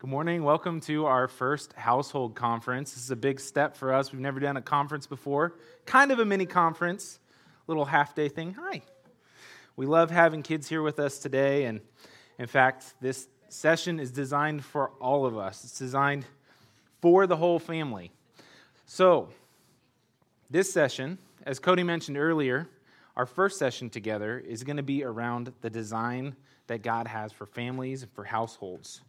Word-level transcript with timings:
Good 0.00 0.08
morning. 0.08 0.44
Welcome 0.44 0.80
to 0.80 1.04
our 1.04 1.28
first 1.28 1.74
household 1.74 2.34
conference. 2.34 2.94
This 2.94 3.04
is 3.04 3.10
a 3.10 3.16
big 3.16 3.38
step 3.38 3.76
for 3.76 3.92
us. 3.92 4.12
We've 4.12 4.20
never 4.22 4.40
done 4.40 4.56
a 4.56 4.62
conference 4.62 5.06
before. 5.06 5.56
Kind 5.84 6.10
of 6.10 6.18
a 6.18 6.24
mini 6.24 6.46
conference, 6.46 7.18
little 7.66 7.84
half 7.84 8.14
day 8.14 8.30
thing. 8.30 8.54
Hi. 8.54 8.80
We 9.76 9.84
love 9.84 10.10
having 10.10 10.42
kids 10.42 10.70
here 10.70 10.80
with 10.80 10.98
us 10.98 11.18
today. 11.18 11.66
And 11.66 11.82
in 12.38 12.46
fact, 12.46 12.94
this 13.02 13.28
session 13.50 14.00
is 14.00 14.10
designed 14.10 14.64
for 14.64 14.92
all 15.02 15.26
of 15.26 15.36
us, 15.36 15.64
it's 15.64 15.78
designed 15.78 16.24
for 17.02 17.26
the 17.26 17.36
whole 17.36 17.58
family. 17.58 18.10
So, 18.86 19.28
this 20.48 20.72
session, 20.72 21.18
as 21.44 21.58
Cody 21.58 21.82
mentioned 21.82 22.16
earlier, 22.16 22.68
our 23.16 23.26
first 23.26 23.58
session 23.58 23.90
together 23.90 24.38
is 24.38 24.64
going 24.64 24.78
to 24.78 24.82
be 24.82 25.04
around 25.04 25.52
the 25.60 25.68
design 25.68 26.36
that 26.68 26.80
God 26.80 27.06
has 27.06 27.32
for 27.32 27.44
families 27.44 28.02
and 28.02 28.10
for 28.12 28.24
households. 28.24 29.02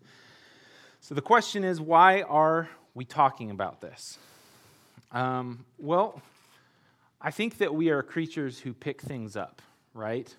So 1.03 1.15
the 1.15 1.21
question 1.21 1.63
is, 1.63 1.81
why 1.81 2.21
are 2.21 2.69
we 2.93 3.05
talking 3.05 3.49
about 3.49 3.81
this? 3.81 4.19
Um, 5.11 5.65
well, 5.79 6.21
I 7.19 7.31
think 7.31 7.57
that 7.57 7.73
we 7.73 7.89
are 7.89 8.03
creatures 8.03 8.59
who 8.59 8.71
pick 8.71 9.01
things 9.01 9.35
up, 9.35 9.63
right? 9.95 10.33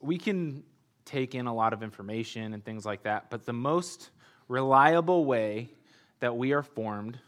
We 0.00 0.16
can 0.16 0.64
take 1.04 1.34
in 1.34 1.46
a 1.46 1.54
lot 1.54 1.74
of 1.74 1.82
information 1.82 2.54
and 2.54 2.64
things 2.64 2.86
like 2.86 3.02
that, 3.02 3.28
but 3.28 3.44
the 3.44 3.52
most 3.52 4.08
reliable 4.48 5.26
way 5.26 5.68
that 6.20 6.34
we 6.34 6.52
are 6.52 6.62
formed 6.62 7.18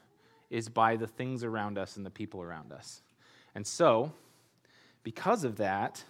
is 0.49 0.71
by 0.71 0.97
the 0.97 1.07
things 1.07 1.45
around 1.45 1.77
us 1.77 1.99
and 1.99 2.07
the 2.07 2.11
people 2.11 2.41
around 2.41 2.73
us. 2.73 3.03
And 3.55 3.67
so, 3.67 4.13
because 5.03 5.45
of 5.45 5.57
that, 5.57 6.03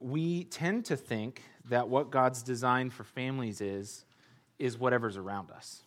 we 0.00 0.44
tend 0.44 0.86
to 0.86 0.96
think 0.96 1.44
that 1.68 1.88
what 1.88 2.10
God's 2.10 2.42
design 2.42 2.90
for 2.90 3.04
families 3.04 3.60
is, 3.60 4.04
is 4.58 4.78
whatever's 4.78 5.16
around 5.16 5.50
us. 5.50 5.82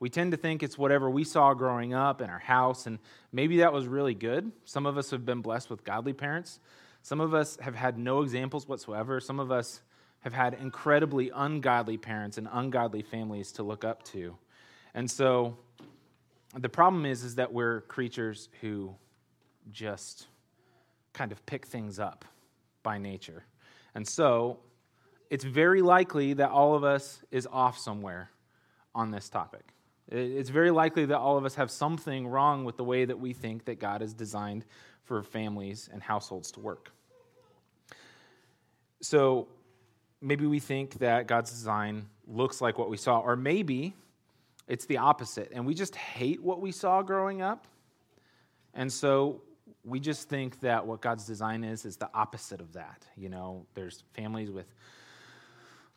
We 0.00 0.08
tend 0.08 0.30
to 0.30 0.36
think 0.36 0.62
it's 0.62 0.78
whatever 0.78 1.10
we 1.10 1.24
saw 1.24 1.54
growing 1.54 1.92
up 1.92 2.20
in 2.20 2.30
our 2.30 2.38
house, 2.38 2.86
and 2.86 2.98
maybe 3.32 3.58
that 3.58 3.72
was 3.72 3.86
really 3.86 4.14
good. 4.14 4.52
Some 4.64 4.86
of 4.86 4.96
us 4.96 5.10
have 5.10 5.26
been 5.26 5.40
blessed 5.40 5.70
with 5.70 5.84
godly 5.84 6.12
parents. 6.12 6.60
Some 7.02 7.20
of 7.20 7.34
us 7.34 7.58
have 7.60 7.74
had 7.74 7.98
no 7.98 8.22
examples 8.22 8.68
whatsoever. 8.68 9.20
Some 9.20 9.40
of 9.40 9.50
us 9.50 9.80
have 10.20 10.32
had 10.32 10.54
incredibly 10.54 11.30
ungodly 11.34 11.96
parents 11.96 12.38
and 12.38 12.48
ungodly 12.52 13.02
families 13.02 13.52
to 13.52 13.62
look 13.62 13.84
up 13.84 14.02
to. 14.04 14.36
And 14.94 15.10
so 15.10 15.56
the 16.56 16.68
problem 16.68 17.04
is, 17.06 17.24
is 17.24 17.34
that 17.36 17.52
we're 17.52 17.82
creatures 17.82 18.48
who 18.60 18.94
just 19.70 20.26
kind 21.12 21.32
of 21.32 21.44
pick 21.46 21.66
things 21.66 21.98
up 21.98 22.24
by 22.82 22.98
nature. 22.98 23.44
And 23.94 24.06
so 24.06 24.58
it's 25.30 25.44
very 25.44 25.82
likely 25.82 26.34
that 26.34 26.50
all 26.50 26.74
of 26.74 26.84
us 26.84 27.20
is 27.30 27.46
off 27.50 27.78
somewhere 27.78 28.30
on 28.94 29.10
this 29.10 29.28
topic. 29.28 29.64
It's 30.10 30.48
very 30.48 30.70
likely 30.70 31.04
that 31.06 31.18
all 31.18 31.36
of 31.36 31.44
us 31.44 31.54
have 31.56 31.70
something 31.70 32.26
wrong 32.26 32.64
with 32.64 32.76
the 32.78 32.84
way 32.84 33.04
that 33.04 33.18
we 33.18 33.34
think 33.34 33.66
that 33.66 33.78
God 33.78 34.00
has 34.00 34.14
designed 34.14 34.64
for 35.04 35.22
families 35.22 35.88
and 35.92 36.02
households 36.02 36.50
to 36.52 36.60
work. 36.60 36.90
So 39.02 39.48
maybe 40.20 40.46
we 40.46 40.60
think 40.60 40.94
that 40.98 41.26
God's 41.26 41.50
design 41.50 42.06
looks 42.26 42.60
like 42.60 42.78
what 42.78 42.88
we 42.88 42.96
saw, 42.96 43.20
or 43.20 43.36
maybe 43.36 43.94
it's 44.66 44.86
the 44.86 44.98
opposite, 44.98 45.50
and 45.52 45.66
we 45.66 45.74
just 45.74 45.94
hate 45.94 46.42
what 46.42 46.60
we 46.60 46.72
saw 46.72 47.02
growing 47.02 47.42
up. 47.42 47.66
And 48.74 48.92
so 48.92 49.42
we 49.84 50.00
just 50.00 50.28
think 50.28 50.60
that 50.60 50.86
what 50.86 51.00
God's 51.00 51.26
design 51.26 51.64
is 51.64 51.84
is 51.84 51.96
the 51.96 52.10
opposite 52.14 52.60
of 52.60 52.72
that. 52.74 53.06
You 53.16 53.28
know, 53.28 53.66
there's 53.74 54.04
families 54.14 54.50
with 54.50 54.66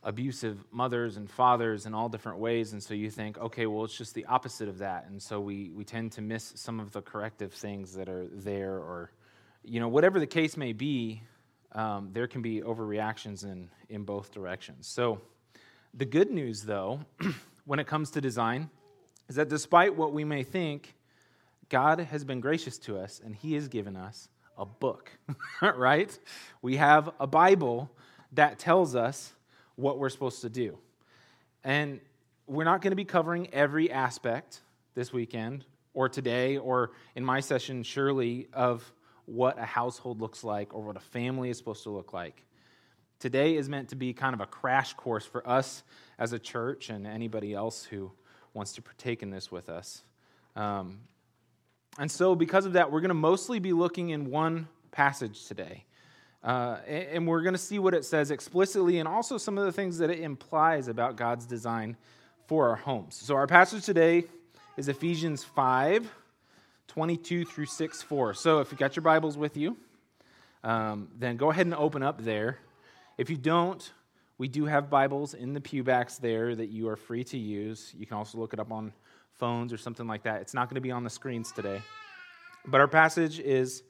abusive 0.04 0.64
mothers 0.72 1.18
and 1.18 1.30
fathers 1.30 1.86
in 1.86 1.94
all 1.94 2.10
different 2.10 2.40
ways, 2.40 2.74
and 2.74 2.82
so 2.82 2.94
you 2.94 3.10
think, 3.10 3.38
okay, 3.38 3.66
well, 3.68 3.86
it's 3.86 3.98
just 3.98 4.16
the 4.16 4.26
opposite 4.26 4.68
of 4.68 4.80
that. 4.80 5.06
And 5.08 5.22
so 5.22 5.40
we, 5.40 5.70
we 5.70 5.84
tend 5.84 6.12
to 6.14 6.22
miss 6.22 6.54
some 6.56 6.80
of 6.80 6.92
the 6.92 7.02
corrective 7.02 7.54
things 7.54 7.94
that 7.94 8.10
are 8.10 8.28
there, 8.32 8.74
or, 8.74 9.12
you 9.64 9.80
know, 9.80 9.88
whatever 9.88 10.20
the 10.20 10.28
case 10.28 10.58
may 10.58 10.74
be, 10.74 11.22
um, 11.74 12.10
there 12.14 12.28
can 12.28 12.42
be 12.42 12.62
overreactions 12.62 13.44
in, 13.44 13.70
in 13.90 14.04
both 14.04 14.32
directions. 14.32 14.88
So 14.88 15.22
the 15.94 16.06
good 16.06 16.32
news, 16.32 16.64
though, 16.64 17.02
when 17.66 17.80
it 17.80 17.88
comes 17.88 18.12
to 18.12 18.22
design, 18.22 18.70
is 19.30 19.36
that 19.36 19.50
despite 19.50 19.96
what 19.96 20.14
we 20.14 20.24
may 20.24 20.44
think, 20.44 20.96
God 21.70 22.00
has 22.00 22.24
been 22.24 22.42
gracious 22.42 22.78
to 22.80 22.98
us 22.98 23.22
and 23.24 23.36
He 23.36 23.54
has 23.54 23.68
given 23.68 23.96
us 23.96 24.28
a 24.58 24.66
book, 24.66 25.12
right? 25.62 26.18
We 26.62 26.78
have 26.78 27.12
a 27.20 27.28
Bible 27.28 27.90
that 28.34 28.60
tells 28.60 28.96
us 28.96 29.34
what 29.76 29.98
we're 29.98 30.10
supposed 30.10 30.42
to 30.42 30.50
do. 30.50 30.78
And 31.64 32.00
we're 32.48 32.64
not 32.64 32.82
going 32.82 32.92
to 32.92 32.98
be 32.98 33.06
covering 33.06 33.54
every 33.54 33.92
aspect 33.92 34.62
this 34.96 35.14
weekend 35.14 35.66
or 35.94 36.10
today 36.10 36.58
or 36.58 36.92
in 37.16 37.24
my 37.24 37.40
session, 37.40 37.84
surely, 37.84 38.48
of 38.54 38.92
what 39.26 39.58
a 39.60 39.66
household 39.66 40.20
looks 40.20 40.44
like 40.44 40.74
or 40.74 40.82
what 40.82 40.96
a 40.96 41.02
family 41.02 41.50
is 41.50 41.58
supposed 41.58 41.84
to 41.84 41.90
look 41.90 42.14
like. 42.14 42.44
Today 43.20 43.56
is 43.56 43.70
meant 43.70 43.90
to 43.90 43.96
be 43.96 44.14
kind 44.14 44.34
of 44.34 44.42
a 44.42 44.46
crash 44.46 44.94
course 44.94 45.26
for 45.26 45.48
us 45.48 45.84
as 46.18 46.34
a 46.34 46.40
church 46.40 46.90
and 46.90 47.06
anybody 47.06 47.54
else 47.54 47.84
who 47.86 48.12
wants 48.54 48.74
to 48.74 48.82
partake 48.82 49.22
in 49.22 49.30
this 49.30 49.52
with 49.52 49.70
us. 49.70 50.04
Um, 50.56 51.00
and 52.00 52.10
so, 52.10 52.36
because 52.36 52.66
of 52.66 52.74
that, 52.74 52.92
we're 52.92 53.02
going 53.02 53.10
to 53.10 53.14
mostly 53.14 53.60
be 53.60 53.74
looking 53.74 54.10
in 54.10 54.30
one 54.30 54.68
passage 54.92 55.46
today. 55.46 55.86
Uh, 56.44 56.78
and 56.88 57.28
we're 57.28 57.44
going 57.44 57.54
to 57.54 57.60
see 57.60 57.78
what 57.78 57.94
it 57.94 58.04
says 58.04 58.32
explicitly 58.32 58.98
and 58.98 59.08
also 59.08 59.38
some 59.38 59.58
of 59.58 59.66
the 59.66 59.72
things 59.72 60.00
that 60.00 60.10
it 60.10 60.20
implies 60.20 60.88
about 60.88 61.16
God's 61.16 61.46
design 61.46 61.96
for 62.48 62.70
our 62.70 62.76
homes. 62.76 63.16
So, 63.16 63.36
our 63.36 63.46
passage 63.46 63.86
today 63.86 64.26
is 64.76 64.88
Ephesians 64.88 65.44
5 65.44 66.12
22 66.88 67.46
through 67.46 67.68
6 67.68 68.02
4. 68.02 68.34
So, 68.34 68.60
if 68.60 68.72
you've 68.72 68.80
got 68.80 68.96
your 68.96 69.04
Bibles 69.04 69.38
with 69.38 69.56
you, 69.56 69.78
um, 70.64 71.10
then 71.18 71.38
go 71.38 71.52
ahead 71.52 71.68
and 71.68 71.76
open 71.76 72.02
up 72.02 72.24
there. 72.24 72.58
If 73.18 73.30
you 73.30 73.38
don't, 73.38 73.92
we 74.40 74.48
do 74.48 74.66
have 74.66 74.90
Bibles 74.90 75.36
in 75.36 75.54
the 75.54 75.62
pewbacks 75.62 76.20
there 76.20 76.56
that 76.56 76.70
you 76.70 76.90
are 76.90 76.96
free 76.96 77.24
to 77.26 77.38
use. 77.38 77.94
You 77.96 78.08
can 78.08 78.18
also 78.18 78.40
look 78.40 78.54
it 78.54 78.60
up 78.60 78.72
on 78.72 78.94
phones 79.36 79.72
or 79.72 79.78
something 79.78 80.08
like 80.08 80.24
that. 80.24 80.42
It's 80.42 80.56
not 80.56 80.68
going 80.68 80.76
to 80.76 80.82
be 80.82 80.92
on 80.92 81.04
the 81.04 81.10
screens 81.12 81.52
today. 81.52 81.82
But 82.66 82.82
our 82.82 82.88
passage 82.88 83.40
is 83.40 83.84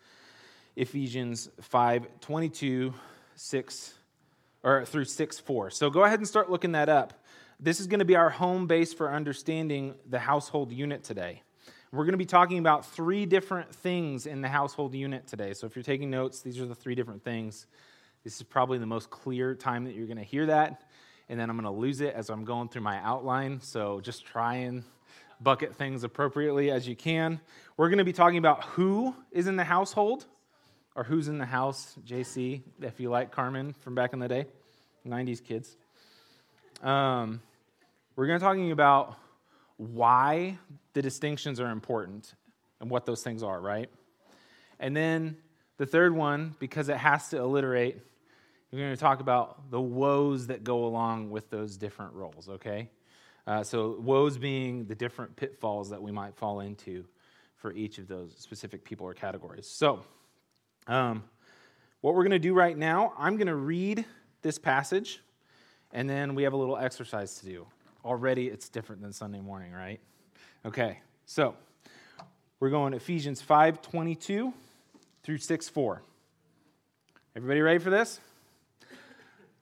Ephesians 0.82 1.48
5 1.62 2.08
22, 2.22 2.92
6, 3.36 3.94
or 4.64 4.84
through 4.84 5.06
6 5.06 5.40
4. 5.40 5.70
So 5.70 5.92
go 5.92 6.06
ahead 6.06 6.18
and 6.18 6.28
start 6.28 6.50
looking 6.50 6.72
that 6.72 6.90
up. 6.90 7.14
This 7.60 7.80
is 7.80 7.86
going 7.86 8.00
to 8.00 8.06
be 8.06 8.16
our 8.16 8.32
home 8.32 8.66
base 8.66 8.92
for 8.92 9.14
understanding 9.14 9.94
the 10.10 10.18
household 10.18 10.72
unit 10.72 11.04
today. 11.04 11.44
We're 11.92 12.06
going 12.06 12.14
to 12.14 12.18
be 12.18 12.26
talking 12.26 12.58
about 12.58 12.84
three 12.84 13.28
different 13.28 13.76
things 13.76 14.26
in 14.26 14.42
the 14.42 14.48
household 14.48 14.96
unit 14.96 15.28
today. 15.28 15.54
So 15.54 15.68
if 15.68 15.76
you're 15.76 15.84
taking 15.84 16.10
notes, 16.10 16.42
these 16.42 16.60
are 16.60 16.66
the 16.66 16.74
three 16.74 16.96
different 16.96 17.24
things. 17.24 17.68
This 18.24 18.38
is 18.38 18.44
probably 18.44 18.80
the 18.80 18.88
most 18.88 19.12
clear 19.12 19.54
time 19.54 19.84
that 19.84 19.94
you're 19.94 20.08
going 20.08 20.18
to 20.18 20.24
hear 20.24 20.48
that. 20.48 20.82
And 21.30 21.40
then 21.40 21.52
I'm 21.52 21.58
going 21.58 21.72
to 21.72 21.80
lose 21.80 22.02
it 22.02 22.16
as 22.16 22.32
I'm 22.32 22.44
going 22.44 22.70
through 22.70 22.82
my 22.82 22.98
outline. 23.04 23.62
So 23.62 24.02
just 24.02 24.26
try 24.26 24.56
and 24.56 24.84
bucket 25.42 25.76
things 25.76 26.04
appropriately 26.04 26.72
as 26.72 26.88
you 26.88 26.96
can. 26.96 27.40
We're 27.78 27.90
going 27.90 28.00
to 28.00 28.04
be 28.04 28.14
talking 28.14 28.40
about 28.40 28.64
who 28.64 29.16
is 29.32 29.46
in 29.46 29.56
the 29.58 29.64
household 29.64 30.26
or 30.96 31.04
who's 31.04 31.28
in 31.28 31.38
the 31.38 31.46
house, 31.46 31.96
JC, 32.06 32.62
if 32.82 33.00
you 33.00 33.10
like 33.10 33.32
Carman 33.32 33.74
from 33.74 33.96
back 33.96 34.14
in 34.14 34.20
the 34.20 34.28
day, 34.28 34.46
90s 35.08 35.44
kids. 35.44 35.76
Um, 36.84 37.42
we're 38.16 38.28
going 38.28 38.40
to 38.40 38.44
talking 38.44 38.72
about 38.72 39.18
why 39.78 40.58
the 40.94 41.02
distinctions 41.02 41.60
are 41.60 41.70
important 41.70 42.34
and 42.80 42.90
what 42.90 43.06
those 43.06 43.24
things 43.24 43.42
are, 43.42 43.60
right? 43.60 43.90
And 44.80 44.96
then 44.96 45.38
the 45.78 45.86
third 45.86 46.14
one, 46.14 46.56
because 46.60 46.90
it 46.90 46.98
has 46.98 47.30
to 47.30 47.40
alliterate, 47.40 47.98
we're 48.72 48.80
going 48.80 48.94
to 48.94 49.00
talk 49.00 49.20
about 49.20 49.72
the 49.72 49.82
woes 49.82 50.48
that 50.48 50.64
go 50.64 50.86
along 50.86 51.30
with 51.30 51.50
those 51.50 51.78
different 51.78 52.14
roles, 52.14 52.50
okay? 52.50 52.90
Uh, 53.48 53.64
so, 53.64 53.98
woes 54.00 54.38
being 54.38 54.86
the 54.86 54.96
different 54.96 55.36
pitfalls 55.36 55.90
that 55.90 56.02
we 56.02 56.12
might 56.12 56.36
fall 56.36 56.60
into 56.60 57.06
for 57.56 57.74
each 57.74 57.98
of 57.98 58.08
those 58.08 58.36
specific 58.38 58.84
people 58.84 59.06
or 59.06 59.14
categories. 59.14 59.68
So, 59.68 60.04
um, 60.88 61.24
what 62.02 62.16
we're 62.16 62.24
going 62.24 62.32
to 62.32 62.40
do 62.40 62.54
right 62.54 62.78
now, 62.78 63.14
I'm 63.18 63.38
going 63.38 63.48
to 63.48 63.56
read 63.56 64.06
this 64.42 64.58
passage, 64.58 65.22
and 65.94 66.10
then 66.10 66.36
we 66.36 66.44
have 66.44 66.54
a 66.54 66.58
little 66.58 66.78
exercise 66.78 67.36
to 67.40 67.46
do. 67.46 67.68
Already, 68.04 68.48
it's 68.48 68.70
different 68.70 69.02
than 69.02 69.14
Sunday 69.14 69.40
morning, 69.40 69.72
right? 69.72 70.00
Okay, 70.66 71.00
so 71.26 71.56
we're 72.60 72.70
going 72.70 72.94
Ephesians 72.94 73.42
5 73.42 73.82
22 73.82 74.54
through 75.24 75.38
6 75.38 75.70
4. 75.70 76.02
Everybody 77.36 77.62
ready 77.62 77.80
for 77.80 77.90
this? 77.90 78.20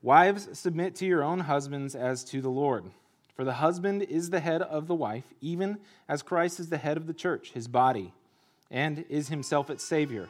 Wives, 0.01 0.48
submit 0.57 0.95
to 0.95 1.06
your 1.06 1.24
own 1.24 1.42
husbands 1.42 1.94
as 1.94 2.24
to 2.25 2.42
the 2.42 2.50
Lord. 2.50 2.86
For 3.36 3.44
the 3.44 3.54
husband 3.54 4.04
is 4.04 4.30
the 4.30 4.39
head 4.39 4.62
of 4.62 4.88
the 4.88 4.95
wife, 4.95 5.25
even 5.42 5.77
as 6.07 6.22
Christ 6.22 6.60
is 6.60 6.69
the 6.69 6.77
head 6.77 6.98
of 6.98 7.06
the 7.07 7.13
church, 7.13 7.51
his 7.51 7.68
body, 7.68 8.13
and 8.72 9.06
is 9.10 9.27
himself 9.27 9.69
its 9.69 9.83
Savior. 9.83 10.30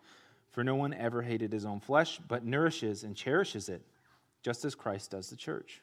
For 0.51 0.63
no 0.63 0.75
one 0.75 0.93
ever 0.93 1.21
hated 1.21 1.53
his 1.53 1.65
own 1.65 1.79
flesh, 1.79 2.19
but 2.27 2.45
nourishes 2.45 3.03
and 3.03 3.15
cherishes 3.15 3.69
it, 3.69 3.81
just 4.43 4.65
as 4.65 4.75
Christ 4.75 5.11
does 5.11 5.29
the 5.29 5.35
church 5.35 5.81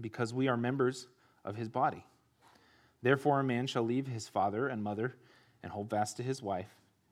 because 0.00 0.32
we 0.32 0.48
are 0.48 0.56
members 0.56 1.06
of 1.44 1.56
his 1.56 1.68
body. 1.68 2.04
Therefore, 3.02 3.40
a 3.40 3.44
man 3.44 3.66
shall 3.66 3.82
leave 3.82 4.06
his 4.06 4.28
father 4.28 4.68
and 4.68 4.82
mother 4.82 5.14
and 5.62 5.72
hold 5.72 5.90
fast 5.90 6.16
to 6.18 6.22
his 6.22 6.42
wife, 6.42 6.68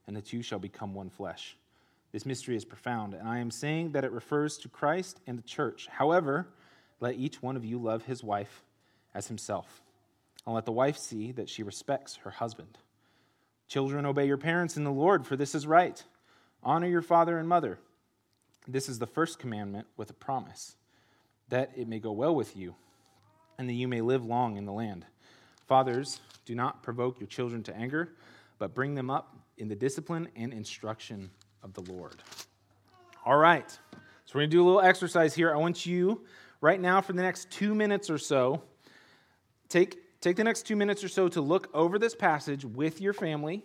and 0.07 0.15
the 0.15 0.21
two 0.21 0.41
shall 0.41 0.59
become 0.59 0.93
one 0.93 1.09
flesh. 1.09 1.57
This 2.11 2.25
mystery 2.25 2.55
is 2.55 2.65
profound, 2.65 3.13
and 3.13 3.27
I 3.27 3.39
am 3.39 3.51
saying 3.51 3.91
that 3.91 4.03
it 4.03 4.11
refers 4.11 4.57
to 4.59 4.69
Christ 4.69 5.19
and 5.27 5.37
the 5.37 5.43
church. 5.43 5.87
However, 5.87 6.47
let 6.99 7.15
each 7.15 7.41
one 7.41 7.55
of 7.55 7.65
you 7.65 7.77
love 7.77 8.05
his 8.05 8.23
wife 8.23 8.63
as 9.13 9.27
himself, 9.27 9.81
and 10.45 10.55
let 10.55 10.65
the 10.65 10.71
wife 10.71 10.97
see 10.97 11.31
that 11.33 11.49
she 11.49 11.63
respects 11.63 12.17
her 12.17 12.31
husband. 12.31 12.77
Children, 13.67 14.05
obey 14.05 14.25
your 14.25 14.37
parents 14.37 14.77
in 14.77 14.83
the 14.83 14.91
Lord, 14.91 15.25
for 15.27 15.35
this 15.35 15.53
is 15.53 15.67
right. 15.67 16.03
Honor 16.63 16.87
your 16.87 17.01
father 17.01 17.37
and 17.37 17.47
mother. 17.47 17.79
This 18.67 18.89
is 18.89 18.99
the 18.99 19.07
first 19.07 19.39
commandment 19.39 19.87
with 19.97 20.09
a 20.09 20.13
promise 20.13 20.75
that 21.47 21.71
it 21.75 21.87
may 21.87 21.99
go 21.99 22.11
well 22.11 22.35
with 22.35 22.55
you, 22.55 22.75
and 23.57 23.67
that 23.67 23.73
you 23.73 23.87
may 23.87 24.01
live 24.01 24.25
long 24.25 24.57
in 24.57 24.65
the 24.65 24.71
land. 24.71 25.05
Fathers, 25.67 26.19
do 26.45 26.53
not 26.55 26.83
provoke 26.83 27.19
your 27.19 27.27
children 27.27 27.63
to 27.63 27.75
anger, 27.75 28.13
but 28.59 28.75
bring 28.75 28.93
them 28.93 29.09
up 29.09 29.35
in 29.57 29.67
the 29.67 29.75
discipline 29.75 30.27
and 30.35 30.53
instruction 30.53 31.31
of 31.63 31.73
the 31.73 31.81
Lord. 31.91 32.21
All 33.25 33.37
right, 33.37 33.69
so 33.69 34.33
we're 34.35 34.41
going 34.41 34.49
to 34.51 34.57
do 34.57 34.63
a 34.63 34.65
little 34.65 34.81
exercise 34.81 35.33
here. 35.33 35.53
I 35.53 35.57
want 35.57 35.85
you, 35.85 36.21
right 36.61 36.79
now, 36.79 37.01
for 37.01 37.13
the 37.13 37.21
next 37.21 37.49
two 37.49 37.73
minutes 37.73 38.09
or 38.09 38.17
so, 38.17 38.61
take, 39.69 39.97
take 40.21 40.35
the 40.35 40.43
next 40.43 40.67
two 40.67 40.75
minutes 40.75 41.03
or 41.03 41.07
so 41.07 41.27
to 41.29 41.41
look 41.41 41.69
over 41.73 41.97
this 41.97 42.13
passage 42.13 42.65
with 42.65 43.01
your 43.01 43.13
family 43.13 43.63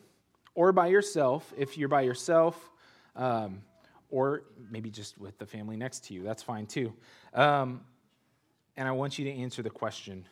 or 0.55 0.73
by 0.73 0.87
yourself. 0.87 1.53
If 1.57 1.77
you're 1.77 1.89
by 1.89 2.03
yourself, 2.03 2.71
um, 3.17 3.63
or 4.11 4.45
maybe 4.71 4.91
just 4.91 5.19
with 5.19 5.39
the 5.39 5.47
family 5.47 5.77
next 5.77 6.05
to 6.05 6.15
you. 6.15 6.23
That's 6.23 6.43
fine 6.43 6.67
too. 6.67 6.93
Um, 7.33 7.81
and 8.77 8.89
I 8.89 8.93
want 8.93 9.19
you 9.19 9.25
to 9.25 9.31
answer 9.33 9.63
the 9.63 9.71
question 9.71 10.27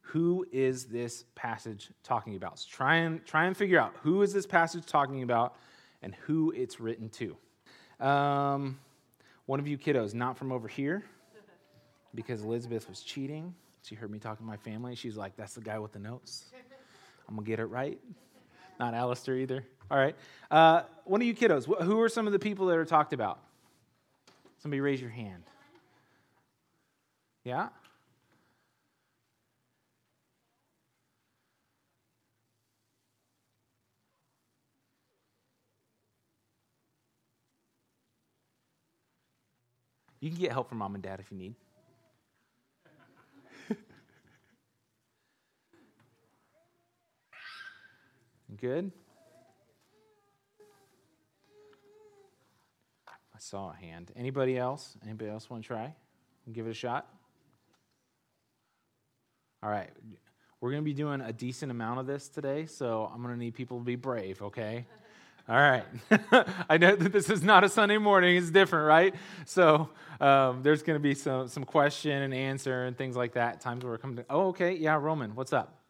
who 0.00 0.46
is 0.52 0.84
this 0.84 1.24
passage 1.34 1.90
talking 2.04 2.36
about? 2.36 2.58
So 2.60 2.68
try 2.70 2.96
and, 2.96 3.24
try 3.26 3.46
and 3.46 3.56
figure 3.56 3.80
out 3.80 3.94
who 4.02 4.22
is 4.22 4.32
this 4.32 4.46
passage 4.46 4.86
talking 4.86 5.22
about 5.22 5.56
and 6.02 6.14
who 6.26 6.52
it's 6.52 6.78
written 6.78 7.08
to. 7.08 7.36
Um, 8.06 8.78
one 9.46 9.58
of 9.58 9.66
you 9.66 9.76
kiddos, 9.76 10.14
not 10.14 10.36
from 10.36 10.52
over 10.52 10.68
here, 10.68 11.04
because 12.14 12.42
Elizabeth 12.42 12.88
was 12.88 13.00
cheating. 13.00 13.54
She 13.82 13.94
heard 13.94 14.10
me 14.10 14.18
talking 14.18 14.46
to 14.46 14.50
my 14.50 14.56
family. 14.56 14.94
She's 14.94 15.16
like, 15.16 15.36
that's 15.36 15.54
the 15.54 15.60
guy 15.60 15.78
with 15.78 15.92
the 15.92 15.98
notes. 15.98 16.44
I'm 17.28 17.34
going 17.34 17.44
to 17.44 17.50
get 17.50 17.58
it 17.58 17.66
right. 17.66 17.98
Not 18.78 18.94
Alistair 18.94 19.36
either. 19.36 19.64
All 19.90 19.98
right. 19.98 20.16
Uh, 20.50 20.82
one 21.04 21.20
of 21.20 21.26
you 21.26 21.34
kiddos, 21.34 21.66
who 21.84 22.00
are 22.00 22.08
some 22.08 22.26
of 22.26 22.32
the 22.32 22.38
people 22.38 22.66
that 22.66 22.78
are 22.78 22.84
talked 22.84 23.12
about? 23.12 23.38
Somebody 24.58 24.80
raise 24.80 25.00
your 25.00 25.10
hand. 25.10 25.44
Yeah? 27.44 27.68
You 40.20 40.30
can 40.30 40.40
get 40.40 40.52
help 40.52 40.70
from 40.70 40.78
mom 40.78 40.94
and 40.94 41.04
dad 41.04 41.20
if 41.20 41.30
you 41.30 41.36
need. 41.36 41.54
Good. 48.60 48.92
I 53.08 53.38
saw 53.38 53.70
a 53.70 53.74
hand. 53.74 54.12
Anybody 54.16 54.56
else? 54.56 54.96
Anybody 55.02 55.30
else 55.30 55.50
want 55.50 55.62
to 55.62 55.66
try? 55.66 55.94
Give 56.52 56.66
it 56.66 56.70
a 56.70 56.74
shot? 56.74 57.08
All 59.62 59.70
right. 59.70 59.90
We're 60.60 60.70
going 60.70 60.82
to 60.82 60.84
be 60.84 60.94
doing 60.94 61.20
a 61.20 61.32
decent 61.32 61.70
amount 61.70 62.00
of 62.00 62.06
this 62.06 62.28
today, 62.28 62.66
so 62.66 63.10
I'm 63.12 63.22
going 63.22 63.34
to 63.34 63.38
need 63.38 63.54
people 63.54 63.78
to 63.78 63.84
be 63.84 63.96
brave, 63.96 64.40
okay? 64.40 64.86
All 65.48 65.56
right. 65.56 65.84
I 66.70 66.78
know 66.78 66.96
that 66.96 67.12
this 67.12 67.28
is 67.28 67.42
not 67.42 67.64
a 67.64 67.68
Sunday 67.68 67.98
morning, 67.98 68.36
it's 68.36 68.50
different, 68.50 68.86
right? 68.86 69.14
So 69.46 69.90
um, 70.20 70.62
there's 70.62 70.82
going 70.82 70.96
to 70.96 71.02
be 71.02 71.14
some, 71.14 71.48
some 71.48 71.64
question 71.64 72.22
and 72.22 72.32
answer 72.32 72.84
and 72.84 72.96
things 72.96 73.16
like 73.16 73.34
that. 73.34 73.60
Times 73.60 73.84
where 73.84 73.92
we're 73.92 73.98
coming 73.98 74.16
to, 74.16 74.24
oh, 74.30 74.48
okay. 74.48 74.74
Yeah, 74.74 74.94
Roman, 74.94 75.34
what's 75.34 75.52
up? 75.52 75.83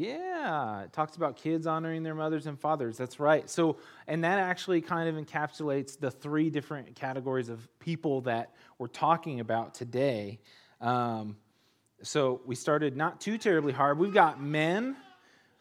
Yeah, 0.00 0.84
it 0.84 0.94
talks 0.94 1.16
about 1.16 1.36
kids 1.36 1.66
honoring 1.66 2.02
their 2.02 2.14
mothers 2.14 2.46
and 2.46 2.58
fathers. 2.58 2.96
That's 2.96 3.20
right. 3.20 3.50
So, 3.50 3.76
and 4.06 4.24
that 4.24 4.38
actually 4.38 4.80
kind 4.80 5.10
of 5.10 5.22
encapsulates 5.22 6.00
the 6.00 6.10
three 6.10 6.48
different 6.48 6.94
categories 6.94 7.50
of 7.50 7.68
people 7.80 8.22
that 8.22 8.54
we're 8.78 8.86
talking 8.86 9.40
about 9.40 9.74
today. 9.74 10.40
Um, 10.80 11.36
so, 12.02 12.40
we 12.46 12.54
started 12.54 12.96
not 12.96 13.20
too 13.20 13.36
terribly 13.36 13.74
hard. 13.74 13.98
We've 13.98 14.14
got 14.14 14.42
men 14.42 14.96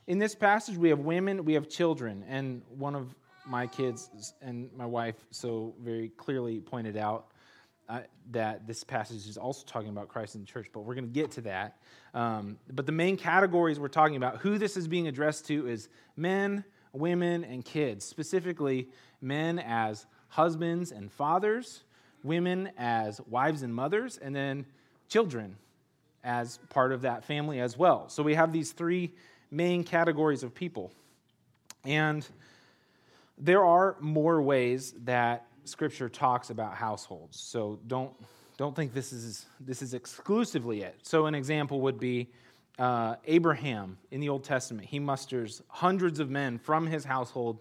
in 0.08 0.20
this 0.20 0.36
passage, 0.36 0.78
we 0.78 0.88
have 0.88 1.00
women, 1.00 1.44
we 1.44 1.56
have 1.56 1.68
children. 1.68 2.24
And 2.26 2.62
one 2.70 2.96
of 2.96 3.14
my 3.46 3.68
kids 3.68 4.34
and 4.42 4.70
my 4.74 4.86
wife 4.86 5.18
so 5.32 5.76
very 5.82 6.10
clearly 6.16 6.62
pointed 6.62 6.96
out 6.96 7.29
uh, 7.90 8.02
that 8.32 8.68
this 8.68 8.84
passage 8.84 9.28
is 9.28 9.38
also 9.38 9.66
talking 9.66 9.90
about 9.90 10.08
Christ 10.08 10.36
in 10.36 10.42
the 10.42 10.48
church, 10.48 10.68
but 10.72 10.82
we're 10.82 10.94
going 10.94 11.08
to 11.08 11.14
get 11.14 11.32
to 11.32 11.42
that. 11.42 11.78
Um, 12.14 12.60
but 12.72 12.86
the 12.86 12.92
main 12.92 13.18
categories 13.18 13.80
we're 13.80 13.88
talking 13.88 14.16
about, 14.16 14.38
who 14.38 14.60
this 14.60 14.78
is 14.78 14.88
being 14.88 15.08
addressed 15.08 15.48
to, 15.48 15.68
is 15.68 15.90
men, 16.16 16.64
women, 16.94 17.44
and 17.44 17.66
kids. 17.66 18.06
Specifically, 18.06 18.88
men 19.22 19.58
as 19.58 20.06
husbands 20.28 20.92
and 20.92 21.12
fathers, 21.12 21.84
women 22.24 22.70
as 22.78 23.20
wives 23.22 23.64
and 23.64 23.74
mothers, 23.74 24.18
and 24.18 24.36
then 24.36 24.68
children 25.08 25.58
as 26.24 26.60
part 26.70 26.92
of 26.92 27.02
that 27.02 27.26
family 27.26 27.60
as 27.60 27.76
well. 27.76 28.08
So 28.10 28.22
we 28.22 28.36
have 28.36 28.52
these 28.52 28.72
three 28.72 29.14
main 29.50 29.84
categories 29.84 30.44
of 30.44 30.54
people. 30.54 30.92
And 31.84 32.28
there 33.38 33.66
are 33.66 33.96
more 34.00 34.42
ways 34.42 34.94
that 35.06 35.48
Scripture 35.64 36.10
talks 36.10 36.50
about 36.50 36.74
households. 36.76 37.40
So 37.40 37.80
don't, 37.88 38.14
don't 38.58 38.76
think 38.76 38.94
this 38.94 39.14
is, 39.14 39.46
this 39.60 39.82
is 39.82 39.94
exclusively 39.94 40.82
it. 40.82 40.96
So, 41.04 41.28
an 41.28 41.34
example 41.34 41.80
would 41.82 41.98
be 41.98 42.30
uh, 42.78 43.16
Abraham 43.26 43.98
in 44.12 44.20
the 44.20 44.28
Old 44.28 44.44
Testament. 44.44 44.88
He 44.88 45.00
musters 45.00 45.62
hundreds 45.70 46.20
of 46.20 46.30
men 46.30 46.58
from 46.58 46.86
his 46.86 47.06
household 47.06 47.60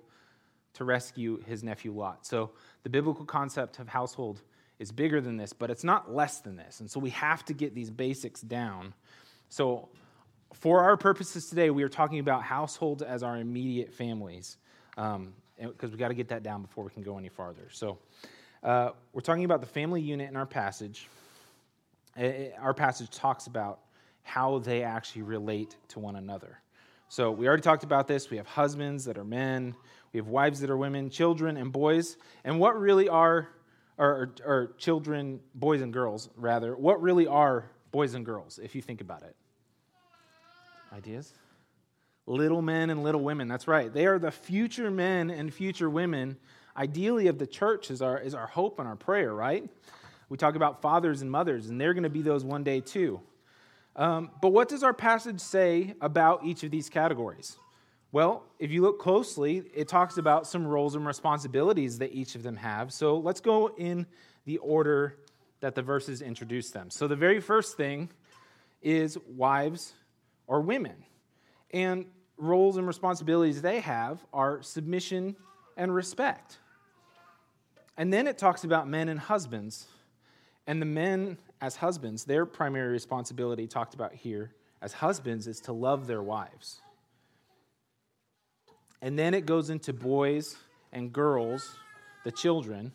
to 0.74 0.84
rescue 0.84 1.40
his 1.46 1.62
nephew 1.62 1.92
Lot. 1.92 2.26
So, 2.26 2.50
the 2.82 2.90
biblical 2.90 3.24
concept 3.24 3.78
of 3.78 3.88
household 3.88 4.42
is 4.80 4.90
bigger 4.90 5.20
than 5.20 5.36
this, 5.36 5.52
but 5.52 5.70
it's 5.70 5.84
not 5.84 6.12
less 6.12 6.40
than 6.40 6.56
this. 6.56 6.80
And 6.80 6.90
so, 6.90 6.98
we 6.98 7.10
have 7.10 7.44
to 7.44 7.52
get 7.52 7.76
these 7.76 7.90
basics 7.90 8.40
down. 8.40 8.92
So, 9.50 9.90
for 10.52 10.82
our 10.82 10.96
purposes 10.96 11.48
today, 11.48 11.70
we 11.70 11.84
are 11.84 11.88
talking 11.88 12.18
about 12.18 12.42
households 12.42 13.02
as 13.02 13.22
our 13.22 13.36
immediate 13.36 13.92
families. 13.92 14.56
Um, 14.96 15.34
because 15.60 15.90
we've 15.90 15.98
got 15.98 16.08
to 16.08 16.14
get 16.14 16.28
that 16.28 16.42
down 16.42 16.62
before 16.62 16.84
we 16.84 16.90
can 16.90 17.02
go 17.02 17.18
any 17.18 17.28
farther. 17.28 17.68
So, 17.70 17.98
uh, 18.62 18.90
we're 19.12 19.20
talking 19.20 19.44
about 19.44 19.60
the 19.60 19.66
family 19.66 20.00
unit 20.00 20.28
in 20.28 20.36
our 20.36 20.46
passage. 20.46 21.08
Our 22.60 22.74
passage 22.74 23.10
talks 23.10 23.46
about 23.46 23.80
how 24.22 24.58
they 24.58 24.82
actually 24.82 25.22
relate 25.22 25.76
to 25.88 26.00
one 26.00 26.16
another. 26.16 26.58
So, 27.08 27.30
we 27.30 27.46
already 27.46 27.62
talked 27.62 27.84
about 27.84 28.06
this. 28.08 28.30
We 28.30 28.36
have 28.36 28.46
husbands 28.46 29.04
that 29.04 29.18
are 29.18 29.24
men, 29.24 29.74
we 30.12 30.18
have 30.18 30.28
wives 30.28 30.60
that 30.60 30.70
are 30.70 30.76
women, 30.76 31.10
children 31.10 31.56
and 31.56 31.72
boys. 31.72 32.16
And 32.44 32.58
what 32.58 32.78
really 32.78 33.08
are, 33.08 33.48
or, 33.98 34.30
or 34.44 34.72
children, 34.78 35.40
boys 35.54 35.80
and 35.80 35.92
girls, 35.92 36.30
rather, 36.36 36.76
what 36.76 37.00
really 37.02 37.26
are 37.26 37.70
boys 37.90 38.14
and 38.14 38.24
girls, 38.24 38.58
if 38.58 38.74
you 38.74 38.82
think 38.82 39.00
about 39.00 39.22
it? 39.22 39.36
Ideas? 40.92 41.32
Little 42.28 42.62
men 42.62 42.90
and 42.90 43.02
little 43.02 43.22
women. 43.22 43.48
That's 43.48 43.66
right. 43.66 43.92
They 43.92 44.06
are 44.06 44.18
the 44.18 44.30
future 44.30 44.90
men 44.90 45.30
and 45.30 45.52
future 45.52 45.88
women 45.88 46.36
ideally 46.76 47.26
of 47.26 47.38
the 47.38 47.46
church 47.46 47.90
is 47.90 48.00
our, 48.00 48.18
is 48.18 48.34
our 48.34 48.46
hope 48.46 48.78
and 48.78 48.86
our 48.86 48.96
prayer, 48.96 49.34
right? 49.34 49.68
We 50.28 50.36
talk 50.36 50.54
about 50.54 50.80
fathers 50.80 51.22
and 51.22 51.30
mothers, 51.30 51.68
and 51.68 51.80
they're 51.80 51.94
going 51.94 52.04
to 52.04 52.10
be 52.10 52.22
those 52.22 52.44
one 52.44 52.62
day 52.62 52.80
too. 52.80 53.20
Um, 53.96 54.30
but 54.40 54.50
what 54.50 54.68
does 54.68 54.84
our 54.84 54.94
passage 54.94 55.40
say 55.40 55.94
about 56.00 56.44
each 56.44 56.62
of 56.62 56.70
these 56.70 56.88
categories? 56.88 57.56
Well, 58.12 58.44
if 58.58 58.70
you 58.70 58.80
look 58.82 59.00
closely, 59.00 59.64
it 59.74 59.88
talks 59.88 60.18
about 60.18 60.46
some 60.46 60.66
roles 60.66 60.94
and 60.94 61.04
responsibilities 61.04 61.98
that 61.98 62.14
each 62.14 62.36
of 62.36 62.42
them 62.42 62.56
have. 62.56 62.92
So 62.92 63.18
let's 63.18 63.40
go 63.40 63.74
in 63.76 64.06
the 64.46 64.58
order 64.58 65.16
that 65.60 65.74
the 65.74 65.82
verses 65.82 66.22
introduce 66.22 66.70
them. 66.70 66.90
So 66.90 67.08
the 67.08 67.16
very 67.16 67.40
first 67.40 67.76
thing 67.76 68.08
is 68.80 69.18
wives 69.26 69.94
or 70.46 70.60
women. 70.60 71.04
And 71.72 72.06
roles 72.38 72.76
and 72.76 72.86
responsibilities 72.86 73.60
they 73.60 73.80
have 73.80 74.24
are 74.32 74.62
submission 74.62 75.36
and 75.76 75.94
respect. 75.94 76.58
And 77.96 78.12
then 78.12 78.26
it 78.26 78.38
talks 78.38 78.64
about 78.64 78.88
men 78.88 79.08
and 79.08 79.18
husbands. 79.18 79.86
And 80.66 80.80
the 80.80 80.86
men, 80.86 81.38
as 81.60 81.76
husbands, 81.76 82.24
their 82.24 82.46
primary 82.46 82.92
responsibility, 82.92 83.66
talked 83.66 83.94
about 83.94 84.14
here 84.14 84.52
as 84.80 84.92
husbands, 84.92 85.46
is 85.46 85.60
to 85.62 85.72
love 85.72 86.06
their 86.06 86.22
wives. 86.22 86.80
And 89.02 89.18
then 89.18 89.34
it 89.34 89.46
goes 89.46 89.70
into 89.70 89.92
boys 89.92 90.56
and 90.92 91.12
girls, 91.12 91.76
the 92.24 92.32
children. 92.32 92.92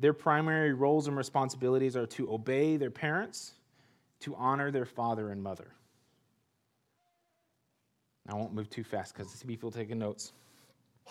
Their 0.00 0.12
primary 0.12 0.72
roles 0.72 1.06
and 1.06 1.16
responsibilities 1.16 1.96
are 1.96 2.06
to 2.06 2.32
obey 2.32 2.76
their 2.76 2.90
parents, 2.90 3.52
to 4.20 4.34
honor 4.34 4.70
their 4.70 4.86
father 4.86 5.30
and 5.30 5.42
mother. 5.42 5.72
I 8.30 8.34
won't 8.34 8.54
move 8.54 8.70
too 8.70 8.84
fast 8.84 9.14
because 9.14 9.30
see 9.32 9.46
people 9.46 9.70
taking 9.70 9.98
notes. 9.98 10.32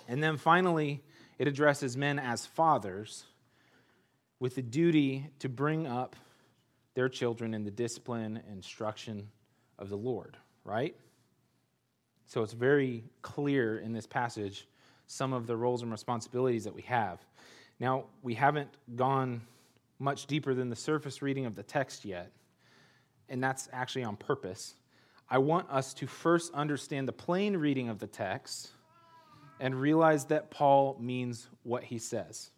And 0.08 0.24
then 0.24 0.38
finally, 0.38 1.04
it 1.38 1.48
addresses 1.48 1.98
men 1.98 2.20
as 2.20 2.46
fathers 2.46 3.26
with 4.40 4.56
the 4.56 4.62
duty 4.62 5.28
to 5.40 5.50
bring 5.50 5.88
up 5.88 6.16
their 6.96 7.10
children 7.10 7.54
in 7.54 7.64
the 7.64 7.72
discipline 7.72 8.38
and 8.38 8.56
instruction 8.56 9.30
of 9.78 9.90
the 9.90 9.98
Lord, 9.98 10.38
right? 10.64 10.96
So 12.28 12.44
it's 12.44 12.54
very 12.54 13.04
clear 13.22 13.78
in 13.78 13.94
this 13.94 14.06
passage 14.06 14.68
some 15.08 15.34
of 15.34 15.48
the 15.48 15.58
roles 15.58 15.82
and 15.82 15.92
responsibilities 15.92 16.66
that 16.66 16.76
we 16.76 16.84
have. 16.84 17.20
Now, 17.80 18.06
we 18.22 18.36
haven't 18.36 18.70
gone 18.96 19.42
much 19.98 20.28
deeper 20.28 20.54
than 20.54 20.70
the 20.70 20.76
surface 20.76 21.22
reading 21.22 21.46
of 21.46 21.56
the 21.56 21.64
text 21.64 22.06
yet, 22.06 22.32
and 23.28 23.44
that's 23.44 23.68
actually 23.74 24.04
on 24.04 24.16
purpose. 24.16 24.76
I 25.32 25.38
want 25.38 25.70
us 25.70 25.94
to 25.96 26.08
first 26.08 26.54
understand 26.54 27.08
the 27.08 27.14
plain 27.14 27.56
reading 27.56 27.90
of 27.90 28.00
the 28.00 28.08
text 28.08 28.72
and 29.60 29.80
realize 29.80 30.26
that 30.26 30.50
Paul 30.50 30.98
means 31.00 31.48
what 31.64 31.84
he 31.84 32.00
says. 32.00 32.52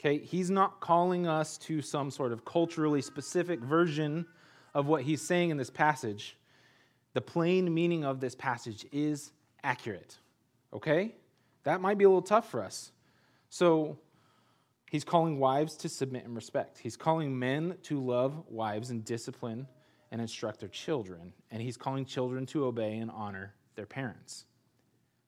Okay, 0.00 0.18
he's 0.18 0.50
not 0.50 0.80
calling 0.80 1.28
us 1.28 1.56
to 1.58 1.80
some 1.80 2.10
sort 2.10 2.32
of 2.32 2.44
culturally 2.44 3.02
specific 3.02 3.60
version 3.60 4.26
of 4.74 4.86
what 4.86 5.02
he's 5.02 5.22
saying 5.22 5.50
in 5.50 5.56
this 5.56 5.70
passage. 5.70 6.36
The 7.12 7.20
plain 7.20 7.72
meaning 7.72 8.04
of 8.04 8.18
this 8.18 8.34
passage 8.34 8.84
is 8.90 9.30
accurate. 9.62 10.18
Okay? 10.72 11.14
That 11.62 11.80
might 11.80 11.98
be 11.98 12.04
a 12.04 12.08
little 12.08 12.22
tough 12.22 12.50
for 12.50 12.64
us. 12.64 12.90
So, 13.48 13.98
he's 14.90 15.04
calling 15.04 15.38
wives 15.38 15.76
to 15.76 15.88
submit 15.88 16.24
and 16.24 16.34
respect. 16.34 16.78
He's 16.78 16.96
calling 16.96 17.38
men 17.38 17.76
to 17.84 18.00
love 18.00 18.42
wives 18.48 18.90
and 18.90 19.04
discipline 19.04 19.68
and 20.12 20.20
instruct 20.20 20.60
their 20.60 20.68
children. 20.68 21.32
And 21.50 21.60
he's 21.60 21.76
calling 21.76 22.04
children 22.04 22.46
to 22.46 22.66
obey 22.66 22.98
and 22.98 23.10
honor 23.10 23.54
their 23.74 23.86
parents. 23.86 24.44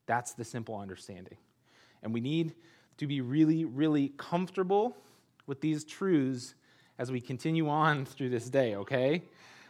That's 0.05 0.33
the 0.33 0.45
simple 0.45 0.77
understanding. 0.77 1.37
And 2.03 2.13
we 2.13 2.21
need 2.21 2.53
to 2.99 3.07
be 3.07 3.19
really, 3.19 3.65
really 3.65 4.13
comfortable 4.15 4.95
with 5.47 5.59
these 5.59 5.83
truths 5.83 6.53
as 6.99 7.11
we 7.11 7.19
continue 7.19 7.67
on 7.67 8.05
through 8.05 8.29
this 8.29 8.47
day, 8.47 8.75
okay? 8.75 9.23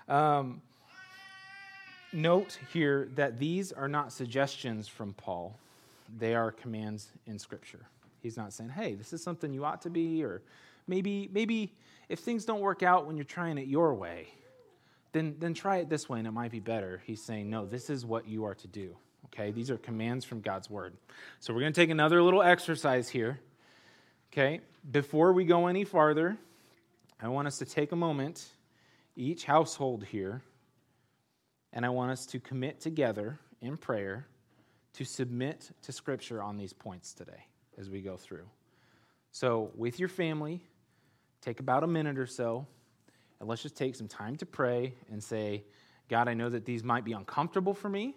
Um, 0.10 0.62
note 2.12 2.60
here 2.74 3.10
that 3.15 3.39
these 3.39 3.72
are 3.72 3.88
not 3.88 4.12
suggestions 4.12 4.88
from 4.88 5.13
Paul, 5.13 5.57
they 6.19 6.36
are 6.36 6.51
commands 6.51 7.12
in 7.25 7.39
Scripture. 7.39 7.88
He's 8.22 8.38
not 8.38 8.53
saying, 8.53 8.72
hey, 8.72 8.95
this 8.95 9.13
is 9.13 9.24
something 9.24 9.53
you 9.53 9.63
ought 9.63 9.81
to 9.84 9.89
be, 9.89 10.24
or 10.24 10.41
maybe, 10.88 11.29
maybe 11.31 11.74
if 12.10 12.19
things 12.19 12.43
don't 12.43 12.60
work 12.60 12.84
out 12.84 13.07
when 13.07 13.15
you're 13.15 13.24
trying 13.24 13.57
it 13.57 13.67
your 13.67 13.93
way, 13.93 14.27
then, 15.15 15.38
then 15.39 15.53
try 15.53 15.77
it 15.77 15.88
this 15.88 16.10
way 16.10 16.19
and 16.19 16.27
it 16.27 16.31
might 16.31 16.51
be 16.51 16.60
better. 16.60 17.01
He's 17.05 17.22
saying, 17.22 17.50
no, 17.50 17.65
this 17.65 17.89
is 17.89 18.05
what 18.05 18.27
you 18.27 18.43
are 18.43 18.55
to 18.55 18.67
do. 18.67 18.98
Okay, 19.27 19.51
these 19.51 19.72
are 19.72 19.77
commands 19.77 20.25
from 20.25 20.41
God's 20.41 20.69
word. 20.69 20.93
So 21.39 21.53
we're 21.53 21.62
going 21.62 21.72
to 21.72 21.81
take 21.81 21.89
another 21.89 22.22
little 22.22 22.43
exercise 22.43 23.07
here. 23.07 23.39
Okay, 24.34 24.60
before 24.91 25.31
we 25.31 25.45
go 25.45 25.67
any 25.67 25.86
farther, 25.86 26.38
I 27.22 27.29
want 27.29 27.48
us 27.48 27.60
to 27.60 27.65
take 27.65 27.93
a 27.93 27.95
moment, 27.95 28.45
each 29.15 29.45
household 29.45 30.03
here, 30.03 30.41
and 31.72 31.86
I 31.86 31.89
want 31.89 32.12
us 32.12 32.25
to 32.27 32.39
commit 32.41 32.81
together 32.81 33.39
in 33.62 33.77
prayer 33.77 34.27
to 34.95 35.05
submit 35.05 35.72
to 35.84 35.93
Scripture 35.93 36.43
on 36.43 36.57
these 36.57 36.74
points 36.74 37.13
today 37.13 37.45
as 37.77 37.89
we 37.89 38.01
go 38.01 38.17
through. 38.17 38.48
So, 39.31 39.72
with 39.75 39.98
your 39.98 40.10
family, 40.10 40.62
take 41.39 41.62
about 41.62 41.86
a 41.86 41.88
minute 41.88 42.17
or 42.17 42.27
so, 42.27 42.67
and 43.45 43.49
let's 43.49 43.61
just 43.61 43.77
take 43.77 43.95
some 43.95 44.07
time 44.07 44.35
to 44.37 44.45
pray 44.45 44.95
and 45.11 45.23
say, 45.23 45.63
God, 46.09 46.27
I 46.27 46.33
know 46.33 46.49
that 46.49 46.65
these 46.65 46.83
might 46.83 47.05
be 47.05 47.13
uncomfortable 47.13 47.73
for 47.73 47.89
me 47.89 48.15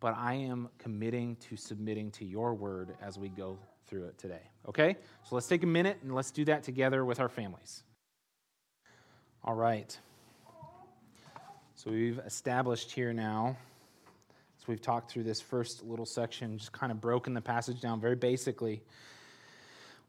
but 0.00 0.16
I 0.16 0.34
am 0.34 0.68
committing 0.78 1.36
to 1.48 1.56
submitting 1.56 2.10
to 2.12 2.24
your 2.24 2.54
word 2.54 2.94
as 3.02 3.18
we 3.18 3.28
go 3.28 3.58
through 3.86 4.04
it 4.04 4.18
today. 4.18 4.42
Okay? 4.68 4.96
So 5.24 5.34
let's 5.34 5.46
take 5.46 5.62
a 5.62 5.66
minute 5.66 5.98
and 6.02 6.14
let's 6.14 6.30
do 6.30 6.44
that 6.46 6.62
together 6.62 7.04
with 7.04 7.20
our 7.20 7.28
families. 7.28 7.82
All 9.44 9.54
right. 9.54 9.96
So 11.74 11.90
we've 11.90 12.18
established 12.18 12.92
here 12.92 13.12
now, 13.12 13.56
so 14.58 14.64
we've 14.66 14.82
talked 14.82 15.10
through 15.12 15.22
this 15.22 15.40
first 15.40 15.84
little 15.84 16.06
section, 16.06 16.58
just 16.58 16.72
kind 16.72 16.90
of 16.90 17.00
broken 17.00 17.34
the 17.34 17.40
passage 17.40 17.80
down 17.80 18.00
very 18.00 18.16
basically. 18.16 18.82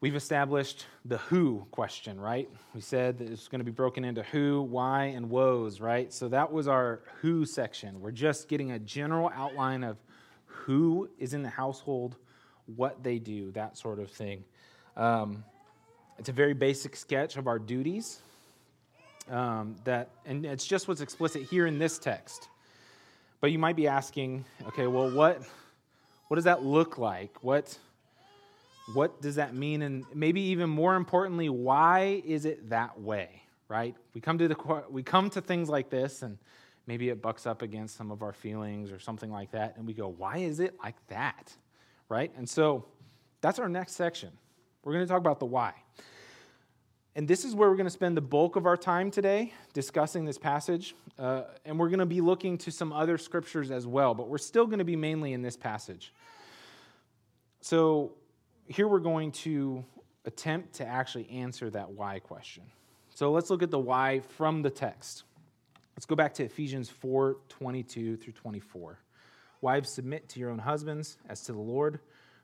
We've 0.02 0.16
established 0.16 0.86
the 1.04 1.18
who 1.18 1.68
question, 1.72 2.22
right? 2.22 2.50
We 2.74 2.80
said 2.80 3.18
that 3.18 3.30
it's 3.30 3.50
going 3.50 3.60
to 3.60 3.66
be 3.66 3.72
broken 3.72 4.06
into 4.06 4.24
who, 4.24 4.62
why, 4.62 5.06
and 5.08 5.30
woes, 5.30 5.82
right? 5.82 6.14
So 6.14 6.30
that 6.30 6.54
was 6.54 6.70
our 6.70 7.02
who 7.20 7.46
section. 7.46 8.00
We're 8.00 8.12
just 8.12 8.48
getting 8.48 8.72
a 8.72 8.80
general 8.80 9.30
outline 9.36 9.84
of 9.84 9.98
who 10.46 11.10
is 11.20 11.34
in 11.34 11.44
the 11.44 11.50
household, 11.50 12.16
what 12.78 13.04
they 13.04 13.20
do, 13.20 13.52
that 13.52 13.78
sort 13.78 14.00
of 14.00 14.10
thing. 14.10 14.46
Um, 14.96 15.44
it's 16.18 16.30
a 16.30 16.34
very 16.34 16.54
basic 16.54 16.96
sketch 16.96 17.36
of 17.36 17.48
our 17.48 17.60
duties. 17.60 18.22
Um, 19.30 19.76
that, 19.84 20.12
and 20.26 20.46
it's 20.46 20.66
just 20.66 20.88
what's 20.88 21.02
explicit 21.02 21.44
here 21.44 21.68
in 21.68 21.78
this 21.78 22.00
text. 22.00 22.48
But 23.42 23.52
you 23.52 23.60
might 23.60 23.76
be 23.76 23.88
asking, 23.88 24.46
okay, 24.66 24.88
well, 24.88 25.12
what, 25.12 25.42
what 26.30 26.36
does 26.36 26.46
that 26.46 26.64
look 26.64 26.98
like? 26.98 27.44
What 27.44 27.78
what 28.94 29.22
does 29.22 29.36
that 29.36 29.54
mean? 29.54 29.82
And 29.82 30.06
maybe 30.14 30.42
even 30.42 30.70
more 30.70 30.96
importantly, 30.96 31.50
why 31.50 32.22
is 32.26 32.46
it 32.46 32.70
that 32.70 33.00
way? 33.00 33.44
Right? 33.68 33.96
We 34.14 34.22
come 34.22 34.38
to 34.40 34.48
the 34.48 34.84
we 34.90 35.04
come 35.04 35.30
to 35.32 35.42
things 35.42 35.70
like 35.70 35.90
this, 35.90 36.24
and 36.24 36.38
maybe 36.88 37.10
it 37.10 37.22
bucks 37.22 37.46
up 37.46 37.62
against 37.62 37.96
some 37.96 38.10
of 38.12 38.24
our 38.24 38.34
feelings 38.34 38.92
or 38.92 39.00
something 39.00 39.32
like 39.32 39.52
that, 39.52 39.78
and 39.78 39.86
we 39.86 39.94
go, 39.94 40.08
"Why 40.08 40.38
is 40.38 40.60
it 40.60 40.76
like 40.84 40.96
that?" 41.08 41.56
Right? 42.10 42.32
And 42.36 42.50
so 42.50 42.86
that's 43.42 43.60
our 43.60 43.70
next 43.70 43.94
section. 43.94 44.32
We're 44.84 44.94
going 44.94 45.06
to 45.06 45.10
talk 45.10 45.20
about 45.20 45.40
the 45.40 45.46
why. 45.46 45.74
And 47.16 47.28
this 47.28 47.44
is 47.44 47.54
where 47.54 47.70
we're 47.70 47.76
going 47.76 47.86
to 47.86 47.92
spend 47.92 48.16
the 48.16 48.22
bulk 48.22 48.56
of 48.56 48.66
our 48.66 48.78
time 48.78 49.12
today 49.12 49.54
discussing 49.74 50.26
this 50.26 50.38
passage. 50.38 50.96
Uh, 51.18 51.44
and 51.66 51.78
we're 51.78 51.90
going 51.90 52.00
to 52.00 52.06
be 52.06 52.22
looking 52.22 52.58
to 52.60 52.72
some 52.72 52.94
other 52.94 53.18
scriptures 53.18 53.72
as 53.72 53.86
well, 53.86 54.14
but 54.14 54.30
we're 54.30 54.38
still 54.38 54.66
going 54.66 54.80
to 54.80 54.86
be 54.86 54.96
mainly 54.96 55.34
in 55.34 55.42
this 55.42 55.58
passage. 55.58 56.14
So, 57.62 58.14
here 58.70 58.88
we're 58.88 59.00
going 59.00 59.32
to 59.32 59.84
attempt 60.26 60.76
to 60.76 60.86
actually 60.86 61.28
answer 61.30 61.70
that 61.72 61.90
why 61.90 62.20
question. 62.20 62.64
So 63.16 63.32
let's 63.32 63.50
look 63.50 63.64
at 63.64 63.72
the 63.72 63.80
why 63.80 64.20
from 64.38 64.62
the 64.62 64.70
text. 64.70 65.24
Let's 65.96 66.06
go 66.06 66.16
back 66.16 66.36
to 66.36 66.44
Ephesians 66.44 66.90
4 66.90 67.38
22 67.50 68.16
through 68.18 68.34
24. 68.34 69.00
Wives, 69.62 69.90
submit 69.90 70.30
to 70.30 70.40
your 70.40 70.52
own 70.52 70.60
husbands 70.60 71.18
as 71.28 71.42
to 71.42 71.52
the 71.52 71.60
Lord, 71.60 72.00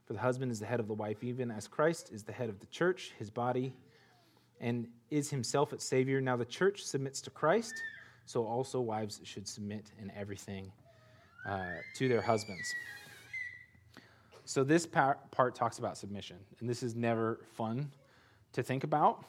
for 0.05 0.13
the 0.13 0.19
husband 0.19 0.51
is 0.51 0.59
the 0.59 0.65
head 0.65 0.79
of 0.79 0.87
the 0.87 0.93
wife, 0.93 1.23
even 1.23 1.51
as 1.51 1.67
Christ 1.67 2.09
is 2.11 2.23
the 2.23 2.33
head 2.33 2.49
of 2.49 2.59
the 2.59 2.65
church, 2.65 3.13
his 3.17 3.29
body, 3.29 3.73
and 4.59 4.87
is 5.11 5.29
himself 5.29 5.71
its 5.73 5.85
Savior. 5.85 6.19
Now 6.19 6.35
the 6.35 6.43
church 6.43 6.83
submits 6.83 7.21
to 7.21 7.29
Christ, 7.29 7.73
so 8.25 8.45
also 8.45 8.81
wives 8.81 9.21
should 9.23 9.47
submit 9.47 9.91
in 10.01 10.11
everything 10.17 10.71
uh, 11.47 11.65
to 11.95 12.09
their 12.09 12.21
husbands. 12.21 12.67
So, 14.45 14.63
this 14.63 14.85
part 14.85 15.55
talks 15.55 15.79
about 15.79 15.97
submission, 15.97 16.37
and 16.59 16.69
this 16.69 16.83
is 16.83 16.95
never 16.95 17.39
fun 17.53 17.91
to 18.53 18.61
think 18.61 18.83
about, 18.83 19.25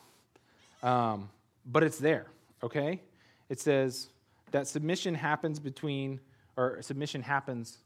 um, 0.82 1.30
but 1.64 1.82
it's 1.82 1.98
there, 1.98 2.26
okay? 2.62 3.00
It 3.48 3.58
says 3.58 4.08
that 4.50 4.68
submission 4.68 5.14
happens 5.14 5.58
between, 5.58 6.20
or 6.56 6.82
submission 6.82 7.22
happens 7.22 7.78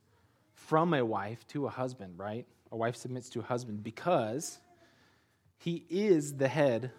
from 0.55 0.93
a 0.93 1.05
wife 1.05 1.47
to 1.49 1.67
a 1.67 1.71
husband, 1.71 2.19
right? 2.19 2.47
A 2.73 2.77
wife 2.77 2.97
submits 2.97 3.29
to 3.31 3.41
a 3.41 3.45
husband 3.45 3.85
because 3.85 4.59
he 5.59 5.85
is 5.89 6.35
the 6.35 6.49
head 6.49 6.91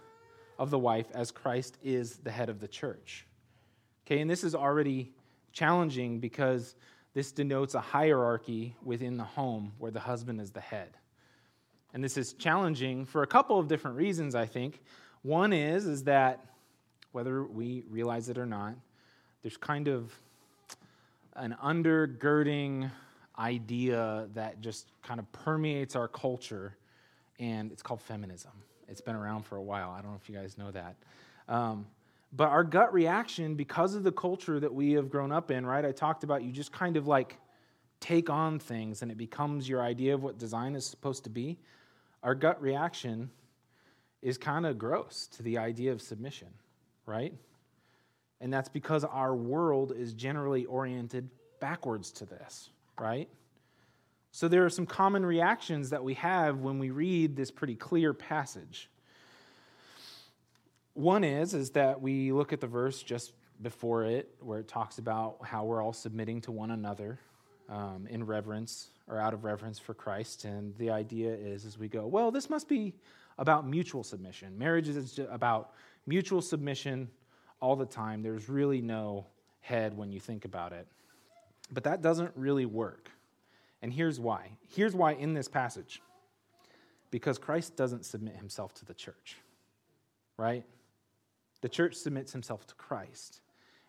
of 0.57 0.69
the 0.69 0.79
wife 0.79 1.07
as 1.13 1.31
Christ 1.31 1.77
is 1.83 2.17
the 2.17 2.31
head 2.31 2.49
of 2.49 2.59
the 2.59 2.67
church. 2.67 3.25
Okay, 4.05 4.21
and 4.21 4.29
this 4.29 4.43
is 4.43 4.55
already 4.55 5.13
challenging 5.51 6.19
because 6.19 6.75
this 7.13 7.31
denotes 7.31 7.75
a 7.75 7.81
hierarchy 7.81 8.75
within 8.83 9.17
the 9.17 9.23
home 9.23 9.73
where 9.77 9.91
the 9.91 9.99
husband 9.99 10.39
is 10.39 10.51
the 10.51 10.61
head. 10.61 10.89
And 11.93 12.03
this 12.03 12.17
is 12.17 12.33
challenging 12.33 13.05
for 13.05 13.23
a 13.23 13.27
couple 13.27 13.59
of 13.59 13.67
different 13.67 13.97
reasons, 13.97 14.33
I 14.33 14.45
think. 14.45 14.81
One 15.23 15.51
is 15.51 15.85
is 15.85 16.03
that 16.05 16.45
whether 17.11 17.43
we 17.43 17.83
realize 17.89 18.29
it 18.29 18.37
or 18.37 18.45
not, 18.45 18.75
there's 19.41 19.57
kind 19.57 19.87
of 19.87 20.13
an 21.35 21.55
undergirding 21.63 22.89
idea 23.37 24.27
that 24.33 24.61
just 24.61 24.87
kind 25.03 25.19
of 25.19 25.29
permeates 25.31 25.95
our 25.95 26.07
culture, 26.07 26.77
and 27.39 27.71
it's 27.71 27.81
called 27.81 28.01
feminism. 28.01 28.51
It's 28.87 29.01
been 29.01 29.15
around 29.15 29.43
for 29.43 29.57
a 29.57 29.63
while. 29.63 29.91
I 29.91 30.01
don't 30.01 30.11
know 30.11 30.19
if 30.21 30.29
you 30.29 30.35
guys 30.35 30.57
know 30.57 30.71
that. 30.71 30.95
Um, 31.47 31.87
but 32.33 32.49
our 32.49 32.63
gut 32.63 32.93
reaction, 32.93 33.55
because 33.55 33.95
of 33.95 34.03
the 34.03 34.11
culture 34.11 34.59
that 34.59 34.73
we 34.73 34.93
have 34.93 35.09
grown 35.09 35.31
up 35.31 35.51
in, 35.51 35.65
right? 35.65 35.83
I 35.83 35.91
talked 35.91 36.23
about 36.23 36.43
you 36.43 36.51
just 36.51 36.71
kind 36.71 36.95
of 36.95 37.07
like 37.07 37.37
take 37.99 38.29
on 38.29 38.57
things 38.57 39.01
and 39.01 39.11
it 39.11 39.17
becomes 39.17 39.67
your 39.67 39.81
idea 39.81 40.13
of 40.13 40.23
what 40.23 40.37
design 40.37 40.75
is 40.75 40.85
supposed 40.85 41.23
to 41.25 41.29
be. 41.29 41.59
Our 42.23 42.35
gut 42.35 42.61
reaction 42.61 43.29
is 44.21 44.37
kind 44.37 44.65
of 44.65 44.77
gross 44.77 45.27
to 45.33 45.43
the 45.43 45.57
idea 45.57 45.91
of 45.91 46.01
submission, 46.01 46.47
right? 47.05 47.33
And 48.39 48.51
that's 48.51 48.69
because 48.69 49.03
our 49.03 49.35
world 49.35 49.93
is 49.95 50.13
generally 50.13 50.65
oriented 50.65 51.29
backwards 51.59 52.11
to 52.13 52.25
this, 52.25 52.69
right? 52.99 53.29
So 54.31 54.47
there 54.47 54.65
are 54.65 54.69
some 54.69 54.85
common 54.85 55.25
reactions 55.25 55.89
that 55.89 56.03
we 56.03 56.13
have 56.15 56.59
when 56.59 56.79
we 56.79 56.89
read 56.89 57.35
this 57.35 57.51
pretty 57.51 57.75
clear 57.75 58.13
passage. 58.13 58.89
One 60.93 61.23
is 61.23 61.53
is 61.53 61.71
that 61.71 62.01
we 62.01 62.31
look 62.31 62.51
at 62.51 62.59
the 62.59 62.67
verse 62.67 63.01
just 63.01 63.33
before 63.61 64.03
it, 64.03 64.35
where 64.39 64.59
it 64.59 64.67
talks 64.67 64.97
about 64.97 65.37
how 65.43 65.63
we're 65.63 65.81
all 65.81 65.93
submitting 65.93 66.41
to 66.41 66.51
one 66.51 66.71
another 66.71 67.19
um, 67.69 68.07
in 68.09 68.25
reverence 68.25 68.89
or 69.07 69.19
out 69.19 69.33
of 69.33 69.43
reverence 69.43 69.79
for 69.79 69.93
Christ, 69.93 70.45
and 70.45 70.75
the 70.77 70.89
idea 70.89 71.33
is 71.33 71.65
as 71.65 71.77
we 71.77 71.87
go, 71.87 72.07
well, 72.07 72.31
this 72.31 72.49
must 72.49 72.67
be 72.67 72.93
about 73.37 73.67
mutual 73.67 74.03
submission. 74.03 74.57
Marriage 74.57 74.89
is 74.89 75.19
about 75.29 75.71
mutual 76.07 76.41
submission 76.41 77.09
all 77.61 77.75
the 77.75 77.85
time. 77.85 78.21
There's 78.21 78.49
really 78.49 78.81
no 78.81 79.27
head 79.61 79.95
when 79.95 80.11
you 80.11 80.19
think 80.19 80.43
about 80.43 80.73
it, 80.73 80.87
but 81.71 81.83
that 81.83 82.01
doesn't 82.01 82.31
really 82.35 82.65
work, 82.65 83.09
and 83.81 83.93
here's 83.93 84.19
why. 84.19 84.49
Here's 84.67 84.93
why 84.93 85.13
in 85.13 85.33
this 85.33 85.47
passage, 85.47 86.01
because 87.11 87.37
Christ 87.37 87.77
doesn't 87.77 88.05
submit 88.05 88.35
himself 88.35 88.73
to 88.75 88.85
the 88.85 88.93
church, 88.93 89.37
right? 90.35 90.65
The 91.61 91.69
church 91.69 91.95
submits 91.95 92.31
himself 92.31 92.65
to 92.67 92.75
Christ. 92.75 93.41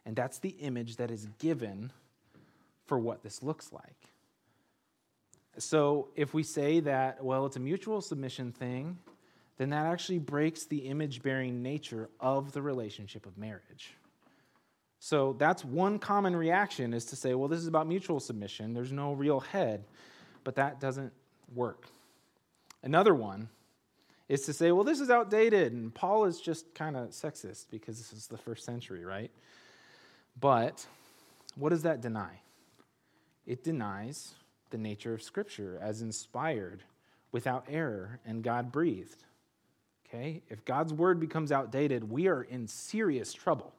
And 0.05 0.17
that's 0.17 0.39
the 0.39 0.51
image 0.51 0.97
that 0.97 1.11
is 1.11 1.27
given 1.39 1.93
for 2.87 2.99
what 2.99 3.23
this 3.23 3.43
looks 3.43 3.73
like. 3.73 4.09
So 5.59 6.09
if 6.17 6.33
we 6.35 6.43
say 6.43 6.81
that, 6.81 7.23
well, 7.23 7.47
it's 7.47 7.57
a 7.57 7.61
mutual 7.61 8.01
submission 8.01 8.53
thing, 8.53 8.99
then 9.59 9.71
that 9.71 9.87
actually 9.87 10.19
breaks 10.19 10.65
the 10.65 10.79
image 10.79 11.23
bearing 11.23 11.63
nature 11.63 12.09
of 12.19 12.53
the 12.53 12.63
relationship 12.63 13.27
of 13.27 13.37
marriage. 13.37 13.95
So 14.99 15.35
that's 15.39 15.65
one 15.65 15.99
common 15.99 16.35
reaction 16.35 16.95
is 16.95 17.05
to 17.07 17.17
say, 17.17 17.35
well, 17.35 17.49
this 17.49 17.59
is 17.59 17.67
about 17.67 17.87
mutual 17.87 18.21
submission. 18.21 18.73
There's 18.73 18.93
no 18.93 19.13
real 19.13 19.41
head, 19.41 19.85
but 20.45 20.55
that 20.57 20.81
doesn't 20.81 21.13
work. 21.55 21.87
Another 22.83 23.15
one 23.15 23.49
is 24.33 24.47
to 24.47 24.53
say, 24.55 24.73
well, 24.73 24.83
this 24.83 24.99
is 24.99 25.11
outdated, 25.11 25.75
and 25.75 25.95
Paul 25.95 26.25
is 26.25 26.41
just 26.41 26.75
kind 26.75 26.97
of 26.97 27.11
sexist 27.11 27.67
because 27.71 27.99
this 27.99 28.15
is 28.15 28.29
the 28.29 28.39
first 28.39 28.65
century, 28.65 29.05
right? 29.05 29.31
But 30.41 30.87
what 31.55 31.69
does 31.69 31.83
that 31.83 32.01
deny? 32.01 32.41
It 33.47 33.63
denies 33.63 34.33
the 34.71 34.79
nature 34.79 35.13
of 35.13 35.23
Scripture 35.23 35.79
as 35.83 36.01
inspired, 36.01 36.83
without 37.31 37.67
error, 37.69 38.21
and 38.25 38.43
God 38.43 38.73
breathed. 38.73 39.23
Okay? 40.09 40.41
If 40.49 40.65
God's 40.65 40.95
word 40.95 41.21
becomes 41.21 41.53
outdated, 41.53 42.11
we 42.11 42.27
are 42.29 42.43
in 42.43 42.67
serious 42.67 43.35
trouble. 43.35 43.75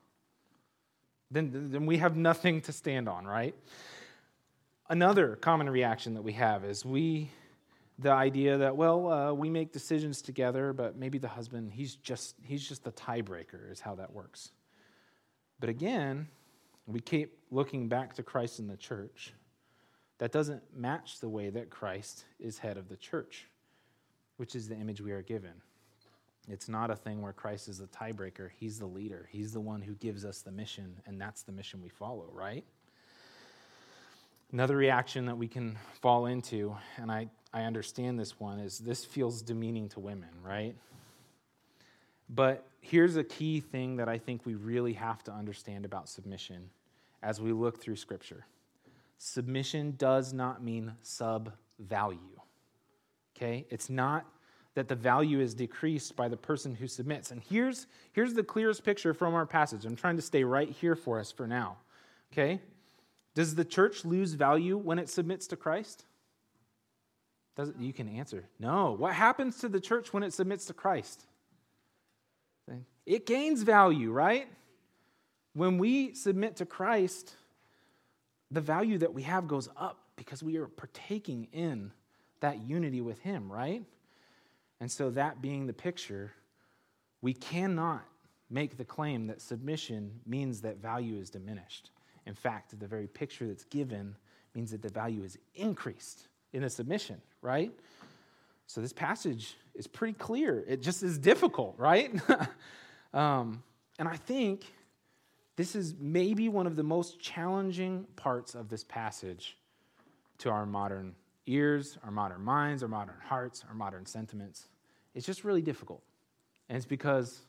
Then, 1.31 1.71
then 1.71 1.87
we 1.87 1.97
have 1.97 2.15
nothing 2.15 2.61
to 2.61 2.71
stand 2.71 3.09
on, 3.09 3.25
right? 3.25 3.55
Another 4.87 5.35
common 5.35 5.67
reaction 5.67 6.13
that 6.13 6.21
we 6.21 6.33
have 6.33 6.63
is 6.63 6.85
we 6.85 7.31
the 7.99 8.11
idea 8.11 8.57
that 8.57 8.75
well 8.75 9.11
uh, 9.11 9.33
we 9.33 9.49
make 9.49 9.71
decisions 9.71 10.21
together 10.21 10.73
but 10.73 10.97
maybe 10.97 11.17
the 11.17 11.27
husband 11.27 11.71
he's 11.71 11.95
just 11.95 12.35
he's 12.43 12.67
just 12.67 12.83
the 12.83 12.91
tiebreaker 12.91 13.71
is 13.71 13.79
how 13.79 13.95
that 13.95 14.11
works. 14.13 14.51
But 15.59 15.69
again 15.69 16.27
we 16.85 16.99
keep 16.99 17.37
looking 17.51 17.87
back 17.87 18.15
to 18.15 18.23
christ 18.23 18.59
in 18.59 18.67
the 18.67 18.77
church. 18.77 19.33
That 20.19 20.31
doesn't 20.31 20.63
match 20.75 21.19
the 21.19 21.29
way 21.29 21.49
that 21.49 21.69
christ 21.69 22.25
is 22.39 22.57
head 22.57 22.77
of 22.77 22.89
the 22.89 22.97
church 22.97 23.47
which 24.37 24.55
is 24.55 24.67
the 24.67 24.75
image 24.75 24.99
we 24.99 25.11
are 25.11 25.21
given. 25.21 25.53
It's 26.49 26.67
not 26.67 26.89
a 26.89 26.95
thing 26.95 27.21
where 27.21 27.33
christ 27.33 27.69
is 27.69 27.77
the 27.77 27.87
tiebreaker. 27.87 28.49
He's 28.57 28.79
the 28.79 28.87
leader. 28.87 29.29
He's 29.31 29.53
the 29.53 29.61
one 29.61 29.81
who 29.81 29.93
gives 29.93 30.25
us 30.25 30.41
the 30.41 30.51
mission 30.51 30.99
and 31.05 31.21
that's 31.21 31.43
the 31.43 31.51
mission 31.51 31.81
we 31.81 31.89
follow 31.89 32.29
right? 32.33 32.65
Another 34.53 34.77
reaction 34.77 35.25
that 35.25 35.35
we 35.35 35.47
can 35.47 35.79
fall 35.99 36.27
into, 36.27 36.75
and 36.97 37.11
I, 37.11 37.27
I 37.53 37.63
understand 37.63 38.19
this 38.19 38.39
one, 38.39 38.59
is 38.59 38.79
this 38.79 39.05
feels 39.05 39.41
demeaning 39.41 39.89
to 39.89 39.99
women, 39.99 40.29
right? 40.43 40.75
But 42.29 42.65
here's 42.81 43.15
a 43.15 43.23
key 43.23 43.59
thing 43.59 43.97
that 43.97 44.09
I 44.09 44.17
think 44.17 44.45
we 44.45 44.55
really 44.55 44.93
have 44.93 45.23
to 45.25 45.31
understand 45.31 45.85
about 45.85 46.09
submission 46.09 46.69
as 47.21 47.39
we 47.39 47.51
look 47.51 47.79
through 47.79 47.97
Scripture 47.97 48.45
submission 49.23 49.95
does 49.97 50.33
not 50.33 50.61
mean 50.61 50.93
sub 51.01 51.53
value. 51.79 52.19
Okay? 53.35 53.65
It's 53.69 53.89
not 53.89 54.25
that 54.75 54.87
the 54.89 54.95
value 54.95 55.39
is 55.39 55.53
decreased 55.53 56.15
by 56.15 56.27
the 56.27 56.35
person 56.35 56.75
who 56.75 56.87
submits. 56.87 57.31
And 57.31 57.41
here's, 57.41 57.87
here's 58.11 58.33
the 58.33 58.43
clearest 58.43 58.83
picture 58.83 59.13
from 59.13 59.33
our 59.33 59.45
passage. 59.45 59.85
I'm 59.85 59.95
trying 59.95 60.17
to 60.17 60.21
stay 60.21 60.43
right 60.43 60.69
here 60.69 60.95
for 60.95 61.19
us 61.19 61.31
for 61.31 61.47
now. 61.47 61.77
Okay? 62.31 62.59
Does 63.33 63.55
the 63.55 63.63
church 63.65 64.03
lose 64.03 64.33
value 64.33 64.77
when 64.77 64.99
it 64.99 65.09
submits 65.09 65.47
to 65.47 65.55
Christ? 65.55 66.05
Does 67.55 67.69
it, 67.69 67.75
you 67.79 67.93
can 67.93 68.07
answer 68.09 68.45
no. 68.59 68.93
What 68.93 69.13
happens 69.13 69.59
to 69.59 69.69
the 69.69 69.79
church 69.79 70.11
when 70.11 70.23
it 70.23 70.33
submits 70.33 70.65
to 70.65 70.73
Christ? 70.73 71.25
It 73.05 73.25
gains 73.25 73.63
value, 73.63 74.11
right? 74.11 74.47
When 75.53 75.77
we 75.77 76.13
submit 76.13 76.55
to 76.57 76.65
Christ, 76.65 77.35
the 78.49 78.61
value 78.61 78.97
that 78.99 79.13
we 79.13 79.23
have 79.23 79.47
goes 79.47 79.67
up 79.75 79.99
because 80.15 80.41
we 80.41 80.57
are 80.57 80.67
partaking 80.67 81.47
in 81.51 81.91
that 82.39 82.61
unity 82.61 83.01
with 83.01 83.19
Him, 83.19 83.51
right? 83.51 83.83
And 84.79 84.91
so, 84.91 85.09
that 85.11 85.41
being 85.41 85.67
the 85.67 85.73
picture, 85.73 86.33
we 87.21 87.33
cannot 87.33 88.05
make 88.49 88.77
the 88.77 88.85
claim 88.85 89.27
that 89.27 89.41
submission 89.41 90.19
means 90.25 90.61
that 90.61 90.77
value 90.77 91.19
is 91.19 91.29
diminished. 91.29 91.89
In 92.25 92.33
fact, 92.33 92.77
the 92.79 92.87
very 92.87 93.07
picture 93.07 93.47
that's 93.47 93.65
given 93.65 94.15
means 94.55 94.71
that 94.71 94.81
the 94.81 94.89
value 94.89 95.23
is 95.23 95.37
increased 95.55 96.27
in 96.53 96.63
a 96.63 96.69
submission, 96.69 97.21
right? 97.41 97.71
So 98.67 98.81
this 98.81 98.93
passage 98.93 99.55
is 99.75 99.87
pretty 99.87 100.13
clear. 100.13 100.63
It 100.67 100.81
just 100.81 101.03
is 101.03 101.17
difficult, 101.17 101.75
right? 101.77 102.13
um, 103.13 103.63
and 103.99 104.07
I 104.07 104.15
think 104.15 104.65
this 105.55 105.75
is 105.75 105.95
maybe 105.99 106.49
one 106.49 106.65
of 106.65 106.75
the 106.75 106.83
most 106.83 107.19
challenging 107.19 108.05
parts 108.15 108.55
of 108.55 108.69
this 108.69 108.83
passage 108.83 109.57
to 110.39 110.49
our 110.49 110.65
modern 110.65 111.13
ears, 111.45 111.97
our 112.03 112.11
modern 112.11 112.41
minds, 112.41 112.83
our 112.83 112.89
modern 112.89 113.15
hearts, 113.23 113.63
our 113.67 113.75
modern 113.75 114.05
sentiments. 114.05 114.67
It's 115.13 115.25
just 115.25 115.43
really 115.43 115.61
difficult. 115.61 116.01
And 116.69 116.77
it's 116.77 116.85
because 116.85 117.41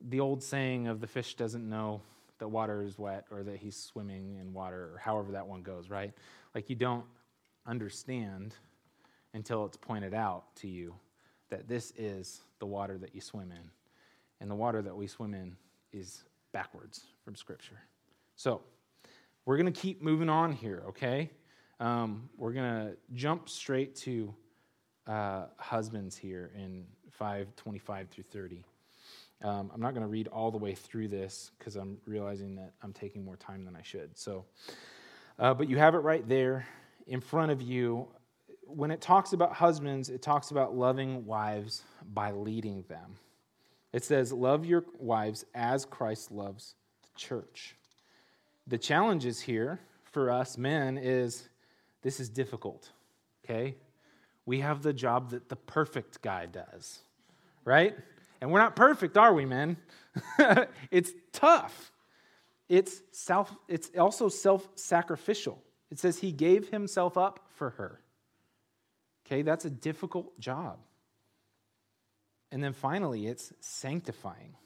the 0.00 0.20
old 0.20 0.42
saying 0.42 0.88
of 0.88 1.00
the 1.00 1.06
fish 1.06 1.34
doesn't 1.34 1.68
know 1.68 2.00
that 2.38 2.48
water 2.48 2.82
is 2.82 2.98
wet 2.98 3.26
or 3.30 3.42
that 3.42 3.58
he's 3.58 3.76
swimming 3.76 4.38
in 4.40 4.52
water 4.52 4.90
or 4.94 4.98
however 4.98 5.32
that 5.32 5.46
one 5.46 5.62
goes, 5.62 5.90
right? 5.90 6.12
Like 6.54 6.70
you 6.70 6.76
don't 6.76 7.04
understand 7.66 8.54
until 9.34 9.64
it's 9.64 9.76
pointed 9.76 10.14
out 10.14 10.54
to 10.56 10.68
you 10.68 10.94
that 11.50 11.68
this 11.68 11.92
is 11.96 12.42
the 12.58 12.66
water 12.66 12.98
that 12.98 13.14
you 13.14 13.20
swim 13.20 13.52
in. 13.52 13.70
And 14.40 14.50
the 14.50 14.54
water 14.54 14.82
that 14.82 14.96
we 14.96 15.06
swim 15.06 15.34
in 15.34 15.56
is 15.92 16.24
backwards 16.52 17.04
from 17.24 17.36
Scripture. 17.36 17.78
So 18.36 18.62
we're 19.44 19.56
going 19.56 19.72
to 19.72 19.80
keep 19.80 20.02
moving 20.02 20.28
on 20.28 20.52
here, 20.52 20.82
okay? 20.88 21.30
Um, 21.80 22.28
we're 22.36 22.52
going 22.52 22.70
to 22.70 22.96
jump 23.14 23.48
straight 23.48 23.94
to 23.96 24.34
uh, 25.06 25.46
husbands 25.58 26.16
here 26.16 26.50
in 26.56 26.84
525 27.10 28.08
through 28.08 28.24
30. 28.24 28.64
Um, 29.42 29.70
I'm 29.74 29.80
not 29.80 29.90
going 29.92 30.02
to 30.02 30.08
read 30.08 30.28
all 30.28 30.50
the 30.50 30.58
way 30.58 30.74
through 30.74 31.08
this 31.08 31.50
because 31.58 31.76
I'm 31.76 31.98
realizing 32.06 32.54
that 32.56 32.72
I'm 32.82 32.92
taking 32.92 33.24
more 33.24 33.36
time 33.36 33.64
than 33.64 33.74
I 33.74 33.82
should. 33.82 34.16
So, 34.16 34.44
uh, 35.38 35.54
but 35.54 35.68
you 35.68 35.78
have 35.78 35.94
it 35.94 35.98
right 35.98 36.26
there 36.28 36.66
in 37.06 37.20
front 37.20 37.50
of 37.52 37.62
you. 37.62 38.08
when 38.66 38.90
it 38.90 39.00
talks 39.02 39.34
about 39.34 39.52
husbands, 39.52 40.08
it 40.08 40.22
talks 40.22 40.50
about 40.50 40.74
loving 40.74 41.26
wives 41.26 41.82
by 42.14 42.30
leading 42.30 42.84
them. 42.88 43.16
It 43.92 44.04
says, 44.04 44.32
Love 44.32 44.64
your 44.64 44.84
wives 44.98 45.44
as 45.54 45.84
Christ 45.84 46.30
loves 46.30 46.74
the 47.02 47.18
church. 47.18 47.76
The 48.66 48.78
challenges 48.78 49.40
here 49.40 49.80
for 50.04 50.30
us 50.30 50.56
men 50.56 50.96
is 50.96 51.48
this 52.02 52.20
is 52.20 52.28
difficult, 52.28 52.90
okay? 53.44 53.76
We 54.46 54.60
have 54.60 54.82
the 54.82 54.92
job 54.92 55.30
that 55.30 55.48
the 55.48 55.56
perfect 55.56 56.22
guy 56.22 56.46
does, 56.46 57.00
right? 57.64 57.96
And 58.40 58.50
we're 58.50 58.58
not 58.58 58.74
perfect, 58.74 59.16
are 59.16 59.32
we, 59.32 59.44
men? 59.44 59.76
it's 60.90 61.12
tough. 61.32 61.92
It's 62.68 63.02
self 63.12 63.54
it's 63.68 63.90
also 63.98 64.28
self-sacrificial. 64.28 65.62
It 65.92 65.98
says 65.98 66.20
he 66.20 66.32
gave 66.32 66.70
himself 66.70 67.18
up 67.18 67.50
for 67.50 67.68
her. 67.70 68.00
Okay, 69.26 69.42
that's 69.42 69.66
a 69.66 69.70
difficult 69.70 70.40
job. 70.40 70.78
And 72.50 72.64
then 72.64 72.72
finally, 72.72 73.26
it's 73.26 73.52
sanctifying. 73.60 74.56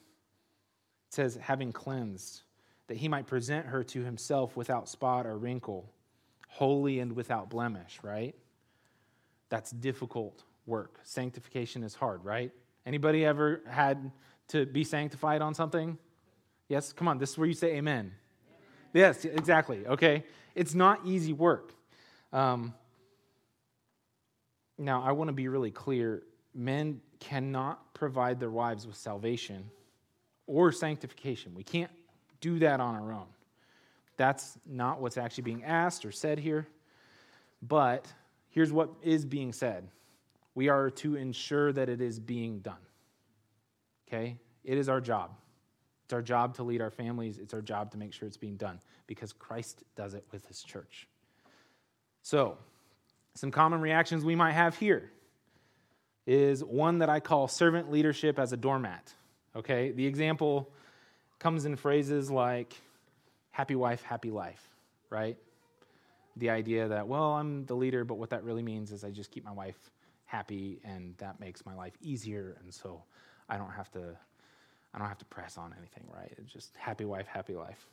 It 1.09 1.15
says, 1.15 1.37
having 1.43 1.73
cleansed, 1.73 2.43
that 2.87 2.99
he 2.99 3.09
might 3.09 3.27
present 3.27 3.67
her 3.67 3.83
to 3.83 4.05
himself 4.05 4.57
without 4.57 4.89
spot 4.89 5.27
or 5.27 5.37
wrinkle, 5.37 5.93
holy 6.47 7.01
and 7.01 7.17
without 7.17 7.51
blemish, 7.51 7.99
right? 8.05 8.37
That's 9.49 9.73
difficult 9.73 10.45
work. 10.65 11.01
Sanctification 11.03 11.83
is 11.83 11.97
hard, 11.97 12.25
right? 12.25 12.53
Anybody 12.87 13.25
ever 13.25 13.63
had 13.69 14.13
to 14.49 14.65
be 14.65 14.85
sanctified 14.85 15.43
on 15.43 15.55
something? 15.55 15.99
Yes? 16.69 16.93
Come 16.93 17.09
on, 17.09 17.19
this 17.19 17.33
is 17.33 17.39
where 17.39 17.49
you 17.49 17.55
say 17.55 17.75
amen. 17.75 18.13
Yes, 18.93 19.25
exactly. 19.25 19.87
Okay. 19.87 20.25
It's 20.55 20.75
not 20.75 21.01
easy 21.05 21.33
work. 21.33 21.73
Um, 22.33 22.75
now, 24.79 25.03
I 25.03 25.13
want 25.13 25.29
to 25.29 25.33
be 25.33 25.49
really 25.49 25.71
clear 25.71 26.23
men 26.55 27.01
cannot 27.21 27.95
provide 27.95 28.41
their 28.41 28.51
wives 28.51 28.87
with 28.87 28.97
salvation 28.97 29.71
or 30.47 30.73
sanctification. 30.73 31.55
We 31.55 31.63
can't 31.63 31.91
do 32.41 32.59
that 32.61 32.81
on 32.81 32.95
our 32.95 33.13
own. 33.13 33.27
That's 34.17 34.59
not 34.67 35.01
what's 35.01 35.17
actually 35.17 35.43
being 35.43 35.65
asked 35.65 36.05
or 36.05 36.13
said 36.13 36.39
here. 36.39 36.67
But 37.63 38.07
here's 38.51 38.73
what 38.73 38.91
is 39.03 39.25
being 39.25 39.53
said 39.53 39.89
we 40.55 40.69
are 40.69 40.91
to 40.91 41.17
ensure 41.17 41.73
that 41.73 41.89
it 41.89 42.01
is 42.01 42.19
being 42.19 42.61
done. 42.61 42.75
Okay? 44.09 44.39
It 44.65 44.79
is 44.79 44.89
our 44.89 45.01
job. 45.01 45.33
It's 46.07 46.13
our 46.13 46.23
job 46.23 46.55
to 46.55 46.63
lead 46.63 46.81
our 46.81 46.93
families. 46.93 47.41
It's 47.41 47.53
our 47.53 47.61
job 47.61 47.91
to 47.91 47.99
make 47.99 48.13
sure 48.13 48.29
it's 48.29 48.37
being 48.37 48.55
done 48.55 48.79
because 49.09 49.33
Christ 49.33 49.83
does 49.97 50.15
it 50.15 50.25
with 50.31 50.47
his 50.47 50.63
church. 50.63 51.09
So, 52.23 52.59
some 53.35 53.51
common 53.51 53.81
reactions 53.81 54.25
we 54.25 54.37
might 54.37 54.53
have 54.53 54.77
here 54.77 55.11
is 56.25 56.63
one 56.63 56.99
that 56.99 57.09
I 57.09 57.19
call 57.19 57.49
servant 57.49 57.91
leadership 57.91 58.39
as 58.39 58.53
a 58.53 58.57
doormat. 58.57 59.13
Okay? 59.57 59.91
The 59.91 60.07
example 60.07 60.71
comes 61.41 61.65
in 61.65 61.75
phrases 61.75 62.31
like 62.31 62.81
happy 63.51 63.75
wife, 63.75 64.03
happy 64.03 64.31
life, 64.31 64.63
right? 65.11 65.37
The 66.37 66.51
idea 66.51 66.87
that, 66.87 67.09
well, 67.09 67.33
I'm 67.33 67.67
the 67.67 67.75
leader, 67.75 68.05
but 68.05 68.15
what 68.15 68.31
that 68.31 68.45
really 68.45 68.63
means 68.63 68.93
is 68.93 69.03
I 69.03 69.11
just 69.11 69.33
keep 69.33 69.45
my 69.45 69.51
wife 69.51 69.91
happy 70.27 70.79
and 70.85 71.17
that 71.19 71.41
makes 71.41 71.67
my 71.67 71.75
life 71.75 71.95
easier 72.01 72.57
and 72.63 72.73
so 72.73 73.03
I 73.49 73.59
don't 73.59 73.73
have 73.73 73.91
to 73.93 74.17
I 74.95 74.99
don't 74.99 75.09
have 75.09 75.19
to 75.19 75.25
press 75.27 75.59
on 75.59 75.75
anything, 75.79 76.05
right? 76.13 76.33
It's 76.39 76.53
just 76.53 76.75
happy 76.77 77.05
wife, 77.05 77.27
happy 77.27 77.55
life. 77.55 77.87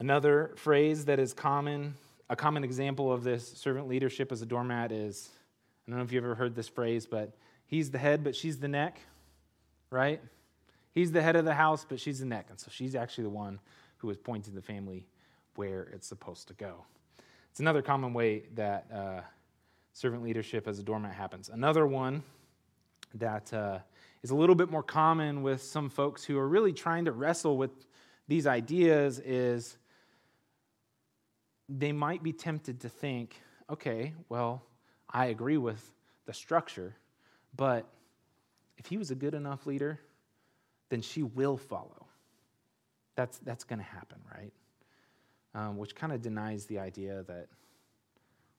Another 0.00 0.52
phrase 0.56 1.04
that 1.06 1.18
is 1.18 1.32
common 1.32 1.94
a 2.30 2.36
common 2.36 2.64
example 2.64 3.12
of 3.12 3.22
this 3.22 3.46
servant 3.46 3.86
leadership 3.86 4.32
as 4.32 4.40
a 4.40 4.46
doormat 4.46 4.92
is 4.92 5.28
I 5.86 5.90
don't 5.90 5.98
know 5.98 6.04
if 6.04 6.12
you've 6.12 6.24
ever 6.24 6.34
heard 6.34 6.54
this 6.54 6.68
phrase, 6.68 7.06
but 7.06 7.36
he's 7.66 7.90
the 7.90 7.98
head, 7.98 8.24
but 8.24 8.34
she's 8.34 8.58
the 8.58 8.68
neck, 8.68 8.98
right? 9.90 10.20
He's 10.92 11.12
the 11.12 11.20
head 11.20 11.36
of 11.36 11.44
the 11.44 11.54
house, 11.54 11.84
but 11.86 12.00
she's 12.00 12.20
the 12.20 12.24
neck. 12.24 12.46
And 12.48 12.58
so 12.58 12.68
she's 12.70 12.94
actually 12.94 13.24
the 13.24 13.30
one 13.30 13.60
who 13.98 14.08
is 14.08 14.16
pointing 14.16 14.54
the 14.54 14.62
family 14.62 15.06
where 15.56 15.82
it's 15.92 16.06
supposed 16.06 16.48
to 16.48 16.54
go. 16.54 16.84
It's 17.50 17.60
another 17.60 17.82
common 17.82 18.14
way 18.14 18.44
that 18.54 18.86
uh, 18.92 19.20
servant 19.92 20.22
leadership 20.22 20.66
as 20.66 20.78
a 20.78 20.82
doormat 20.82 21.12
happens. 21.12 21.50
Another 21.50 21.86
one 21.86 22.22
that 23.14 23.52
uh, 23.52 23.78
is 24.24 24.30
a 24.30 24.34
little 24.34 24.54
bit 24.54 24.70
more 24.70 24.82
common 24.82 25.42
with 25.42 25.62
some 25.62 25.90
folks 25.90 26.24
who 26.24 26.38
are 26.38 26.48
really 26.48 26.72
trying 26.72 27.04
to 27.04 27.12
wrestle 27.12 27.58
with 27.58 27.70
these 28.26 28.46
ideas 28.46 29.18
is 29.18 29.76
they 31.68 31.92
might 31.92 32.22
be 32.22 32.32
tempted 32.32 32.80
to 32.80 32.88
think, 32.88 33.38
okay, 33.68 34.14
well, 34.30 34.62
I 35.10 35.26
agree 35.26 35.58
with 35.58 35.92
the 36.24 36.32
structure, 36.32 36.96
but 37.54 37.86
if 38.78 38.86
he 38.86 38.96
was 38.96 39.10
a 39.10 39.14
good 39.14 39.34
enough 39.34 39.66
leader, 39.66 40.00
then 40.88 41.02
she 41.02 41.22
will 41.22 41.58
follow. 41.58 42.06
That's, 43.16 43.36
that's 43.40 43.64
going 43.64 43.78
to 43.78 43.84
happen, 43.84 44.20
right? 44.34 44.52
Um, 45.54 45.76
which 45.76 45.94
kind 45.94 46.14
of 46.14 46.22
denies 46.22 46.64
the 46.64 46.78
idea 46.78 47.24
that, 47.28 47.48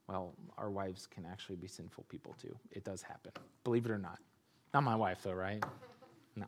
well, 0.07 0.35
our 0.59 0.69
wives 0.69 1.07
can 1.07 1.25
actually 1.25 1.55
be 1.55 1.67
sinful 1.67 2.05
people 2.07 2.35
too. 2.39 2.55
It 2.71 2.83
does 2.83 3.01
happen, 3.01 3.31
believe 3.63 3.85
it 3.85 3.91
or 3.91 3.97
not. 3.97 4.19
Not 4.73 4.83
my 4.83 4.95
wife, 4.95 5.19
though, 5.23 5.33
right? 5.33 5.63
No. 6.35 6.45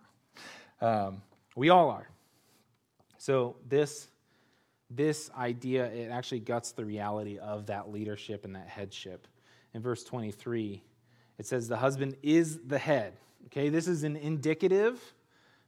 Um, 0.81 1.21
we 1.55 1.69
all 1.69 1.89
are. 1.89 2.07
So, 3.17 3.55
this 3.67 4.07
this 4.89 5.29
idea, 5.37 5.85
it 5.87 6.09
actually 6.09 6.39
guts 6.39 6.71
the 6.71 6.85
reality 6.85 7.37
of 7.39 7.65
that 7.67 7.91
leadership 7.91 8.45
and 8.45 8.55
that 8.55 8.67
headship. 8.67 9.27
In 9.73 9.81
verse 9.81 10.03
23, 10.03 10.81
it 11.37 11.45
says, 11.45 11.67
The 11.67 11.77
husband 11.77 12.15
is 12.23 12.59
the 12.65 12.77
head. 12.77 13.13
Okay, 13.47 13.69
this 13.69 13.87
is 13.87 14.03
an 14.03 14.15
indicative, 14.15 15.01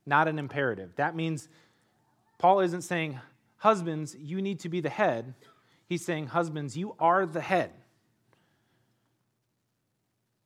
not 0.05 0.27
an 0.27 0.39
imperative. 0.39 0.95
That 0.95 1.15
means 1.15 1.49
Paul 2.38 2.62
isn't 2.62 2.81
saying, 2.81 3.19
Husbands, 3.57 4.15
you 4.17 4.41
need 4.41 4.62
to 4.62 4.69
be 4.69 4.79
the 4.79 4.89
head. 4.89 5.33
He's 5.88 6.05
saying, 6.05 6.27
Husbands, 6.27 6.77
you 6.77 6.95
are 6.97 7.25
the 7.25 7.41
head. 7.41 7.71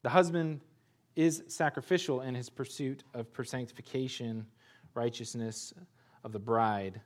The 0.02 0.10
husband 0.10 0.62
is 1.16 1.44
sacrificial 1.48 2.22
in 2.22 2.36
his 2.36 2.50
pursuit 2.50 3.04
of 3.14 3.28
sanctification, 3.44 4.46
righteousness 4.94 5.74
of 6.24 6.32
the 6.32 6.40
bride. 6.40 7.02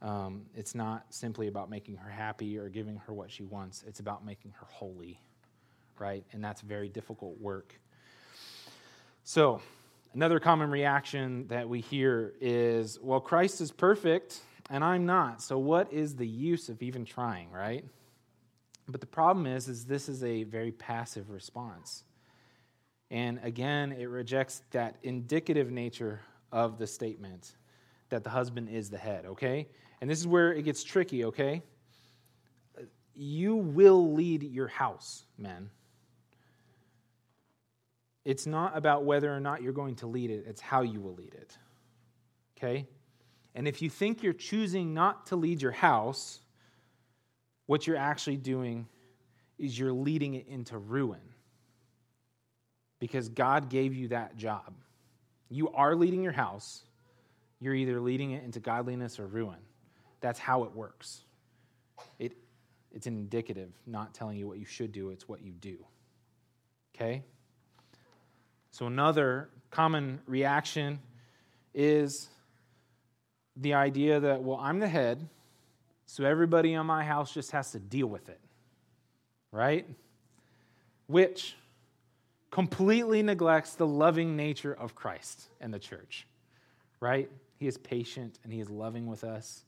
Um, 0.00 0.46
it's 0.54 0.74
not 0.74 1.06
simply 1.10 1.46
about 1.46 1.70
making 1.70 1.96
her 1.96 2.10
happy 2.10 2.58
or 2.58 2.68
giving 2.68 2.96
her 3.06 3.12
what 3.12 3.30
she 3.30 3.44
wants, 3.44 3.84
it's 3.86 4.00
about 4.00 4.24
making 4.24 4.52
her 4.52 4.66
holy, 4.68 5.20
right? 5.98 6.24
And 6.32 6.42
that's 6.42 6.60
very 6.60 6.88
difficult 6.88 7.40
work. 7.40 7.78
So, 9.24 9.60
another 10.14 10.40
common 10.40 10.70
reaction 10.70 11.46
that 11.48 11.68
we 11.68 11.80
hear 11.80 12.34
is, 12.40 12.98
well, 13.00 13.20
Christ 13.20 13.60
is 13.60 13.70
perfect 13.70 14.40
and 14.70 14.82
I'm 14.82 15.06
not. 15.06 15.40
So, 15.42 15.58
what 15.58 15.92
is 15.92 16.16
the 16.16 16.26
use 16.26 16.68
of 16.68 16.82
even 16.82 17.04
trying, 17.04 17.52
right? 17.52 17.84
But 18.88 19.00
the 19.00 19.06
problem 19.06 19.46
is, 19.46 19.68
is 19.68 19.84
this 19.84 20.08
is 20.08 20.24
a 20.24 20.42
very 20.42 20.72
passive 20.72 21.30
response. 21.30 22.04
And 23.12 23.40
again, 23.42 23.92
it 23.92 24.06
rejects 24.06 24.62
that 24.70 24.96
indicative 25.02 25.70
nature 25.70 26.20
of 26.50 26.78
the 26.78 26.86
statement 26.86 27.56
that 28.08 28.24
the 28.24 28.30
husband 28.30 28.70
is 28.70 28.88
the 28.88 28.96
head, 28.96 29.26
okay? 29.26 29.68
And 30.00 30.08
this 30.08 30.18
is 30.18 30.26
where 30.26 30.54
it 30.54 30.62
gets 30.62 30.82
tricky, 30.82 31.26
okay? 31.26 31.62
You 33.14 33.56
will 33.56 34.14
lead 34.14 34.42
your 34.42 34.66
house, 34.66 35.26
men. 35.36 35.68
It's 38.24 38.46
not 38.46 38.78
about 38.78 39.04
whether 39.04 39.30
or 39.30 39.40
not 39.40 39.60
you're 39.60 39.74
going 39.74 39.96
to 39.96 40.06
lead 40.06 40.30
it, 40.30 40.44
it's 40.48 40.62
how 40.62 40.80
you 40.80 41.02
will 41.02 41.14
lead 41.14 41.34
it. 41.34 41.58
Okay? 42.56 42.86
And 43.54 43.68
if 43.68 43.82
you 43.82 43.90
think 43.90 44.22
you're 44.22 44.32
choosing 44.32 44.94
not 44.94 45.26
to 45.26 45.36
lead 45.36 45.60
your 45.60 45.72
house, 45.72 46.40
what 47.66 47.86
you're 47.86 47.96
actually 47.98 48.38
doing 48.38 48.88
is 49.58 49.78
you're 49.78 49.92
leading 49.92 50.32
it 50.32 50.48
into 50.48 50.78
ruin. 50.78 51.20
Because 53.02 53.28
God 53.28 53.68
gave 53.68 53.96
you 53.96 54.06
that 54.08 54.36
job. 54.36 54.74
You 55.48 55.70
are 55.70 55.96
leading 55.96 56.22
your 56.22 56.30
house, 56.30 56.84
you're 57.58 57.74
either 57.74 58.00
leading 58.00 58.30
it 58.30 58.44
into 58.44 58.60
godliness 58.60 59.18
or 59.18 59.26
ruin. 59.26 59.58
That's 60.20 60.38
how 60.38 60.62
it 60.62 60.72
works. 60.72 61.24
It, 62.20 62.36
it's 62.92 63.08
indicative, 63.08 63.70
not 63.88 64.14
telling 64.14 64.38
you 64.38 64.46
what 64.46 64.60
you 64.60 64.66
should 64.66 64.92
do, 64.92 65.10
it's 65.10 65.28
what 65.28 65.42
you 65.42 65.50
do. 65.50 65.78
Okay? 66.94 67.24
So, 68.70 68.86
another 68.86 69.48
common 69.72 70.20
reaction 70.28 71.00
is 71.74 72.28
the 73.56 73.74
idea 73.74 74.20
that, 74.20 74.44
well, 74.44 74.58
I'm 74.62 74.78
the 74.78 74.86
head, 74.86 75.28
so 76.06 76.24
everybody 76.24 76.74
in 76.74 76.86
my 76.86 77.02
house 77.02 77.34
just 77.34 77.50
has 77.50 77.72
to 77.72 77.80
deal 77.80 78.06
with 78.06 78.28
it. 78.28 78.38
Right? 79.50 79.88
Which 81.08 81.56
completely 82.52 83.22
neglects 83.22 83.74
the 83.74 83.86
loving 83.86 84.36
nature 84.36 84.74
of 84.74 84.94
Christ 84.94 85.48
and 85.60 85.74
the 85.74 85.78
church. 85.78 86.28
Right? 87.00 87.28
He 87.56 87.66
is 87.66 87.78
patient 87.78 88.38
and 88.44 88.52
he 88.52 88.60
is 88.60 88.70
loving 88.70 89.06
with 89.06 89.24
us. 89.24 89.64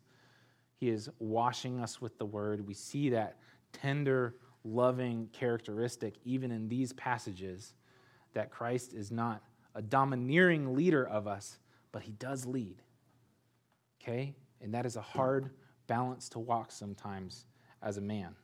He 0.76 0.90
is 0.90 1.08
washing 1.18 1.80
us 1.80 2.00
with 2.00 2.18
the 2.18 2.26
word. 2.26 2.64
We 2.64 2.74
see 2.74 3.08
that 3.10 3.38
tender 3.72 4.36
loving 4.64 5.28
characteristic, 5.32 6.14
even 6.24 6.52
in 6.52 6.68
these 6.68 6.92
passages, 6.92 7.74
that 8.34 8.50
Christ 8.50 8.92
is 8.92 9.10
not 9.10 9.42
a 9.74 9.82
domineering 9.82 10.74
leader 10.76 11.06
of 11.08 11.26
us, 11.26 11.58
but 11.90 12.02
he 12.02 12.12
does 12.12 12.44
lead. 12.44 12.82
Okay? 14.02 14.34
And 14.60 14.74
that 14.74 14.84
is 14.84 14.96
a 14.96 15.00
hard 15.00 15.50
balance 15.86 16.28
to 16.30 16.38
walk 16.38 16.70
sometimes 16.70 17.46
as 17.82 17.96
a 17.96 18.02
man. 18.02 18.34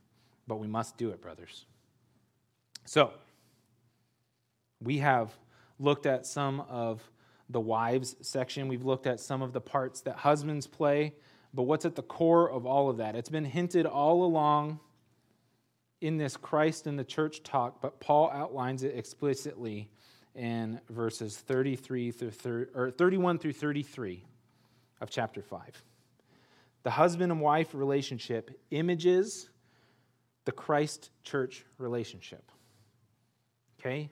But 0.46 0.57
we 0.57 0.66
must 0.66 0.96
do 0.96 1.11
it, 1.11 1.20
brothers. 1.20 1.66
So, 2.87 3.12
we 4.83 4.99
have 4.99 5.33
looked 5.79 6.07
at 6.07 6.27
some 6.27 6.61
of 6.69 7.03
the 7.49 7.61
wives 7.61 8.16
section. 8.21 8.69
We've 8.69 8.85
looked 8.85 9.07
at 9.07 9.21
some 9.21 9.43
of 9.43 9.53
the 9.53 9.61
parts 9.61 10.01
that 10.03 10.16
husbands 10.16 10.66
play. 10.66 11.14
But 11.53 11.62
what's 11.64 11.85
at 11.85 11.97
the 11.97 12.03
core 12.03 12.51
of 12.51 12.64
all 12.64 12.88
of 12.88 12.99
that? 12.99 13.16
It's 13.16 13.29
been 13.29 13.45
hinted 13.45 13.87
all 13.87 14.25
along 14.25 14.79
in 16.01 16.16
this 16.16 16.37
Christ 16.37 16.87
and 16.87 16.99
the 16.99 17.05
church 17.05 17.43
talk, 17.43 17.83
but 17.83 18.01
Paul 18.01 18.31
outlines 18.33 18.85
it 18.85 18.97
explicitly 18.97 19.90
in 20.35 20.81
verses 20.88 21.37
33 21.37 22.12
through 22.12 22.31
30, 22.31 22.71
or 22.75 22.90
31 22.90 23.38
through 23.38 23.53
33 23.53 24.25
of 25.01 25.11
chapter 25.11 25.43
5. 25.43 25.85
The 26.85 26.90
husband 26.90 27.33
and 27.33 27.40
wife 27.40 27.75
relationship 27.75 28.59
images 28.71 29.51
the 30.47 30.53
Christ 30.53 31.11
church 31.23 31.64
relationship. 31.79 32.51
Okay? 33.79 34.11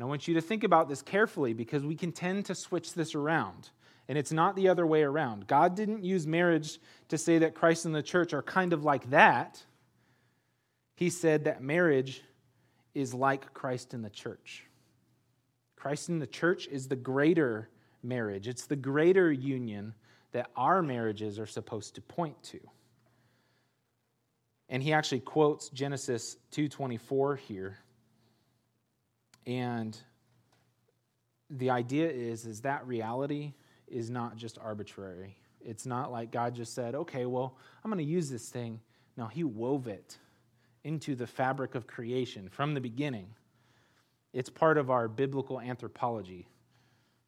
And 0.00 0.06
I 0.06 0.08
want 0.08 0.26
you 0.26 0.32
to 0.32 0.40
think 0.40 0.64
about 0.64 0.88
this 0.88 1.02
carefully 1.02 1.52
because 1.52 1.84
we 1.84 1.94
can 1.94 2.10
tend 2.10 2.46
to 2.46 2.54
switch 2.54 2.94
this 2.94 3.14
around. 3.14 3.68
And 4.08 4.16
it's 4.16 4.32
not 4.32 4.56
the 4.56 4.70
other 4.70 4.86
way 4.86 5.02
around. 5.02 5.46
God 5.46 5.74
didn't 5.74 6.04
use 6.04 6.26
marriage 6.26 6.78
to 7.08 7.18
say 7.18 7.40
that 7.40 7.54
Christ 7.54 7.84
and 7.84 7.94
the 7.94 8.02
church 8.02 8.32
are 8.32 8.40
kind 8.40 8.72
of 8.72 8.82
like 8.82 9.10
that. 9.10 9.62
He 10.94 11.10
said 11.10 11.44
that 11.44 11.62
marriage 11.62 12.22
is 12.94 13.12
like 13.12 13.52
Christ 13.52 13.92
and 13.92 14.02
the 14.02 14.08
church. 14.08 14.64
Christ 15.76 16.08
and 16.08 16.22
the 16.22 16.26
church 16.26 16.66
is 16.68 16.88
the 16.88 16.96
greater 16.96 17.68
marriage, 18.02 18.48
it's 18.48 18.64
the 18.64 18.76
greater 18.76 19.30
union 19.30 19.92
that 20.32 20.50
our 20.56 20.80
marriages 20.80 21.38
are 21.38 21.44
supposed 21.44 21.96
to 21.96 22.00
point 22.00 22.42
to. 22.44 22.60
And 24.70 24.82
he 24.82 24.94
actually 24.94 25.20
quotes 25.20 25.68
Genesis 25.68 26.38
2:24 26.52 27.36
here. 27.36 27.80
And 29.50 29.98
the 31.50 31.70
idea 31.70 32.08
is 32.08 32.46
is 32.46 32.60
that 32.60 32.86
reality 32.86 33.54
is 33.88 34.08
not 34.08 34.36
just 34.36 34.58
arbitrary. 34.58 35.36
It's 35.60 35.84
not 35.84 36.12
like 36.12 36.30
God 36.30 36.54
just 36.54 36.72
said, 36.72 36.94
"Okay, 36.94 37.26
well, 37.26 37.56
I'm 37.82 37.90
going 37.90 37.98
to 37.98 38.10
use 38.10 38.30
this 38.30 38.48
thing." 38.48 38.80
No, 39.16 39.26
he 39.26 39.42
wove 39.42 39.88
it 39.88 40.18
into 40.84 41.16
the 41.16 41.26
fabric 41.26 41.74
of 41.74 41.88
creation 41.88 42.48
from 42.48 42.74
the 42.74 42.80
beginning. 42.80 43.34
It's 44.32 44.48
part 44.48 44.78
of 44.78 44.88
our 44.88 45.08
biblical 45.08 45.60
anthropology, 45.60 46.48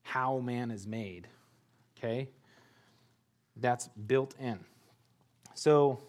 how 0.02 0.38
man 0.38 0.70
is 0.70 0.86
made. 0.86 1.26
Okay? 1.98 2.30
That's 3.56 3.88
built 3.88 4.36
in. 4.38 4.60
So, 5.54 6.04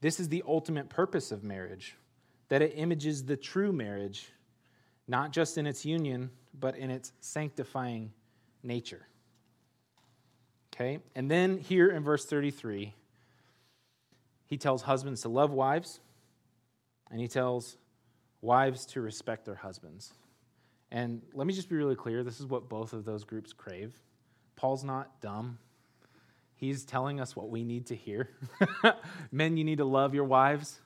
this 0.00 0.20
is 0.20 0.28
the 0.28 0.44
ultimate 0.46 0.88
purpose 0.88 1.32
of 1.32 1.42
marriage 1.42 1.96
that 2.48 2.62
it 2.62 2.74
images 2.76 3.24
the 3.24 3.36
true 3.36 3.72
marriage, 3.72 4.32
not 5.12 5.30
just 5.30 5.58
in 5.58 5.66
its 5.66 5.84
union, 5.84 6.30
but 6.58 6.74
in 6.74 6.90
its 6.90 7.12
sanctifying 7.20 8.10
nature. 8.62 9.06
Okay? 10.74 11.00
And 11.14 11.30
then 11.30 11.58
here 11.58 11.90
in 11.90 12.02
verse 12.02 12.24
33, 12.24 12.94
he 14.46 14.56
tells 14.56 14.80
husbands 14.80 15.20
to 15.20 15.28
love 15.28 15.50
wives, 15.50 16.00
and 17.10 17.20
he 17.20 17.28
tells 17.28 17.76
wives 18.40 18.86
to 18.86 19.02
respect 19.02 19.44
their 19.44 19.54
husbands. 19.54 20.14
And 20.90 21.20
let 21.34 21.46
me 21.46 21.52
just 21.52 21.68
be 21.68 21.76
really 21.76 21.94
clear 21.94 22.24
this 22.24 22.40
is 22.40 22.46
what 22.46 22.70
both 22.70 22.94
of 22.94 23.04
those 23.04 23.22
groups 23.22 23.52
crave. 23.52 23.92
Paul's 24.56 24.82
not 24.82 25.20
dumb. 25.20 25.58
He's 26.54 26.86
telling 26.86 27.20
us 27.20 27.36
what 27.36 27.50
we 27.50 27.64
need 27.64 27.88
to 27.88 27.94
hear. 27.94 28.30
Men, 29.30 29.58
you 29.58 29.64
need 29.64 29.78
to 29.78 29.84
love 29.84 30.14
your 30.14 30.24
wives. 30.24 30.80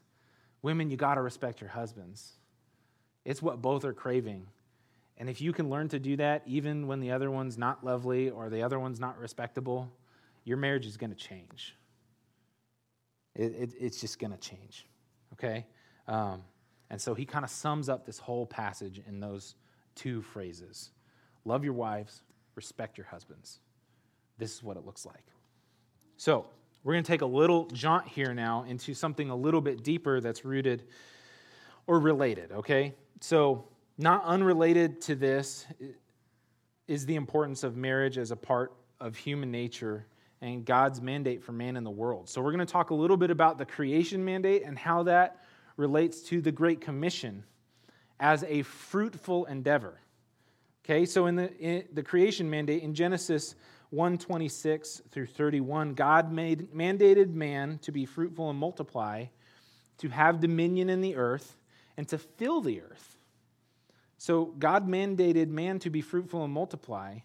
Women, 0.62 0.91
you 0.91 0.97
got 0.97 1.15
to 1.15 1.23
respect 1.23 1.61
your 1.61 1.71
husbands. 1.71 2.33
It's 3.27 3.43
what 3.43 3.61
both 3.61 3.85
are 3.85 3.93
craving. 3.93 4.47
And 5.19 5.29
if 5.29 5.41
you 5.41 5.53
can 5.53 5.69
learn 5.69 5.89
to 5.89 5.99
do 5.99 6.17
that, 6.17 6.43
even 6.47 6.87
when 6.87 7.01
the 7.01 7.11
other 7.11 7.31
one's 7.31 7.59
not 7.59 7.85
lovely 7.85 8.31
or 8.31 8.49
the 8.49 8.62
other 8.62 8.79
one's 8.79 9.01
not 9.01 9.19
respectable, 9.19 9.91
your 10.45 10.57
marriage 10.57 10.87
is 10.87 10.97
going 10.97 11.11
to 11.11 11.17
change. 11.17 11.75
It, 13.35 13.53
it, 13.59 13.75
it's 13.81 14.01
just 14.01 14.21
going 14.21 14.31
to 14.31 14.39
change. 14.39 14.87
Okay? 15.33 15.67
Um, 16.07 16.43
and 16.89 17.01
so 17.01 17.15
he 17.15 17.27
kind 17.27 17.45
of 17.45 17.51
sums 17.51 17.89
up 17.89 18.07
this 18.07 18.19
whole 18.19 18.47
passage 18.47 19.03
in 19.07 19.21
those 19.21 19.57
two 19.95 20.23
phrases 20.23 20.91
Love 21.45 21.62
your 21.62 21.75
wives, 21.75 22.23
respect 22.57 22.99
your 22.99 23.07
husbands. 23.07 23.61
This 24.37 24.53
is 24.53 24.65
what 24.65 24.77
it 24.77 24.85
looks 24.85 25.07
like. 25.07 25.23
So, 26.17 26.47
we're 26.83 26.95
going 26.95 27.05
to 27.05 27.09
take 27.09 27.23
a 27.23 27.27
little 27.27 27.67
jaunt 27.67 28.09
here 28.09 28.35
now 28.35 28.65
into 28.67 28.95
something 28.95 29.31
a 29.31 29.37
little 29.37 29.61
bit 29.61 29.85
deeper 29.85 30.21
that's 30.21 30.45
rooted 30.45 30.83
or 31.87 32.01
related, 32.01 32.51
okay? 32.51 32.95
So, 33.20 33.64
not 33.98 34.24
unrelated 34.24 35.00
to 35.02 35.14
this 35.14 35.66
is 36.87 37.07
the 37.07 37.14
importance 37.14 37.64
of 37.64 37.76
marriage 37.76 38.18
as 38.18 38.31
a 38.31 38.37
part 38.37 38.74
of 39.00 39.16
human 39.16 39.50
nature 39.50 40.07
and 40.42 40.64
God's 40.64 41.00
mandate 41.00 41.42
for 41.42 41.52
man 41.52 41.76
in 41.76 41.85
the 41.85 41.90
world. 41.90 42.29
So, 42.29 42.42
we're 42.42 42.52
going 42.52 42.66
to 42.66 42.72
talk 42.72 42.90
a 42.90 42.94
little 42.94 43.16
bit 43.16 43.31
about 43.31 43.59
the 43.59 43.64
creation 43.64 44.24
mandate 44.24 44.64
and 44.64 44.79
how 44.79 45.02
that 45.05 45.42
relates 45.76 46.20
to 46.22 46.40
the 46.40 46.52
Great 46.52 46.81
Commission 46.81 47.44
as 48.20 48.44
a 48.44 48.62
fruitful 48.62 49.46
endeavor. 49.46 50.00
Okay, 50.85 51.05
so 51.05 51.26
in 51.26 51.37
the, 51.37 51.52
in 51.59 51.85
the 51.94 52.02
creation 52.02 52.48
mandate 52.48 52.83
in 52.83 52.94
Genesis 52.94 53.57
126 53.90 55.02
through 55.11 55.26
31, 55.26 55.94
God 55.94 56.33
made, 56.33 56.72
mandated 56.72 57.35
man 57.35 57.79
to 57.83 57.92
be 57.92 58.05
fruitful 58.05 58.50
and 58.50 58.59
multiply, 58.59 59.24
to 59.98 60.09
have 60.09 60.38
dominion 60.40 60.88
in 60.88 61.00
the 61.00 61.16
earth, 61.16 61.57
and 61.97 62.09
to 62.09 62.19
fill 62.19 62.61
the 62.61 62.81
earth. 62.81 63.19
So 64.19 64.47
God 64.59 64.89
mandated 64.89 65.49
man 65.49 65.79
to 65.81 65.91
be 65.91 66.01
fruitful 66.01 66.45
and 66.45 66.53
multiply, 66.53 67.19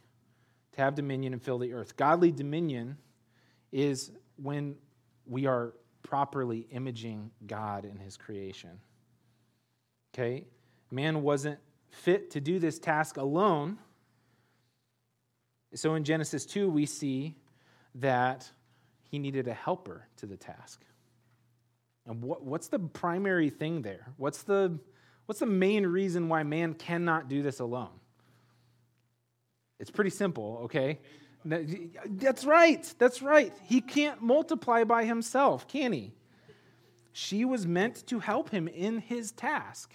to 0.73 0.81
have 0.81 0.95
dominion 0.95 1.33
and 1.33 1.41
fill 1.41 1.57
the 1.57 1.73
earth. 1.73 1.95
Godly 1.95 2.31
dominion 2.31 2.97
is 3.71 4.11
when 4.35 4.75
we 5.25 5.45
are 5.45 5.73
properly 6.03 6.67
imaging 6.71 7.31
God 7.47 7.85
in 7.85 7.97
his 7.97 8.17
creation. 8.17 8.79
Okay? 10.13 10.45
Man 10.89 11.21
wasn't 11.21 11.59
fit 11.89 12.31
to 12.31 12.41
do 12.41 12.59
this 12.59 12.79
task 12.79 13.17
alone. 13.17 13.77
So 15.73 15.95
in 15.95 16.03
Genesis 16.03 16.45
2, 16.45 16.69
we 16.69 16.85
see 16.85 17.35
that 17.95 18.49
he 19.09 19.19
needed 19.19 19.47
a 19.47 19.53
helper 19.53 20.07
to 20.17 20.25
the 20.25 20.37
task. 20.37 20.81
And 22.11 22.21
what, 22.21 22.43
what's 22.43 22.67
the 22.67 22.77
primary 22.77 23.49
thing 23.49 23.81
there? 23.81 24.05
What's 24.17 24.43
the, 24.43 24.77
what's 25.25 25.39
the 25.39 25.45
main 25.45 25.87
reason 25.87 26.27
why 26.27 26.43
man 26.43 26.73
cannot 26.73 27.29
do 27.29 27.41
this 27.41 27.61
alone? 27.61 27.99
It's 29.79 29.89
pretty 29.89 30.09
simple, 30.09 30.63
okay? 30.65 30.99
That's 31.45 32.43
right. 32.43 32.93
That's 32.99 33.21
right. 33.21 33.53
He 33.63 33.79
can't 33.79 34.21
multiply 34.21 34.83
by 34.83 35.05
himself, 35.05 35.69
can 35.69 35.93
he? 35.93 36.11
She 37.13 37.45
was 37.45 37.65
meant 37.65 38.05
to 38.07 38.19
help 38.19 38.49
him 38.49 38.67
in 38.67 38.99
his 38.99 39.31
task. 39.31 39.93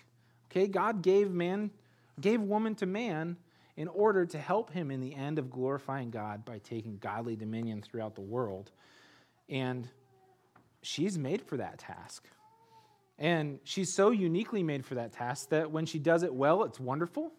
Okay, 0.50 0.66
God 0.66 1.02
gave 1.02 1.30
man, 1.30 1.70
gave 2.18 2.40
woman 2.40 2.74
to 2.76 2.86
man 2.86 3.36
in 3.76 3.88
order 3.88 4.24
to 4.24 4.38
help 4.38 4.72
him 4.72 4.90
in 4.90 5.00
the 5.00 5.14
end 5.14 5.38
of 5.38 5.50
glorifying 5.50 6.10
God 6.10 6.46
by 6.46 6.58
taking 6.58 6.96
godly 6.96 7.36
dominion 7.36 7.82
throughout 7.82 8.14
the 8.14 8.22
world. 8.22 8.70
And 9.50 9.86
she's 10.86 11.18
made 11.18 11.42
for 11.42 11.56
that 11.56 11.78
task. 11.78 12.24
And 13.18 13.58
she's 13.64 13.92
so 13.92 14.10
uniquely 14.10 14.62
made 14.62 14.84
for 14.84 14.94
that 14.96 15.12
task 15.12 15.48
that 15.48 15.70
when 15.70 15.86
she 15.86 15.98
does 15.98 16.22
it 16.22 16.34
well, 16.34 16.64
it's 16.64 16.78
wonderful. 16.78 17.32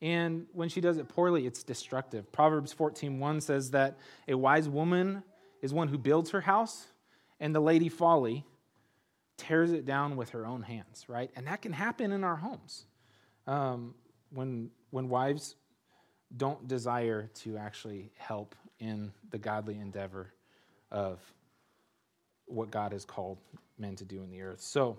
And 0.00 0.46
when 0.52 0.68
she 0.68 0.80
does 0.80 0.98
it 0.98 1.08
poorly, 1.08 1.46
it's 1.46 1.64
destructive. 1.64 2.30
Proverbs 2.30 2.72
14:1 2.72 3.42
says 3.42 3.72
that 3.72 3.98
a 4.28 4.34
wise 4.34 4.68
woman 4.68 5.24
is 5.60 5.74
one 5.74 5.88
who 5.88 5.98
builds 5.98 6.30
her 6.30 6.40
house, 6.40 6.86
and 7.40 7.54
the 7.54 7.60
lady 7.60 7.88
folly 7.88 8.44
tears 9.36 9.72
it 9.72 9.84
down 9.84 10.16
with 10.16 10.30
her 10.30 10.46
own 10.46 10.62
hands, 10.62 11.08
right? 11.08 11.30
And 11.34 11.46
that 11.46 11.62
can 11.62 11.72
happen 11.72 12.12
in 12.12 12.22
our 12.22 12.36
homes. 12.36 12.86
Um, 13.46 13.94
when, 14.30 14.70
when 14.90 15.08
wives 15.08 15.56
don't 16.36 16.68
desire 16.68 17.30
to 17.34 17.56
actually 17.56 18.12
help 18.16 18.54
in 18.78 19.12
the 19.30 19.38
godly 19.38 19.78
endeavor 19.78 20.32
of 20.90 21.18
what 22.48 22.70
God 22.70 22.92
has 22.92 23.04
called 23.04 23.38
men 23.78 23.94
to 23.96 24.04
do 24.04 24.22
in 24.22 24.30
the 24.30 24.42
earth. 24.42 24.60
So, 24.60 24.98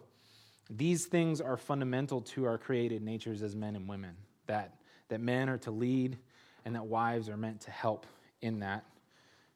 these 0.70 1.08
things 1.08 1.42
are 1.42 1.58
fundamental 1.58 2.22
to 2.22 2.46
our 2.46 2.60
created 2.60 3.02
natures 3.02 3.42
as 3.42 3.56
men 3.56 3.76
and 3.76 3.88
women 3.88 4.16
that, 4.46 4.76
that 5.08 5.20
men 5.20 5.50
are 5.50 5.58
to 5.60 5.72
lead 5.72 6.18
and 6.64 6.76
that 6.76 6.86
wives 6.86 7.28
are 7.28 7.38
meant 7.38 7.62
to 7.62 7.72
help 7.72 8.06
in 8.42 8.60
that 8.60 8.86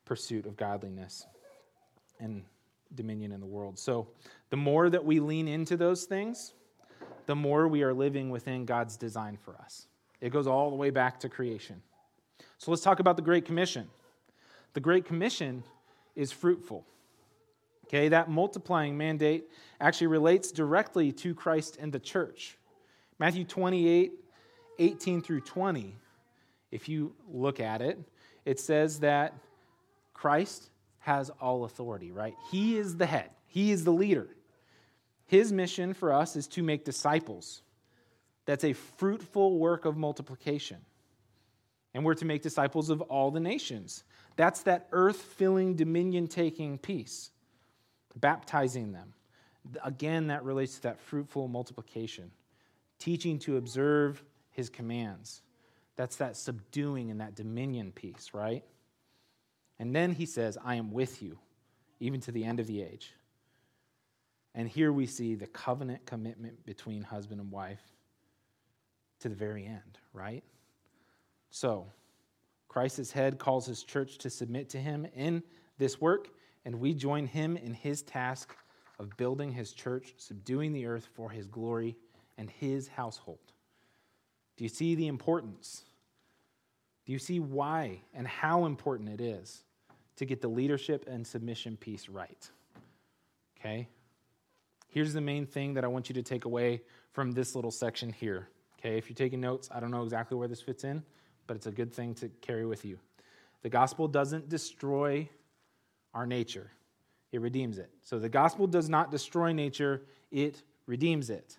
pursuit 0.06 0.48
of 0.48 0.58
godliness. 0.58 1.28
And 2.20 2.44
dominion 2.96 3.32
in 3.32 3.40
the 3.40 3.46
world. 3.46 3.78
So 3.78 4.08
the 4.50 4.58
more 4.58 4.90
that 4.90 5.04
we 5.04 5.20
lean 5.20 5.48
into 5.48 5.78
those 5.78 6.06
things, 6.06 6.54
the 7.26 7.36
more 7.36 7.68
we 7.68 7.84
are 7.84 7.94
living 7.94 8.30
within 8.30 8.66
God's 8.66 8.98
design 8.98 9.38
for 9.38 9.56
us. 9.56 9.88
It 10.22 10.32
goes 10.32 10.48
all 10.48 10.70
the 10.70 10.76
way 10.76 10.90
back 10.90 11.20
to 11.22 11.30
creation. 11.30 11.82
So 12.58 12.72
let's 12.72 12.84
talk 12.84 13.00
about 13.00 13.16
the 13.16 13.22
Great 13.22 13.46
Commission. 13.46 13.88
The 14.74 14.80
Great 14.80 15.06
Commission 15.06 15.64
is 16.16 16.32
fruitful. 16.32 16.86
Okay, 17.94 18.10
that 18.10 18.28
multiplying 18.28 18.98
mandate 18.98 19.44
actually 19.80 20.08
relates 20.08 20.52
directly 20.52 21.12
to 21.12 21.36
Christ 21.36 21.78
and 21.80 21.94
the 21.94 22.00
church. 22.00 22.58
Matthew 23.20 23.44
28, 23.44 24.14
18 24.80 25.22
through 25.22 25.42
20, 25.42 25.96
if 26.72 26.90
you 26.90 27.14
look 27.32 27.60
at 27.60 27.84
it, 27.84 28.00
it 28.46 28.60
says 28.60 29.02
that 29.02 29.36
Christ 30.12 30.72
has 31.02 31.30
all 31.40 31.66
authority, 31.66 32.12
right? 32.12 32.34
He 32.50 32.78
is 32.78 32.98
the 32.98 33.06
head, 33.06 33.30
He 33.46 33.70
is 33.70 33.84
the 33.84 33.92
leader. 33.92 34.28
His 35.28 35.52
mission 35.52 35.94
for 35.94 36.12
us 36.12 36.36
is 36.36 36.48
to 36.48 36.64
make 36.64 36.86
disciples. 36.86 37.62
That's 38.48 38.64
a 38.64 38.74
fruitful 38.74 39.60
work 39.60 39.86
of 39.86 39.98
multiplication. 39.98 40.78
And 41.94 42.04
we're 42.04 42.16
to 42.16 42.26
make 42.26 42.42
disciples 42.42 42.90
of 42.90 43.02
all 43.02 43.30
the 43.30 43.40
nations. 43.40 44.04
That's 44.36 44.64
that 44.64 44.88
earth 44.92 45.22
filling, 45.22 45.76
dominion 45.76 46.28
taking 46.28 46.80
piece, 46.80 47.30
baptizing 48.16 48.92
them. 48.92 49.14
Again, 49.84 50.28
that 50.28 50.44
relates 50.44 50.76
to 50.76 50.82
that 50.84 51.00
fruitful 51.00 51.48
multiplication, 51.48 52.32
teaching 53.00 53.40
to 53.40 53.58
observe 53.58 54.24
his 54.52 54.70
commands. 54.70 55.42
That's 55.96 56.18
that 56.18 56.36
subduing 56.36 57.12
and 57.12 57.22
that 57.22 57.36
dominion 57.36 57.92
piece, 57.92 58.32
right? 58.34 58.64
And 59.80 59.96
then 59.96 60.12
he 60.12 60.26
says, 60.26 60.58
I 60.64 60.76
am 60.76 60.92
with 60.92 61.22
you, 61.22 61.38
even 62.00 62.20
to 62.22 62.32
the 62.32 62.44
end 62.44 62.60
of 62.60 62.68
the 62.68 62.82
age. 62.82 63.14
And 64.56 64.68
here 64.68 64.92
we 64.92 65.06
see 65.06 65.36
the 65.36 65.48
covenant 65.48 66.06
commitment 66.06 66.66
between 66.66 67.04
husband 67.04 67.42
and 67.42 67.52
wife 67.52 67.82
to 69.22 69.30
the 69.30 69.36
very 69.36 69.66
end, 69.66 69.98
right? 70.14 70.44
So, 71.50 71.88
Christ's 72.68 73.12
head 73.12 73.38
calls 73.38 73.66
his 73.66 73.84
church 73.84 74.18
to 74.20 74.30
submit 74.30 74.70
to 74.70 74.80
him 74.80 75.06
in 75.16 75.44
this 75.78 76.02
work, 76.02 76.30
and 76.66 76.80
we 76.80 76.94
join 76.94 77.26
him 77.26 77.58
in 77.58 77.74
his 77.74 78.02
task 78.02 78.56
of 79.00 79.16
building 79.18 79.52
his 79.52 79.74
church, 79.74 80.14
subduing 80.18 80.72
the 80.72 80.86
earth 80.86 81.08
for 81.14 81.30
his 81.30 81.48
glory 81.48 81.96
and 82.38 82.50
his 82.50 82.88
household. 82.88 83.40
Do 84.58 84.64
you 84.64 84.70
see 84.70 84.96
the 84.96 85.08
importance? 85.08 85.84
Do 87.06 87.12
you 87.12 87.20
see 87.20 87.40
why 87.40 88.02
and 88.14 88.28
how 88.28 88.66
important 88.66 89.10
it 89.10 89.22
is 89.22 89.64
to 90.16 90.26
get 90.26 90.42
the 90.42 90.48
leadership 90.48 91.06
and 91.08 91.26
submission 91.26 91.76
piece 91.76 92.08
right? 92.08 92.50
Okay? 93.60 93.88
Here's 94.88 95.14
the 95.14 95.22
main 95.22 95.46
thing 95.46 95.74
that 95.74 95.84
I 95.84 95.88
want 95.88 96.08
you 96.08 96.14
to 96.16 96.22
take 96.22 96.46
away 96.46 96.82
from 97.12 97.32
this 97.32 97.56
little 97.56 97.72
section 97.72 98.12
here. 98.12 98.48
Okay, 98.80 98.98
if 98.98 99.10
you're 99.10 99.16
taking 99.16 99.40
notes, 99.42 99.70
I 99.74 99.80
don't 99.80 99.92
know 99.92 100.04
exactly 100.04 100.38
where 100.38 100.48
this 100.48 100.62
fits 100.62 100.84
in, 100.84 101.02
but 101.48 101.56
it's 101.56 101.68
a 101.68 101.72
good 101.72 101.94
thing 101.94 102.14
to 102.16 102.30
carry 102.42 102.66
with 102.66 102.86
you. 102.86 103.00
The 103.64 103.70
gospel 103.70 104.08
doesn't 104.08 104.50
destroy 104.50 105.30
our 106.14 106.26
nature, 106.26 106.72
it 107.32 107.42
redeems 107.42 107.78
it. 107.78 107.90
So 108.04 108.20
the 108.20 108.30
gospel 108.30 108.68
does 108.68 108.90
not 108.90 109.12
destroy 109.12 109.52
nature, 109.52 110.04
it 110.32 110.62
redeems 110.86 111.30
it. 111.30 111.58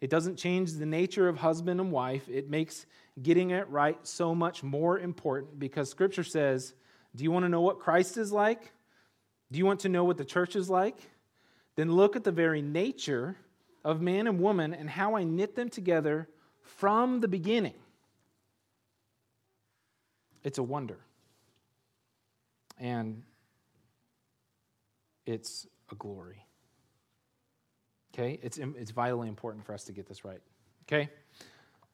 It 0.00 0.08
doesn't 0.08 0.36
change 0.36 0.72
the 0.72 0.86
nature 0.86 1.28
of 1.28 1.36
husband 1.36 1.80
and 1.80 1.92
wife. 1.92 2.26
It 2.28 2.48
makes 2.48 2.86
getting 3.22 3.50
it 3.50 3.68
right 3.68 3.98
so 4.06 4.34
much 4.34 4.62
more 4.62 4.98
important 4.98 5.58
because 5.58 5.90
scripture 5.90 6.24
says, 6.24 6.74
Do 7.14 7.24
you 7.24 7.30
want 7.30 7.44
to 7.44 7.50
know 7.50 7.60
what 7.60 7.80
Christ 7.80 8.16
is 8.16 8.32
like? 8.32 8.72
Do 9.52 9.58
you 9.58 9.66
want 9.66 9.80
to 9.80 9.88
know 9.88 10.04
what 10.04 10.16
the 10.16 10.24
church 10.24 10.56
is 10.56 10.70
like? 10.70 10.96
Then 11.76 11.92
look 11.92 12.16
at 12.16 12.24
the 12.24 12.32
very 12.32 12.62
nature 12.62 13.36
of 13.84 14.00
man 14.00 14.26
and 14.26 14.40
woman 14.40 14.74
and 14.74 14.88
how 14.88 15.16
I 15.16 15.24
knit 15.24 15.54
them 15.54 15.68
together 15.68 16.28
from 16.62 17.20
the 17.20 17.28
beginning. 17.28 17.74
It's 20.42 20.58
a 20.58 20.62
wonder. 20.62 20.98
And 22.78 23.22
it's 25.30 25.66
a 25.90 25.94
glory. 25.94 26.44
Okay? 28.12 28.38
It's, 28.42 28.58
it's 28.58 28.90
vitally 28.90 29.28
important 29.28 29.64
for 29.64 29.72
us 29.72 29.84
to 29.84 29.92
get 29.92 30.06
this 30.06 30.24
right. 30.24 30.40
Okay? 30.86 31.08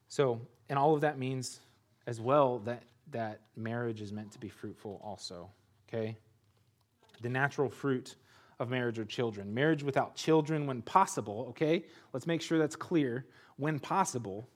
So, 0.08 0.40
and 0.68 0.78
all 0.78 0.94
of 0.94 1.02
that 1.02 1.18
means 1.18 1.60
as 2.06 2.20
well 2.20 2.60
that, 2.60 2.82
that 3.10 3.40
marriage 3.56 4.00
is 4.00 4.12
meant 4.12 4.32
to 4.32 4.38
be 4.38 4.48
fruitful 4.48 5.00
also. 5.04 5.50
Okay? 5.88 6.16
The 7.20 7.28
natural 7.28 7.68
fruit 7.68 8.16
of 8.58 8.70
marriage 8.70 8.98
are 8.98 9.04
children. 9.04 9.52
Marriage 9.52 9.82
without 9.82 10.16
children, 10.16 10.66
when 10.66 10.82
possible, 10.82 11.46
okay? 11.50 11.84
Let's 12.12 12.26
make 12.26 12.40
sure 12.40 12.58
that's 12.58 12.76
clear. 12.76 13.26
When 13.56 13.78
possible, 13.78 14.48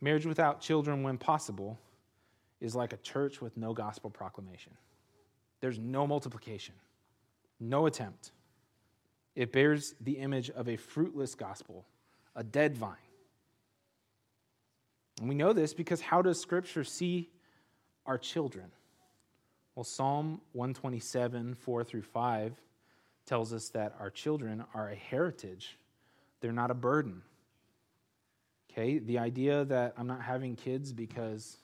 marriage 0.00 0.26
without 0.26 0.60
children, 0.60 1.02
when 1.02 1.16
possible, 1.16 1.78
is 2.60 2.74
like 2.74 2.92
a 2.92 2.98
church 2.98 3.40
with 3.40 3.56
no 3.56 3.72
gospel 3.72 4.10
proclamation. 4.10 4.72
There's 5.60 5.78
no 5.78 6.06
multiplication, 6.06 6.74
no 7.60 7.86
attempt. 7.86 8.32
It 9.34 9.52
bears 9.52 9.94
the 10.00 10.18
image 10.18 10.50
of 10.50 10.68
a 10.68 10.76
fruitless 10.76 11.34
gospel, 11.34 11.84
a 12.34 12.42
dead 12.42 12.76
vine. 12.76 12.96
And 15.20 15.28
we 15.28 15.34
know 15.34 15.52
this 15.52 15.74
because 15.74 16.00
how 16.00 16.22
does 16.22 16.40
Scripture 16.40 16.84
see 16.84 17.30
our 18.04 18.18
children? 18.18 18.70
Well, 19.74 19.84
Psalm 19.84 20.40
127, 20.52 21.54
4 21.54 21.84
through 21.84 22.02
5 22.02 22.54
tells 23.26 23.52
us 23.52 23.68
that 23.70 23.94
our 24.00 24.10
children 24.10 24.64
are 24.74 24.88
a 24.88 24.94
heritage, 24.94 25.78
they're 26.40 26.52
not 26.52 26.70
a 26.70 26.74
burden. 26.74 27.22
Okay, 28.70 28.98
the 28.98 29.18
idea 29.18 29.64
that 29.64 29.94
I'm 29.96 30.06
not 30.06 30.22
having 30.22 30.54
kids 30.54 30.92
because 30.92 31.56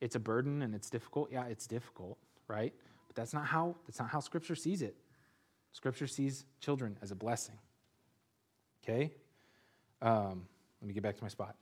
it's 0.00 0.14
a 0.14 0.20
burden 0.20 0.62
and 0.62 0.74
it's 0.74 0.90
difficult, 0.90 1.30
yeah, 1.32 1.44
it's 1.46 1.66
difficult, 1.66 2.18
right? 2.48 2.74
That's 3.18 3.34
not 3.34 3.46
how 3.46 3.74
that's 3.86 3.98
not 3.98 4.08
how 4.08 4.20
scripture 4.20 4.54
sees 4.54 4.80
it. 4.80 4.96
Scripture 5.72 6.06
sees 6.06 6.44
children 6.60 6.96
as 7.02 7.10
a 7.10 7.14
blessing. 7.14 7.56
Okay? 8.82 9.12
Um, 10.00 10.46
let 10.80 10.88
me 10.88 10.94
get 10.94 11.02
back 11.02 11.16
to 11.16 11.22
my 11.22 11.28
spot. 11.28 11.56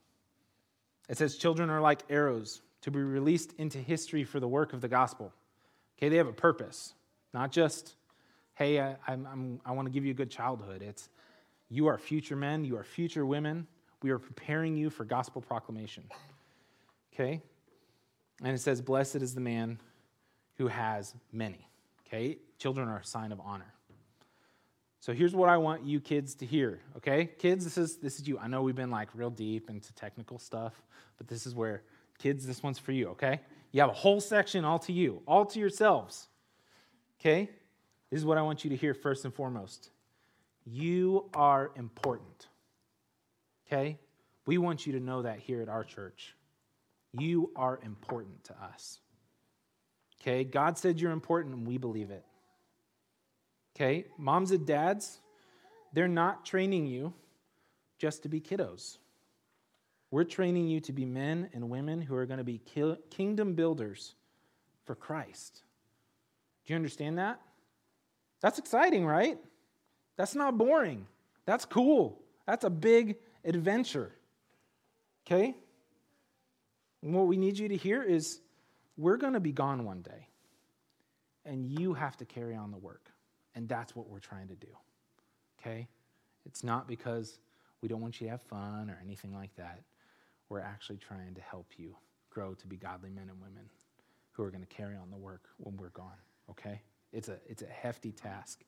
It 1.08 1.16
says, 1.16 1.36
Children 1.36 1.70
are 1.70 1.80
like 1.80 2.02
arrows 2.10 2.60
to 2.82 2.90
be 2.90 3.00
released 3.00 3.52
into 3.58 3.78
history 3.78 4.22
for 4.22 4.38
the 4.38 4.46
work 4.46 4.72
of 4.72 4.80
the 4.80 4.88
gospel. 4.88 5.32
Okay, 5.98 6.08
they 6.10 6.16
have 6.16 6.28
a 6.28 6.32
purpose, 6.32 6.94
not 7.32 7.50
just 7.50 7.96
hey, 8.56 8.80
I, 8.80 8.96
I'm, 9.06 9.26
I'm, 9.26 9.60
I 9.64 9.72
want 9.72 9.86
to 9.86 9.92
give 9.92 10.04
you 10.04 10.10
a 10.10 10.14
good 10.14 10.30
childhood. 10.30 10.82
It's 10.82 11.08
you 11.68 11.86
are 11.86 11.98
future 11.98 12.36
men, 12.36 12.64
you 12.64 12.76
are 12.76 12.84
future 12.84 13.24
women. 13.24 13.66
We 14.02 14.10
are 14.10 14.18
preparing 14.18 14.76
you 14.76 14.90
for 14.90 15.04
gospel 15.04 15.40
proclamation. 15.40 16.04
Okay? 17.14 17.40
And 18.42 18.54
it 18.54 18.60
says, 18.60 18.82
Blessed 18.82 19.16
is 19.16 19.34
the 19.34 19.40
man 19.40 19.78
who 20.56 20.68
has 20.68 21.14
many. 21.32 21.68
Okay? 22.06 22.38
Children 22.58 22.88
are 22.88 22.98
a 22.98 23.04
sign 23.04 23.32
of 23.32 23.40
honor. 23.40 23.72
So 25.00 25.12
here's 25.12 25.34
what 25.36 25.48
I 25.48 25.56
want 25.56 25.84
you 25.84 26.00
kids 26.00 26.34
to 26.36 26.46
hear, 26.46 26.80
okay? 26.96 27.26
Kids, 27.26 27.62
this 27.62 27.78
is 27.78 27.98
this 27.98 28.18
is 28.18 28.26
you. 28.26 28.40
I 28.40 28.48
know 28.48 28.62
we've 28.62 28.74
been 28.74 28.90
like 28.90 29.08
real 29.14 29.30
deep 29.30 29.70
into 29.70 29.94
technical 29.94 30.36
stuff, 30.36 30.72
but 31.16 31.28
this 31.28 31.46
is 31.46 31.54
where 31.54 31.82
kids, 32.18 32.44
this 32.44 32.60
one's 32.60 32.80
for 32.80 32.90
you, 32.90 33.10
okay? 33.10 33.40
You 33.70 33.82
have 33.82 33.90
a 33.90 33.94
whole 33.94 34.20
section 34.20 34.64
all 34.64 34.80
to 34.80 34.92
you, 34.92 35.22
all 35.26 35.44
to 35.46 35.60
yourselves. 35.60 36.26
Okay? 37.20 37.50
This 38.10 38.18
is 38.18 38.24
what 38.24 38.38
I 38.38 38.42
want 38.42 38.64
you 38.64 38.70
to 38.70 38.76
hear 38.76 38.94
first 38.94 39.24
and 39.24 39.34
foremost. 39.34 39.90
You 40.64 41.30
are 41.34 41.70
important. 41.76 42.48
Okay? 43.66 43.98
We 44.46 44.58
want 44.58 44.86
you 44.86 44.94
to 44.94 45.00
know 45.00 45.22
that 45.22 45.38
here 45.38 45.62
at 45.62 45.68
our 45.68 45.84
church. 45.84 46.34
You 47.12 47.50
are 47.54 47.78
important 47.82 48.44
to 48.44 48.54
us. 48.60 48.98
Okay? 50.26 50.42
God 50.42 50.76
said 50.76 51.00
you're 51.00 51.12
important, 51.12 51.54
and 51.54 51.66
we 51.66 51.78
believe 51.78 52.10
it. 52.10 52.24
Okay? 53.76 54.06
Moms 54.18 54.50
and 54.50 54.66
dads, 54.66 55.20
they're 55.92 56.08
not 56.08 56.44
training 56.44 56.86
you 56.86 57.14
just 57.98 58.24
to 58.24 58.28
be 58.28 58.40
kiddos. 58.40 58.98
We're 60.10 60.24
training 60.24 60.68
you 60.68 60.80
to 60.80 60.92
be 60.92 61.04
men 61.04 61.50
and 61.52 61.70
women 61.70 62.00
who 62.00 62.16
are 62.16 62.26
going 62.26 62.38
to 62.38 62.44
be 62.44 62.60
kingdom 63.10 63.54
builders 63.54 64.14
for 64.84 64.94
Christ. 64.94 65.62
Do 66.64 66.72
you 66.72 66.76
understand 66.76 67.18
that? 67.18 67.40
That's 68.40 68.58
exciting, 68.58 69.06
right? 69.06 69.38
That's 70.16 70.34
not 70.34 70.58
boring. 70.58 71.06
That's 71.44 71.64
cool. 71.64 72.20
That's 72.46 72.64
a 72.64 72.70
big 72.70 73.16
adventure. 73.44 74.12
Okay? 75.26 75.54
And 77.02 77.14
what 77.14 77.26
we 77.26 77.36
need 77.36 77.58
you 77.58 77.68
to 77.68 77.76
hear 77.76 78.02
is 78.02 78.40
we're 78.96 79.16
going 79.16 79.34
to 79.34 79.40
be 79.40 79.52
gone 79.52 79.84
one 79.84 80.02
day, 80.02 80.28
and 81.44 81.66
you 81.66 81.94
have 81.94 82.16
to 82.18 82.24
carry 82.24 82.54
on 82.54 82.70
the 82.70 82.78
work. 82.78 83.10
And 83.54 83.68
that's 83.68 83.96
what 83.96 84.08
we're 84.08 84.20
trying 84.20 84.48
to 84.48 84.54
do. 84.54 84.68
Okay? 85.60 85.88
It's 86.44 86.62
not 86.62 86.86
because 86.86 87.38
we 87.80 87.88
don't 87.88 88.00
want 88.00 88.20
you 88.20 88.26
to 88.26 88.30
have 88.30 88.42
fun 88.42 88.90
or 88.90 88.98
anything 89.02 89.32
like 89.34 89.54
that. 89.56 89.80
We're 90.48 90.60
actually 90.60 90.98
trying 90.98 91.34
to 91.34 91.40
help 91.40 91.66
you 91.76 91.96
grow 92.30 92.54
to 92.54 92.66
be 92.66 92.76
godly 92.76 93.10
men 93.10 93.28
and 93.30 93.40
women 93.40 93.68
who 94.32 94.42
are 94.42 94.50
going 94.50 94.62
to 94.62 94.74
carry 94.74 94.96
on 94.96 95.10
the 95.10 95.16
work 95.16 95.48
when 95.56 95.76
we're 95.76 95.88
gone. 95.88 96.18
Okay? 96.50 96.82
It's 97.12 97.28
a, 97.28 97.38
it's 97.46 97.62
a 97.62 97.66
hefty 97.66 98.12
task. 98.12 98.62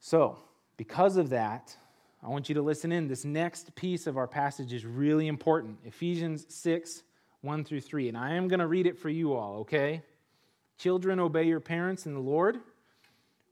So, 0.00 0.38
because 0.76 1.16
of 1.16 1.30
that, 1.30 1.74
I 2.22 2.28
want 2.28 2.48
you 2.48 2.54
to 2.56 2.62
listen 2.62 2.92
in. 2.92 3.08
This 3.08 3.24
next 3.24 3.74
piece 3.74 4.06
of 4.06 4.16
our 4.16 4.28
passage 4.28 4.72
is 4.72 4.84
really 4.84 5.28
important 5.28 5.78
Ephesians 5.84 6.46
6 6.48 7.02
1 7.42 7.64
through 7.64 7.82
3. 7.82 8.08
And 8.08 8.16
I 8.16 8.34
am 8.34 8.48
going 8.48 8.60
to 8.60 8.66
read 8.66 8.86
it 8.86 8.98
for 8.98 9.08
you 9.08 9.34
all, 9.34 9.58
okay? 9.60 10.02
Children, 10.78 11.20
obey 11.20 11.44
your 11.44 11.60
parents 11.60 12.06
in 12.06 12.14
the 12.14 12.20
Lord, 12.20 12.58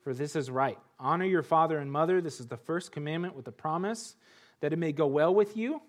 for 0.03 0.15
this 0.15 0.35
is 0.35 0.51
right. 0.51 0.79
Honor 0.99 1.27
your 1.27 1.43
father 1.43 1.79
and 1.79 1.93
mother. 1.93 2.21
This 2.21 2.41
is 2.41 2.47
the 2.47 2.57
first 2.57 2.93
commandment 2.93 3.37
with 3.37 3.45
the 3.45 3.53
promise 3.53 4.17
that 4.61 4.73
it 4.73 4.79
may 4.79 4.93
go 4.93 5.07
well 5.07 5.35
with 5.35 5.57
you 5.57 5.81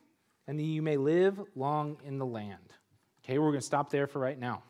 and 0.48 0.60
that 0.60 0.64
you 0.64 0.82
may 0.82 0.98
live 0.98 1.40
long 1.56 1.98
in 2.06 2.18
the 2.18 2.26
land. 2.26 2.74
Okay, 3.24 3.38
we're 3.40 3.50
going 3.50 3.60
to 3.60 3.66
stop 3.66 3.90
there 3.90 4.08
for 4.08 4.20
right 4.20 4.38
now. 4.40 4.64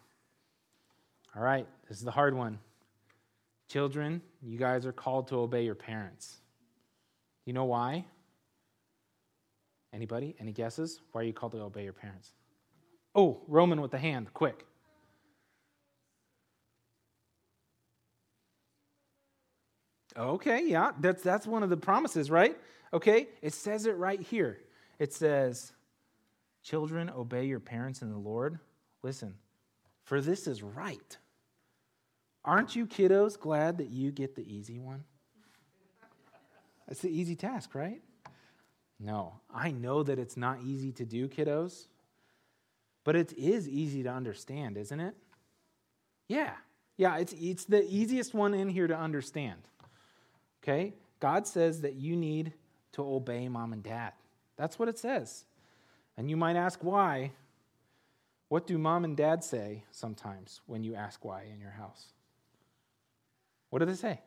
All 1.35 1.41
right, 1.41 1.65
this 1.87 1.97
is 1.97 2.03
the 2.03 2.11
hard 2.11 2.35
one. 2.35 2.59
Children, 3.69 4.21
you 4.41 4.57
guys 4.57 4.85
are 4.85 4.91
called 4.91 5.29
to 5.29 5.37
obey 5.37 5.63
your 5.63 5.75
parents. 5.75 6.35
You 7.45 7.53
know 7.53 7.65
why? 7.65 8.05
Anybody? 9.93 10.35
Any 10.39 10.51
guesses? 10.51 10.99
Why 11.11 11.21
are 11.21 11.23
you 11.23 11.33
called 11.33 11.53
to 11.53 11.61
obey 11.61 11.83
your 11.83 11.93
parents? 11.93 12.31
Oh, 13.13 13.41
Roman 13.47 13.81
with 13.81 13.91
the 13.91 13.97
hand, 13.97 14.33
quick. 14.33 14.65
Okay, 20.17 20.67
yeah, 20.67 20.91
that's, 20.99 21.23
that's 21.23 21.47
one 21.47 21.63
of 21.63 21.69
the 21.69 21.77
promises, 21.77 22.29
right? 22.29 22.57
Okay, 22.93 23.29
it 23.41 23.53
says 23.53 23.85
it 23.85 23.95
right 23.95 24.19
here. 24.19 24.59
It 24.99 25.13
says, 25.13 25.73
Children, 26.63 27.09
obey 27.09 27.45
your 27.45 27.59
parents 27.59 28.01
in 28.01 28.11
the 28.11 28.17
Lord. 28.17 28.59
Listen, 29.01 29.35
for 30.03 30.21
this 30.21 30.47
is 30.47 30.61
right. 30.61 31.17
Aren't 32.43 32.75
you 32.75 32.85
kiddos 32.85 33.39
glad 33.39 33.77
that 33.77 33.89
you 33.89 34.11
get 34.11 34.35
the 34.35 34.53
easy 34.53 34.77
one? 34.77 35.03
It's 36.87 37.01
the 37.01 37.09
easy 37.09 37.35
task, 37.35 37.73
right? 37.73 38.01
No, 38.99 39.39
I 39.53 39.71
know 39.71 40.03
that 40.03 40.19
it's 40.19 40.37
not 40.37 40.61
easy 40.61 40.91
to 40.93 41.05
do, 41.05 41.27
kiddos, 41.27 41.87
but 43.03 43.15
it 43.15 43.33
is 43.33 43.67
easy 43.67 44.03
to 44.03 44.09
understand, 44.09 44.77
isn't 44.77 44.99
it? 44.99 45.15
Yeah, 46.27 46.53
yeah, 46.97 47.17
it's, 47.17 47.33
it's 47.33 47.65
the 47.65 47.83
easiest 47.89 48.33
one 48.33 48.53
in 48.53 48.69
here 48.69 48.87
to 48.87 48.95
understand. 48.95 49.61
Okay? 50.63 50.93
God 51.19 51.47
says 51.47 51.81
that 51.81 51.95
you 51.95 52.15
need 52.15 52.53
to 52.93 53.01
obey 53.01 53.47
mom 53.47 53.73
and 53.73 53.83
dad. 53.83 54.13
That's 54.57 54.77
what 54.77 54.87
it 54.87 54.99
says. 54.99 55.45
And 56.17 56.29
you 56.29 56.37
might 56.37 56.55
ask 56.55 56.83
why. 56.83 57.31
What 58.49 58.67
do 58.67 58.77
mom 58.77 59.05
and 59.05 59.15
dad 59.15 59.43
say 59.43 59.83
sometimes 59.91 60.61
when 60.65 60.83
you 60.83 60.93
ask 60.93 61.23
why 61.23 61.45
in 61.51 61.59
your 61.59 61.71
house? 61.71 62.07
What 63.69 63.79
do 63.79 63.85
they 63.85 63.95
say? 63.95 64.19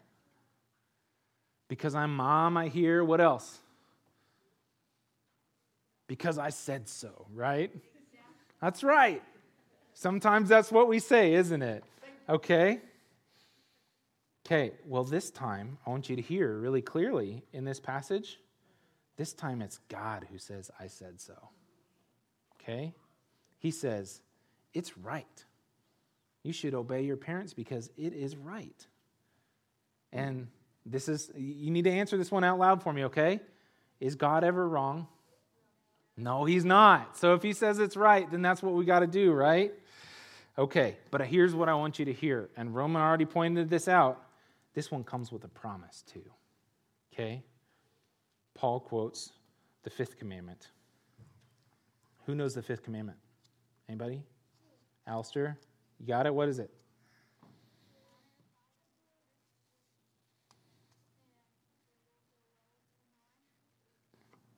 Because 1.68 1.94
I'm 1.94 2.16
mom, 2.16 2.56
I 2.56 2.68
hear. 2.68 3.04
What 3.04 3.20
else? 3.20 3.58
Because 6.06 6.38
I 6.38 6.50
said 6.50 6.88
so, 6.88 7.26
right? 7.34 7.70
That's 8.64 8.82
right. 8.82 9.22
Sometimes 9.92 10.48
that's 10.48 10.72
what 10.72 10.88
we 10.88 10.98
say, 10.98 11.34
isn't 11.34 11.60
it? 11.60 11.84
Okay? 12.30 12.80
Okay, 14.46 14.72
well, 14.86 15.04
this 15.04 15.30
time 15.30 15.76
I 15.86 15.90
want 15.90 16.08
you 16.08 16.16
to 16.16 16.22
hear 16.22 16.56
really 16.56 16.80
clearly 16.80 17.42
in 17.52 17.66
this 17.66 17.78
passage. 17.78 18.40
This 19.18 19.34
time 19.34 19.60
it's 19.60 19.80
God 19.90 20.26
who 20.32 20.38
says, 20.38 20.70
I 20.80 20.86
said 20.86 21.20
so. 21.20 21.34
Okay? 22.54 22.94
He 23.58 23.70
says, 23.70 24.22
it's 24.72 24.96
right. 24.96 25.44
You 26.42 26.54
should 26.54 26.72
obey 26.72 27.02
your 27.02 27.18
parents 27.18 27.52
because 27.52 27.90
it 27.98 28.14
is 28.14 28.34
right. 28.34 28.86
And 30.10 30.48
this 30.86 31.10
is, 31.10 31.30
you 31.36 31.70
need 31.70 31.84
to 31.84 31.92
answer 31.92 32.16
this 32.16 32.30
one 32.30 32.44
out 32.44 32.58
loud 32.58 32.82
for 32.82 32.94
me, 32.94 33.04
okay? 33.04 33.40
Is 34.00 34.14
God 34.14 34.42
ever 34.42 34.66
wrong? 34.66 35.06
No, 36.16 36.44
he's 36.44 36.64
not. 36.64 37.16
So 37.16 37.34
if 37.34 37.42
he 37.42 37.52
says 37.52 37.78
it's 37.78 37.96
right, 37.96 38.30
then 38.30 38.42
that's 38.42 38.62
what 38.62 38.74
we 38.74 38.84
got 38.84 39.00
to 39.00 39.06
do, 39.06 39.32
right? 39.32 39.72
Okay, 40.56 40.96
but 41.10 41.20
here's 41.22 41.54
what 41.54 41.68
I 41.68 41.74
want 41.74 41.98
you 41.98 42.04
to 42.04 42.12
hear. 42.12 42.48
And 42.56 42.74
Roman 42.74 43.02
already 43.02 43.24
pointed 43.24 43.68
this 43.68 43.88
out. 43.88 44.22
This 44.74 44.90
one 44.90 45.02
comes 45.02 45.32
with 45.32 45.44
a 45.44 45.48
promise, 45.48 46.04
too. 46.12 46.24
Okay? 47.12 47.42
Paul 48.54 48.80
quotes 48.80 49.32
the 49.82 49.90
fifth 49.90 50.18
commandment. 50.18 50.68
Who 52.26 52.34
knows 52.34 52.54
the 52.54 52.62
fifth 52.62 52.84
commandment? 52.84 53.18
Anybody? 53.88 54.22
Alistair? 55.06 55.58
You 55.98 56.06
got 56.06 56.26
it? 56.26 56.34
What 56.34 56.48
is 56.48 56.58
it? 56.58 56.70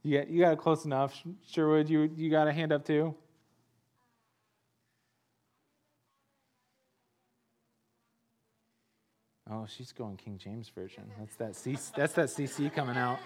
You 0.07 0.19
got, 0.19 0.29
you 0.29 0.41
got 0.41 0.53
it 0.53 0.59
close 0.61 0.85
enough. 0.85 1.21
Sherwood, 1.49 1.91
you, 1.91 2.09
you 2.15 2.31
got 2.31 2.47
a 2.47 2.53
hand 2.53 2.71
up 2.71 2.85
too? 2.85 3.13
Oh, 9.51 9.67
she's 9.67 9.91
going 9.91 10.17
King 10.17 10.39
James 10.39 10.69
version. 10.69 11.03
That's 11.19 11.35
that 11.35 11.57
C, 11.57 11.77
that's 11.97 12.13
that 12.13 12.29
CC 12.29 12.73
coming 12.73 12.97
out. 12.97 13.19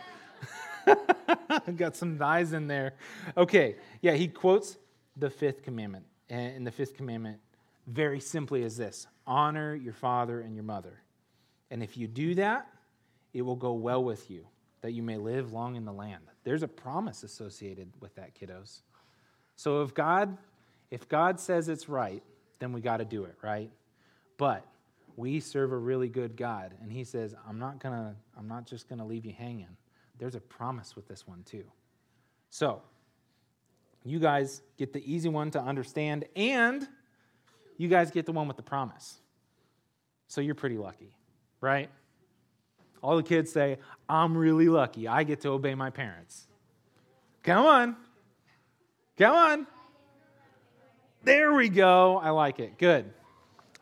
Got 1.77 1.97
some 1.97 2.17
dies 2.17 2.55
in 2.55 2.67
there. 2.67 2.95
Okay, 3.37 3.77
yeah, 4.01 4.13
he 4.13 4.29
quotes 4.29 4.79
the 5.17 5.29
fifth 5.29 5.63
commandment. 5.63 6.07
And 6.31 6.67
the 6.67 6.71
fifth 6.71 6.95
commandment 6.95 7.41
very 7.89 8.21
simply 8.21 8.63
is 8.63 8.79
this 8.79 9.07
honor 9.27 9.75
your 9.75 9.93
father 9.93 10.41
and 10.41 10.55
your 10.55 10.65
mother. 10.65 11.03
And 11.71 11.83
if 11.83 11.99
you 11.99 12.07
do 12.07 12.35
that, 12.37 12.69
it 13.35 13.43
will 13.43 13.57
go 13.57 13.75
well 13.75 14.03
with 14.03 14.31
you, 14.31 14.47
that 14.81 14.93
you 14.93 15.03
may 15.03 15.19
live 15.19 15.53
long 15.53 15.77
in 15.77 15.85
the 15.85 15.93
land. 15.93 16.30
There's 16.45 16.63
a 16.63 16.69
promise 16.69 17.23
associated 17.23 17.93
with 18.01 18.15
that, 18.15 18.35
kiddos. 18.35 18.81
So 19.57 19.83
if 19.83 19.95
God, 19.95 20.37
if 20.91 21.09
God 21.09 21.39
says 21.39 21.69
it's 21.69 21.89
right, 21.89 22.23
then 22.59 22.73
we 22.73 22.81
got 22.81 22.99
to 22.99 23.05
do 23.05 23.25
it, 23.25 23.37
right? 23.43 23.71
But 24.37 24.65
we 25.17 25.41
serve 25.41 25.73
a 25.73 25.77
really 25.77 26.09
good 26.09 26.37
God, 26.37 26.75
and 26.81 26.91
He 26.91 27.05
says, 27.05 27.35
"I'm 27.47 27.59
not 27.59 27.79
gonna, 27.79 28.17
I'm 28.39 28.49
not 28.49 28.67
just 28.67 28.89
gonna 28.89 29.07
leave 29.07 29.27
you 29.27 29.33
hanging. 29.33 29.77
There's 30.19 30.35
a 30.35 30.41
promise 30.41 30.97
with 30.97 31.09
this 31.09 31.27
one 31.27 31.43
too." 31.45 31.65
So, 32.49 32.83
you 34.05 34.19
guys 34.19 34.63
get 34.79 34.93
the 34.93 35.13
easy 35.13 35.29
one 35.29 35.51
to 35.51 35.61
understand, 35.61 36.25
and 36.35 36.89
you 37.77 37.89
guys 37.89 38.11
get 38.11 38.27
the 38.27 38.33
one 38.33 38.49
with 38.49 38.57
the 38.57 38.63
promise. 38.63 39.21
So 40.29 40.41
you're 40.41 40.55
pretty 40.55 40.79
lucky, 40.79 41.15
right? 41.61 41.91
All 43.03 43.17
the 43.17 43.23
kids 43.23 43.51
say, 43.51 43.79
I'm 44.09 44.37
really 44.37 44.69
lucky. 44.69 45.09
I 45.09 45.25
get 45.25 45.41
to 45.43 45.51
obey 45.51 45.75
my 45.75 45.91
parents. 45.91 46.47
Come 47.43 47.65
on. 47.65 47.97
Come 49.17 49.35
on. 49.35 49.67
There 51.23 51.55
we 51.55 51.69
go. 51.69 52.19
I 52.19 52.31
like 52.31 52.61
it. 52.61 52.79
Good. 52.79 53.11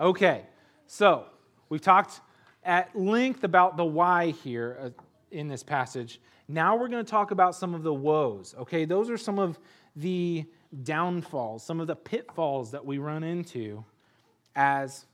Okay. 0.00 0.42
So 0.86 1.26
we've 1.68 1.80
talked 1.80 2.20
at 2.64 2.94
length 2.94 3.44
about 3.44 3.76
the 3.76 3.84
why 3.84 4.30
here 4.30 4.78
uh, 4.80 4.90
in 5.30 5.48
this 5.48 5.62
passage. 5.62 6.20
Now 6.46 6.76
we're 6.76 6.88
going 6.88 7.04
to 7.04 7.10
talk 7.10 7.30
about 7.30 7.54
some 7.54 7.74
of 7.74 7.82
the 7.82 7.94
woes. 7.94 8.54
Okay. 8.60 8.84
Those 8.84 9.10
are 9.10 9.18
some 9.18 9.38
of 9.38 9.58
the 9.96 10.46
downfalls, 10.82 11.64
some 11.64 11.80
of 11.80 11.86
the 11.86 11.96
pitfalls 11.96 12.70
that 12.70 12.84
we 12.84 12.98
run 12.98 13.24
into 13.24 13.84
as 14.54 15.06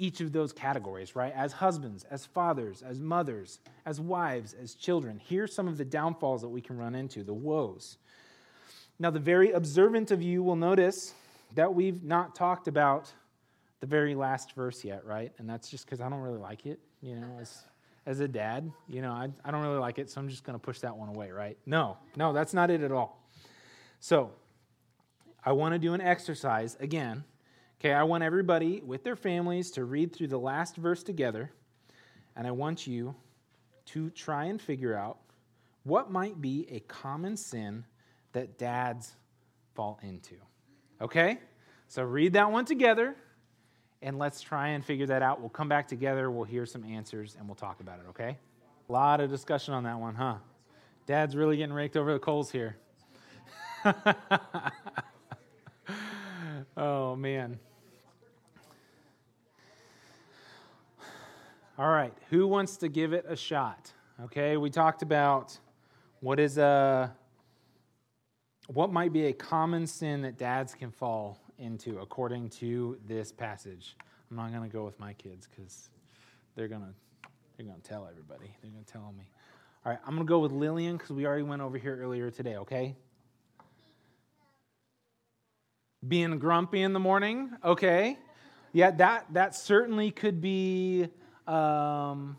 each 0.00 0.20
of 0.22 0.32
those 0.32 0.52
categories, 0.52 1.14
right? 1.14 1.32
As 1.34 1.52
husbands, 1.52 2.04
as 2.10 2.24
fathers, 2.24 2.82
as 2.82 2.98
mothers, 3.00 3.60
as 3.84 4.00
wives, 4.00 4.54
as 4.54 4.74
children. 4.74 5.20
Here's 5.22 5.54
some 5.54 5.68
of 5.68 5.76
the 5.76 5.84
downfalls 5.84 6.40
that 6.40 6.48
we 6.48 6.62
can 6.62 6.78
run 6.78 6.94
into, 6.94 7.22
the 7.22 7.34
woes. 7.34 7.98
Now, 8.98 9.10
the 9.10 9.20
very 9.20 9.52
observant 9.52 10.10
of 10.10 10.22
you 10.22 10.42
will 10.42 10.56
notice 10.56 11.12
that 11.54 11.74
we've 11.74 12.02
not 12.02 12.34
talked 12.34 12.66
about 12.66 13.12
the 13.80 13.86
very 13.86 14.14
last 14.14 14.54
verse 14.54 14.84
yet, 14.84 15.04
right? 15.04 15.32
And 15.38 15.48
that's 15.48 15.68
just 15.68 15.84
because 15.84 16.00
I 16.00 16.08
don't 16.08 16.20
really 16.20 16.38
like 16.38 16.64
it, 16.64 16.80
you 17.02 17.16
know, 17.16 17.38
as, 17.38 17.64
as 18.06 18.20
a 18.20 18.28
dad, 18.28 18.72
you 18.88 19.02
know, 19.02 19.12
I, 19.12 19.28
I 19.44 19.50
don't 19.50 19.62
really 19.62 19.78
like 19.78 19.98
it, 19.98 20.08
so 20.08 20.20
I'm 20.20 20.28
just 20.28 20.44
going 20.44 20.58
to 20.58 20.62
push 20.62 20.80
that 20.80 20.96
one 20.96 21.10
away, 21.10 21.30
right? 21.30 21.58
No, 21.66 21.98
no, 22.16 22.32
that's 22.32 22.54
not 22.54 22.70
it 22.70 22.82
at 22.82 22.92
all. 22.92 23.22
So, 24.00 24.30
I 25.42 25.52
want 25.52 25.74
to 25.74 25.78
do 25.78 25.94
an 25.94 26.02
exercise 26.02 26.76
again 26.80 27.24
Okay, 27.80 27.94
I 27.94 28.02
want 28.02 28.22
everybody 28.22 28.82
with 28.84 29.04
their 29.04 29.16
families 29.16 29.70
to 29.70 29.86
read 29.86 30.14
through 30.14 30.28
the 30.28 30.38
last 30.38 30.76
verse 30.76 31.02
together, 31.02 31.50
and 32.36 32.46
I 32.46 32.50
want 32.50 32.86
you 32.86 33.14
to 33.86 34.10
try 34.10 34.44
and 34.44 34.60
figure 34.60 34.94
out 34.94 35.16
what 35.84 36.10
might 36.10 36.42
be 36.42 36.66
a 36.70 36.80
common 36.80 37.38
sin 37.38 37.86
that 38.32 38.58
dads 38.58 39.14
fall 39.74 39.98
into. 40.02 40.34
Okay? 41.00 41.38
So 41.88 42.02
read 42.02 42.34
that 42.34 42.52
one 42.52 42.66
together, 42.66 43.16
and 44.02 44.18
let's 44.18 44.42
try 44.42 44.68
and 44.68 44.84
figure 44.84 45.06
that 45.06 45.22
out. 45.22 45.40
We'll 45.40 45.48
come 45.48 45.70
back 45.70 45.88
together, 45.88 46.30
we'll 46.30 46.44
hear 46.44 46.66
some 46.66 46.84
answers, 46.84 47.34
and 47.38 47.48
we'll 47.48 47.54
talk 47.54 47.80
about 47.80 47.98
it, 47.98 48.04
okay? 48.10 48.36
A 48.90 48.92
lot 48.92 49.22
of 49.22 49.30
discussion 49.30 49.72
on 49.72 49.84
that 49.84 49.98
one, 49.98 50.14
huh? 50.14 50.34
Dad's 51.06 51.34
really 51.34 51.56
getting 51.56 51.72
raked 51.72 51.96
over 51.96 52.12
the 52.12 52.18
coals 52.18 52.52
here. 52.52 52.76
oh, 56.76 57.16
man. 57.16 57.58
All 61.80 61.88
right, 61.88 62.12
who 62.28 62.46
wants 62.46 62.76
to 62.76 62.90
give 62.90 63.14
it 63.14 63.24
a 63.26 63.34
shot? 63.34 63.90
Okay, 64.24 64.58
we 64.58 64.68
talked 64.68 65.00
about 65.00 65.58
what 66.20 66.38
is 66.38 66.58
a 66.58 67.10
what 68.66 68.92
might 68.92 69.14
be 69.14 69.28
a 69.28 69.32
common 69.32 69.86
sin 69.86 70.20
that 70.20 70.36
dads 70.36 70.74
can 70.74 70.90
fall 70.90 71.40
into 71.58 71.98
according 72.00 72.50
to 72.50 72.98
this 73.08 73.32
passage. 73.32 73.96
I'm 74.30 74.36
not 74.36 74.50
going 74.50 74.62
to 74.62 74.68
go 74.68 74.84
with 74.84 75.00
my 75.00 75.14
kids 75.14 75.48
cuz 75.56 75.88
they're 76.54 76.68
going 76.68 76.82
to 76.82 76.92
they're 77.56 77.64
going 77.64 77.80
to 77.80 77.88
tell 77.88 78.06
everybody. 78.06 78.54
They're 78.60 78.72
going 78.72 78.84
to 78.84 78.92
tell 78.92 79.14
me. 79.16 79.30
All 79.86 79.92
right, 79.92 80.00
I'm 80.04 80.16
going 80.16 80.26
to 80.26 80.30
go 80.30 80.40
with 80.40 80.52
Lillian 80.52 80.98
cuz 80.98 81.12
we 81.12 81.26
already 81.26 81.44
went 81.44 81.62
over 81.62 81.78
here 81.78 81.98
earlier 81.98 82.30
today, 82.30 82.56
okay? 82.56 82.94
Being 86.06 86.38
grumpy 86.38 86.82
in 86.82 86.92
the 86.92 87.00
morning, 87.00 87.56
okay? 87.64 88.18
Yeah, 88.74 88.90
that 88.90 89.32
that 89.32 89.54
certainly 89.54 90.10
could 90.10 90.42
be 90.42 91.08
um, 91.50 92.36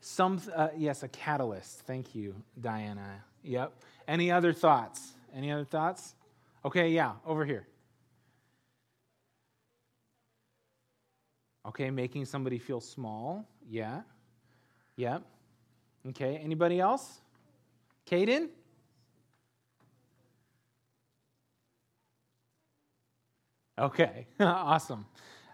some, 0.00 0.40
uh, 0.54 0.68
yes, 0.76 1.02
a 1.02 1.08
catalyst. 1.08 1.80
Thank 1.80 2.14
you, 2.14 2.34
Diana. 2.60 3.24
Yep. 3.42 3.72
Any 4.06 4.30
other 4.30 4.52
thoughts? 4.52 5.12
Any 5.34 5.50
other 5.50 5.64
thoughts? 5.64 6.14
Okay, 6.64 6.90
yeah, 6.90 7.12
over 7.26 7.44
here. 7.44 7.66
Okay, 11.66 11.90
making 11.90 12.24
somebody 12.24 12.58
feel 12.58 12.80
small. 12.80 13.46
Yeah. 13.68 14.02
Yep. 14.96 15.22
Okay, 16.08 16.36
anybody 16.36 16.80
else? 16.80 17.20
Caden? 18.06 18.48
Okay, 23.78 24.26
awesome. 24.40 25.06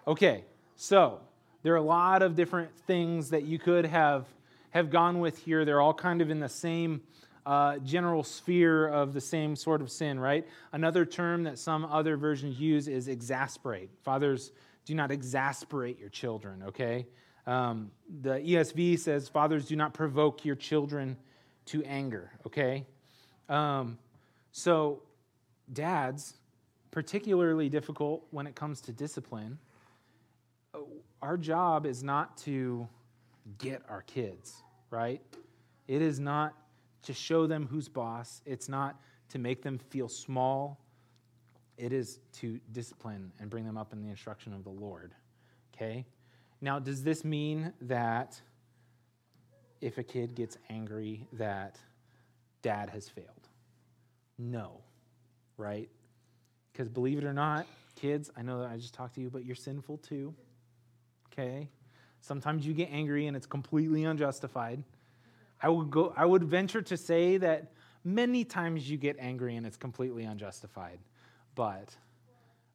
Okay, 0.06 0.44
so 0.76 1.20
there 1.64 1.72
are 1.72 1.78
a 1.78 1.82
lot 1.82 2.22
of 2.22 2.36
different 2.36 2.70
things 2.86 3.30
that 3.30 3.44
you 3.44 3.58
could 3.58 3.86
have, 3.86 4.26
have 4.70 4.90
gone 4.90 5.18
with 5.18 5.38
here. 5.38 5.64
They're 5.64 5.80
all 5.80 5.94
kind 5.94 6.20
of 6.20 6.28
in 6.28 6.38
the 6.38 6.48
same 6.48 7.00
uh, 7.46 7.78
general 7.78 8.22
sphere 8.22 8.86
of 8.86 9.14
the 9.14 9.20
same 9.20 9.56
sort 9.56 9.80
of 9.80 9.90
sin, 9.90 10.20
right? 10.20 10.46
Another 10.72 11.06
term 11.06 11.44
that 11.44 11.58
some 11.58 11.86
other 11.86 12.18
versions 12.18 12.60
use 12.60 12.86
is 12.86 13.08
exasperate. 13.08 13.88
Fathers, 14.02 14.52
do 14.84 14.94
not 14.94 15.10
exasperate 15.10 15.98
your 15.98 16.10
children, 16.10 16.64
okay? 16.68 17.06
Um, 17.46 17.90
the 18.20 18.34
ESV 18.34 18.98
says, 18.98 19.30
Fathers, 19.30 19.64
do 19.64 19.74
not 19.74 19.94
provoke 19.94 20.44
your 20.44 20.56
children 20.56 21.16
to 21.66 21.82
anger, 21.84 22.30
okay? 22.46 22.84
Um, 23.48 23.96
so, 24.52 25.02
dads, 25.72 26.34
particularly 26.90 27.70
difficult 27.70 28.26
when 28.32 28.46
it 28.46 28.54
comes 28.54 28.82
to 28.82 28.92
discipline 28.92 29.58
our 31.24 31.38
job 31.38 31.86
is 31.86 32.02
not 32.02 32.36
to 32.36 32.86
get 33.56 33.82
our 33.88 34.02
kids, 34.02 34.62
right? 34.90 35.22
It 35.88 36.02
is 36.02 36.20
not 36.20 36.52
to 37.04 37.14
show 37.14 37.46
them 37.46 37.66
who's 37.66 37.88
boss. 37.88 38.42
It's 38.44 38.68
not 38.68 39.00
to 39.30 39.38
make 39.38 39.62
them 39.62 39.78
feel 39.78 40.06
small. 40.06 40.78
It 41.78 41.94
is 41.94 42.20
to 42.40 42.60
discipline 42.72 43.32
and 43.40 43.48
bring 43.48 43.64
them 43.64 43.78
up 43.78 43.94
in 43.94 44.02
the 44.02 44.08
instruction 44.10 44.52
of 44.52 44.64
the 44.64 44.70
Lord. 44.70 45.14
Okay? 45.74 46.04
Now, 46.60 46.78
does 46.78 47.02
this 47.02 47.24
mean 47.24 47.72
that 47.80 48.38
if 49.80 49.96
a 49.96 50.02
kid 50.02 50.34
gets 50.34 50.58
angry 50.68 51.26
that 51.32 51.78
dad 52.60 52.90
has 52.90 53.08
failed? 53.08 53.48
No. 54.36 54.82
Right? 55.56 55.88
Because 56.72 56.90
believe 56.90 57.16
it 57.16 57.24
or 57.24 57.32
not, 57.32 57.66
kids, 57.96 58.30
I 58.36 58.42
know 58.42 58.60
that 58.60 58.70
I 58.70 58.76
just 58.76 58.92
talked 58.92 59.14
to 59.14 59.22
you, 59.22 59.30
but 59.30 59.46
you're 59.46 59.56
sinful 59.56 59.98
too 59.98 60.34
okay? 61.34 61.68
Sometimes 62.20 62.66
you 62.66 62.72
get 62.72 62.88
angry 62.90 63.26
and 63.26 63.36
it's 63.36 63.46
completely 63.46 64.04
unjustified. 64.04 64.82
I 65.60 65.68
would, 65.68 65.90
go, 65.90 66.12
I 66.16 66.24
would 66.24 66.44
venture 66.44 66.82
to 66.82 66.96
say 66.96 67.36
that 67.38 67.72
many 68.04 68.44
times 68.44 68.88
you 68.88 68.96
get 68.96 69.16
angry 69.18 69.56
and 69.56 69.66
it's 69.66 69.76
completely 69.76 70.24
unjustified. 70.24 70.98
But 71.54 71.94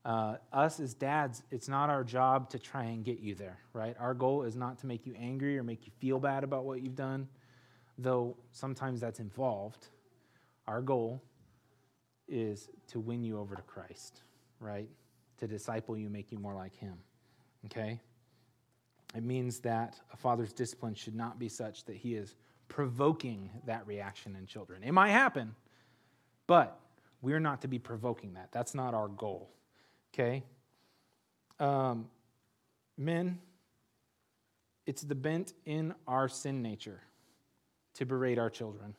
uh, 0.05 0.37
us 0.53 0.79
as 0.79 0.93
dads, 0.93 1.43
it's 1.51 1.67
not 1.67 1.89
our 1.89 2.03
job 2.03 2.49
to 2.51 2.59
try 2.59 2.83
and 2.85 3.03
get 3.03 3.19
you 3.19 3.35
there, 3.35 3.59
right? 3.73 3.95
Our 3.99 4.13
goal 4.13 4.43
is 4.43 4.55
not 4.55 4.79
to 4.79 4.87
make 4.87 5.05
you 5.05 5.13
angry 5.19 5.57
or 5.57 5.63
make 5.63 5.85
you 5.85 5.91
feel 5.99 6.19
bad 6.19 6.43
about 6.43 6.65
what 6.65 6.81
you've 6.81 6.95
done, 6.95 7.27
though 7.97 8.37
sometimes 8.51 9.01
that's 9.01 9.19
involved. 9.19 9.87
Our 10.67 10.81
goal 10.81 11.21
is 12.27 12.69
to 12.89 12.99
win 12.99 13.23
you 13.23 13.39
over 13.39 13.55
to 13.55 13.61
Christ, 13.63 14.21
right? 14.59 14.89
To 15.39 15.47
disciple 15.47 15.97
you, 15.97 16.09
make 16.09 16.31
you 16.31 16.37
more 16.37 16.53
like 16.53 16.75
Him, 16.75 16.95
okay? 17.65 17.99
It 19.15 19.23
means 19.23 19.59
that 19.59 19.99
a 20.13 20.17
father's 20.17 20.53
discipline 20.53 20.93
should 20.93 21.15
not 21.15 21.39
be 21.39 21.49
such 21.49 21.85
that 21.85 21.95
he 21.95 22.15
is 22.15 22.35
provoking 22.67 23.49
that 23.65 23.85
reaction 23.87 24.35
in 24.35 24.45
children. 24.45 24.83
It 24.83 24.91
might 24.91 25.09
happen, 25.09 25.55
but 26.45 26.79
we're 27.21 27.39
not 27.39 27.61
to 27.61 27.67
be 27.67 27.79
provoking 27.79 28.33
that. 28.33 28.49
That's 28.51 28.75
not 28.75 28.93
our 28.93 29.07
goal. 29.07 29.49
Okay? 30.13 30.43
Um, 31.59 32.07
men, 32.97 33.39
it's 34.85 35.01
the 35.01 35.15
bent 35.15 35.53
in 35.65 35.93
our 36.07 36.29
sin 36.29 36.61
nature 36.61 37.01
to 37.95 38.05
berate 38.05 38.37
our 38.37 38.49
children 38.49 38.95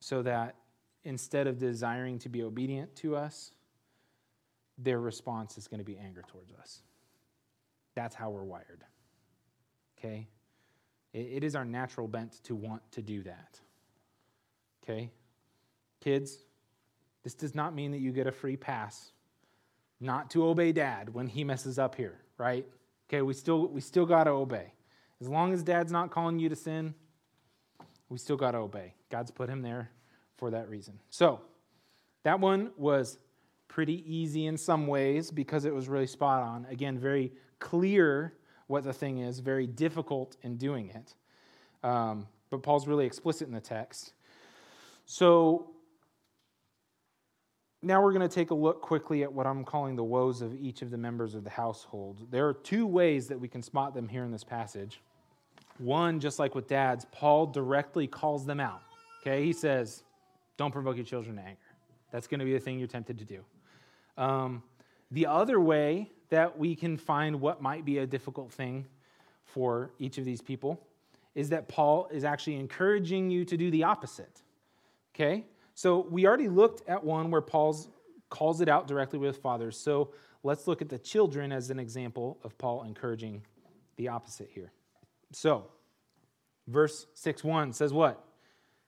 so 0.00 0.22
that 0.22 0.56
instead 1.04 1.46
of 1.46 1.58
desiring 1.58 2.18
to 2.18 2.28
be 2.28 2.42
obedient 2.42 2.94
to 2.96 3.16
us, 3.16 3.52
their 4.76 5.00
response 5.00 5.58
is 5.58 5.66
going 5.66 5.78
to 5.78 5.84
be 5.84 5.96
anger 5.98 6.22
towards 6.28 6.52
us. 6.52 6.82
That's 7.98 8.14
how 8.14 8.30
we're 8.30 8.44
wired. 8.44 8.84
Okay? 9.98 10.28
It 11.12 11.42
is 11.42 11.56
our 11.56 11.64
natural 11.64 12.06
bent 12.06 12.44
to 12.44 12.54
want 12.54 12.80
to 12.92 13.02
do 13.02 13.24
that. 13.24 13.58
Okay? 14.84 15.10
Kids, 16.00 16.38
this 17.24 17.34
does 17.34 17.56
not 17.56 17.74
mean 17.74 17.90
that 17.90 17.98
you 17.98 18.12
get 18.12 18.28
a 18.28 18.30
free 18.30 18.56
pass 18.56 19.10
not 19.98 20.30
to 20.30 20.46
obey 20.46 20.70
dad 20.70 21.12
when 21.12 21.26
he 21.26 21.42
messes 21.42 21.76
up 21.76 21.96
here, 21.96 22.20
right? 22.38 22.64
Okay, 23.08 23.20
we 23.22 23.34
still 23.34 23.66
we 23.66 23.80
still 23.80 24.06
got 24.06 24.24
to 24.24 24.30
obey. 24.30 24.72
As 25.20 25.28
long 25.28 25.52
as 25.52 25.64
dad's 25.64 25.90
not 25.90 26.12
calling 26.12 26.38
you 26.38 26.48
to 26.48 26.54
sin, 26.54 26.94
we 28.08 28.18
still 28.18 28.36
got 28.36 28.52
to 28.52 28.58
obey. 28.58 28.94
God's 29.10 29.32
put 29.32 29.48
him 29.48 29.60
there 29.60 29.90
for 30.36 30.52
that 30.52 30.68
reason. 30.68 31.00
So, 31.10 31.40
that 32.22 32.38
one 32.38 32.70
was 32.76 33.18
pretty 33.66 34.04
easy 34.06 34.46
in 34.46 34.56
some 34.56 34.86
ways 34.86 35.32
because 35.32 35.64
it 35.64 35.74
was 35.74 35.88
really 35.88 36.06
spot 36.06 36.44
on. 36.44 36.64
Again, 36.70 36.96
very 36.96 37.32
clear 37.58 38.34
what 38.66 38.84
the 38.84 38.92
thing 38.92 39.18
is, 39.18 39.40
very 39.40 39.66
difficult 39.66 40.36
in 40.42 40.56
doing 40.56 40.90
it. 40.90 41.14
Um, 41.86 42.26
but 42.50 42.62
Paul's 42.62 42.86
really 42.86 43.06
explicit 43.06 43.48
in 43.48 43.54
the 43.54 43.60
text. 43.60 44.12
So 45.06 45.70
now 47.82 48.02
we're 48.02 48.12
going 48.12 48.28
to 48.28 48.34
take 48.34 48.50
a 48.50 48.54
look 48.54 48.82
quickly 48.82 49.22
at 49.22 49.32
what 49.32 49.46
I'm 49.46 49.64
calling 49.64 49.96
the 49.96 50.04
woes 50.04 50.42
of 50.42 50.54
each 50.54 50.82
of 50.82 50.90
the 50.90 50.98
members 50.98 51.34
of 51.34 51.44
the 51.44 51.50
household. 51.50 52.26
There 52.30 52.46
are 52.48 52.54
two 52.54 52.86
ways 52.86 53.28
that 53.28 53.38
we 53.38 53.48
can 53.48 53.62
spot 53.62 53.94
them 53.94 54.08
here 54.08 54.24
in 54.24 54.32
this 54.32 54.44
passage. 54.44 55.00
One, 55.78 56.18
just 56.18 56.38
like 56.38 56.54
with 56.54 56.66
dads, 56.66 57.06
Paul 57.12 57.46
directly 57.46 58.06
calls 58.06 58.44
them 58.44 58.58
out. 58.58 58.82
Okay, 59.22 59.44
he 59.44 59.52
says, 59.52 60.02
Don't 60.56 60.72
provoke 60.72 60.96
your 60.96 61.04
children 61.04 61.36
to 61.36 61.42
anger. 61.42 61.58
That's 62.10 62.26
going 62.26 62.40
to 62.40 62.44
be 62.44 62.52
the 62.52 62.60
thing 62.60 62.78
you're 62.78 62.88
tempted 62.88 63.18
to 63.18 63.24
do. 63.24 63.44
Um, 64.16 64.62
the 65.10 65.26
other 65.26 65.60
way 65.60 66.10
that 66.30 66.58
we 66.58 66.74
can 66.74 66.96
find 66.96 67.40
what 67.40 67.62
might 67.62 67.84
be 67.84 67.98
a 67.98 68.06
difficult 68.06 68.52
thing 68.52 68.86
for 69.44 69.90
each 69.98 70.18
of 70.18 70.24
these 70.24 70.40
people 70.40 70.80
is 71.34 71.50
that 71.50 71.68
Paul 71.68 72.08
is 72.12 72.24
actually 72.24 72.56
encouraging 72.56 73.30
you 73.30 73.44
to 73.44 73.56
do 73.56 73.70
the 73.70 73.84
opposite. 73.84 74.42
Okay? 75.14 75.44
So 75.74 76.06
we 76.10 76.26
already 76.26 76.48
looked 76.48 76.88
at 76.88 77.04
one 77.04 77.30
where 77.30 77.40
Paul's 77.40 77.88
calls 78.30 78.60
it 78.60 78.68
out 78.68 78.86
directly 78.86 79.18
with 79.18 79.38
fathers. 79.38 79.78
So 79.78 80.10
let's 80.42 80.66
look 80.66 80.82
at 80.82 80.88
the 80.88 80.98
children 80.98 81.52
as 81.52 81.70
an 81.70 81.78
example 81.78 82.38
of 82.44 82.56
Paul 82.58 82.84
encouraging 82.84 83.42
the 83.96 84.08
opposite 84.08 84.50
here. 84.52 84.72
So, 85.32 85.66
verse 86.66 87.06
6 87.14 87.44
1 87.44 87.72
says 87.72 87.92
what? 87.92 88.24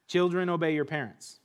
Children, 0.07 0.49
obey 0.49 0.73
your 0.73 0.85
parents. 0.85 1.39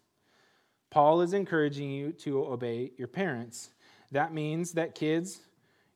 Paul 0.90 1.20
is 1.20 1.32
encouraging 1.32 1.90
you 1.90 2.12
to 2.12 2.44
obey 2.44 2.92
your 2.96 3.08
parents. 3.08 3.70
That 4.12 4.32
means 4.32 4.72
that 4.72 4.94
kids, 4.94 5.40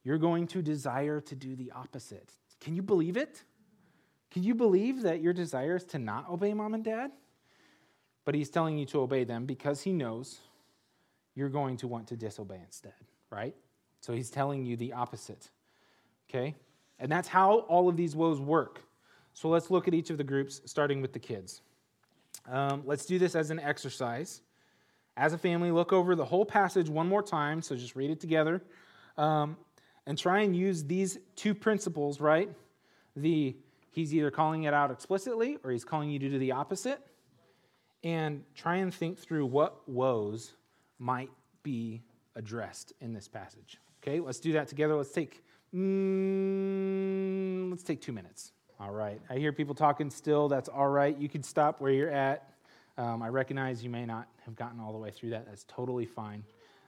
you're 0.03 0.19
going 0.19 0.47
to 0.49 0.63
desire 0.63 1.21
to 1.21 1.35
do 1.35 1.55
the 1.55 1.73
opposite. 1.73 2.33
Can 2.61 2.75
you 2.75 2.83
believe 2.83 3.17
it? 3.17 3.43
Can 4.31 4.43
you 4.43 4.55
believe 4.55 5.03
that 5.03 5.21
your 5.21 5.33
desire 5.33 5.77
is 5.77 5.85
to 5.87 5.99
not 5.99 6.29
obey 6.31 6.55
mom 6.55 6.75
and 6.75 6.85
dad? 6.85 7.11
But 8.25 8.35
he's 8.35 8.51
telling 8.51 8.79
you 8.79 8.87
to 8.87 9.01
obey 9.01 9.25
them 9.25 9.47
because 9.47 9.83
he 9.83 9.93
knows 9.93 10.41
you're 11.35 11.49
going 11.49 11.77
to 11.79 11.89
want 11.89 12.07
to 12.09 12.17
disobey 12.17 12.61
instead, 12.65 12.93
right? 13.31 13.55
So 14.01 14.13
he's 14.13 14.31
telling 14.31 14.65
you 14.65 14.77
the 14.77 14.93
opposite. 14.93 15.51
Okay? 16.29 16.55
And 16.99 17.11
that's 17.11 17.29
how 17.29 17.61
all 17.61 17.89
of 17.89 17.97
these 17.97 18.15
woes 18.15 18.41
work. 18.41 18.83
So 19.33 19.49
let's 19.49 19.71
look 19.71 19.89
at 19.89 19.95
each 19.95 20.11
of 20.11 20.19
the 20.19 20.25
groups, 20.25 20.61
starting 20.67 21.01
with 21.01 21.13
the 21.13 21.19
kids. 21.19 21.63
Um, 22.49 22.83
let's 22.85 23.07
do 23.07 23.19
this 23.19 23.35
as 23.35 23.51
an 23.51 23.59
exercise. 23.59 24.43
As 25.17 25.33
a 25.33 25.39
family, 25.39 25.71
look 25.71 25.93
over 25.93 26.15
the 26.15 26.25
whole 26.25 26.45
passage 26.45 26.89
one 26.89 27.09
more 27.09 27.23
time. 27.23 27.63
So 27.63 27.75
just 27.75 27.97
read 27.97 28.11
it 28.11 28.21
together. 28.21 28.63
Um, 29.17 29.57
and 30.07 30.19
try 30.19 30.41
and 30.41 30.57
use 30.57 30.85
these 30.85 31.19
two 31.37 31.55
principles, 31.55 32.21
right? 32.21 32.51
The 33.17 33.57
he's 33.91 34.15
either 34.15 34.31
calling 34.31 34.65
it 34.65 34.75
out 34.75 34.91
explicitly 34.91 35.59
or 35.65 35.71
he's 35.71 35.85
calling 35.85 36.11
you 36.11 36.19
to 36.19 36.29
do 36.29 36.39
the 36.39 36.53
opposite. 36.53 37.01
And 38.03 38.45
try 38.55 38.77
and 38.77 38.95
think 38.95 39.19
through 39.19 39.45
what 39.45 39.87
woes 39.87 40.55
might 40.99 41.29
be 41.63 42.03
addressed 42.35 42.95
in 43.01 43.13
this 43.13 43.29
passage. 43.29 43.79
Okay, 44.03 44.21
let's 44.21 44.41
do 44.41 44.53
that 44.53 44.69
together. 44.69 44.97
Let's 44.97 45.13
take 45.13 45.45
mm, 45.75 47.71
let's 47.71 47.83
take 47.83 48.01
two 48.01 48.13
minutes. 48.13 48.53
All 48.79 48.93
right. 48.93 49.21
I 49.29 49.35
hear 49.37 49.53
people 49.53 49.75
talking 49.75 50.09
still. 50.09 50.49
That's 50.49 50.71
all 50.71 50.89
right. 50.89 51.15
You 51.19 51.29
can 51.29 51.43
stop 51.43 51.83
where 51.83 51.93
you're 51.93 52.09
at. 52.11 52.55
Um, 52.97 53.23
I 53.23 53.29
recognize 53.29 53.85
you 53.85 53.91
may 53.91 54.07
not 54.07 54.29
have 54.47 54.57
gotten 54.57 54.81
all 54.81 54.93
the 54.93 54.99
way 54.99 55.11
through 55.11 55.31
that. 55.31 55.45
That's 55.47 55.65
totally 55.69 56.07
fine. 56.07 56.43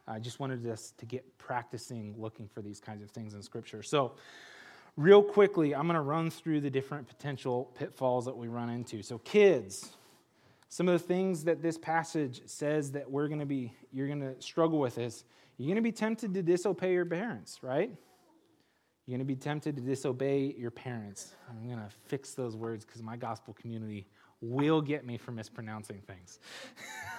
I 0.07 0.19
just 0.19 0.41
wanted 0.41 0.67
us 0.67 0.93
to 0.99 1.07
get 1.07 1.39
practicing 1.39 2.15
looking 2.19 2.49
for 2.49 2.61
these 2.61 2.81
kinds 2.81 3.03
of 3.03 3.11
things 3.11 3.35
in 3.35 3.43
Scripture. 3.43 3.83
So, 3.83 4.13
real 4.97 5.23
quickly, 5.23 5.75
I'm 5.75 5.87
going 5.87 5.95
to 5.95 6.01
run 6.01 6.31
through 6.31 6.61
the 6.61 6.71
different 6.71 7.07
potential 7.07 7.71
pitfalls 7.77 8.25
that 8.25 8.37
we 8.37 8.49
run 8.49 8.69
into. 8.69 9.03
So, 9.03 9.19
kids, 9.19 9.93
some 10.69 10.89
of 10.89 11.01
the 11.01 11.07
things 11.07 11.45
that 11.45 11.63
this 11.63 11.79
passage 11.79 12.43
says 12.47 12.93
that 12.93 13.11
we're 13.11 13.29
going 13.29 13.41
to 13.41 13.47
be, 13.47 13.73
you're 13.93 14.07
going 14.09 14.21
to 14.21 14.41
struggle 14.41 14.79
with 14.79 14.99
is 14.99 15.25
you're 15.57 15.67
going 15.67 15.77
to 15.77 15.83
be 15.83 15.93
tempted 15.93 16.35
to 16.35 16.43
disobey 16.43 16.93
your 16.95 17.07
parents, 17.07 17.59
right? 17.63 17.91
You're 19.07 19.19
going 19.19 19.27
to 19.27 19.35
be 19.35 19.37
tempted 19.37 19.77
to 19.77 19.83
disobey 19.83 20.55
your 20.57 20.71
parents. 20.71 21.35
I'm 21.51 21.67
going 21.67 21.79
to 21.79 21.91
fix 22.07 22.35
those 22.35 22.57
words 22.57 22.85
because 22.85 23.03
my 23.03 23.17
gospel 23.17 23.55
community 23.61 24.07
will 24.41 24.81
get 24.81 25.05
me 25.05 25.19
for 25.19 25.31
mispronouncing 25.31 26.01
things. 26.07 26.41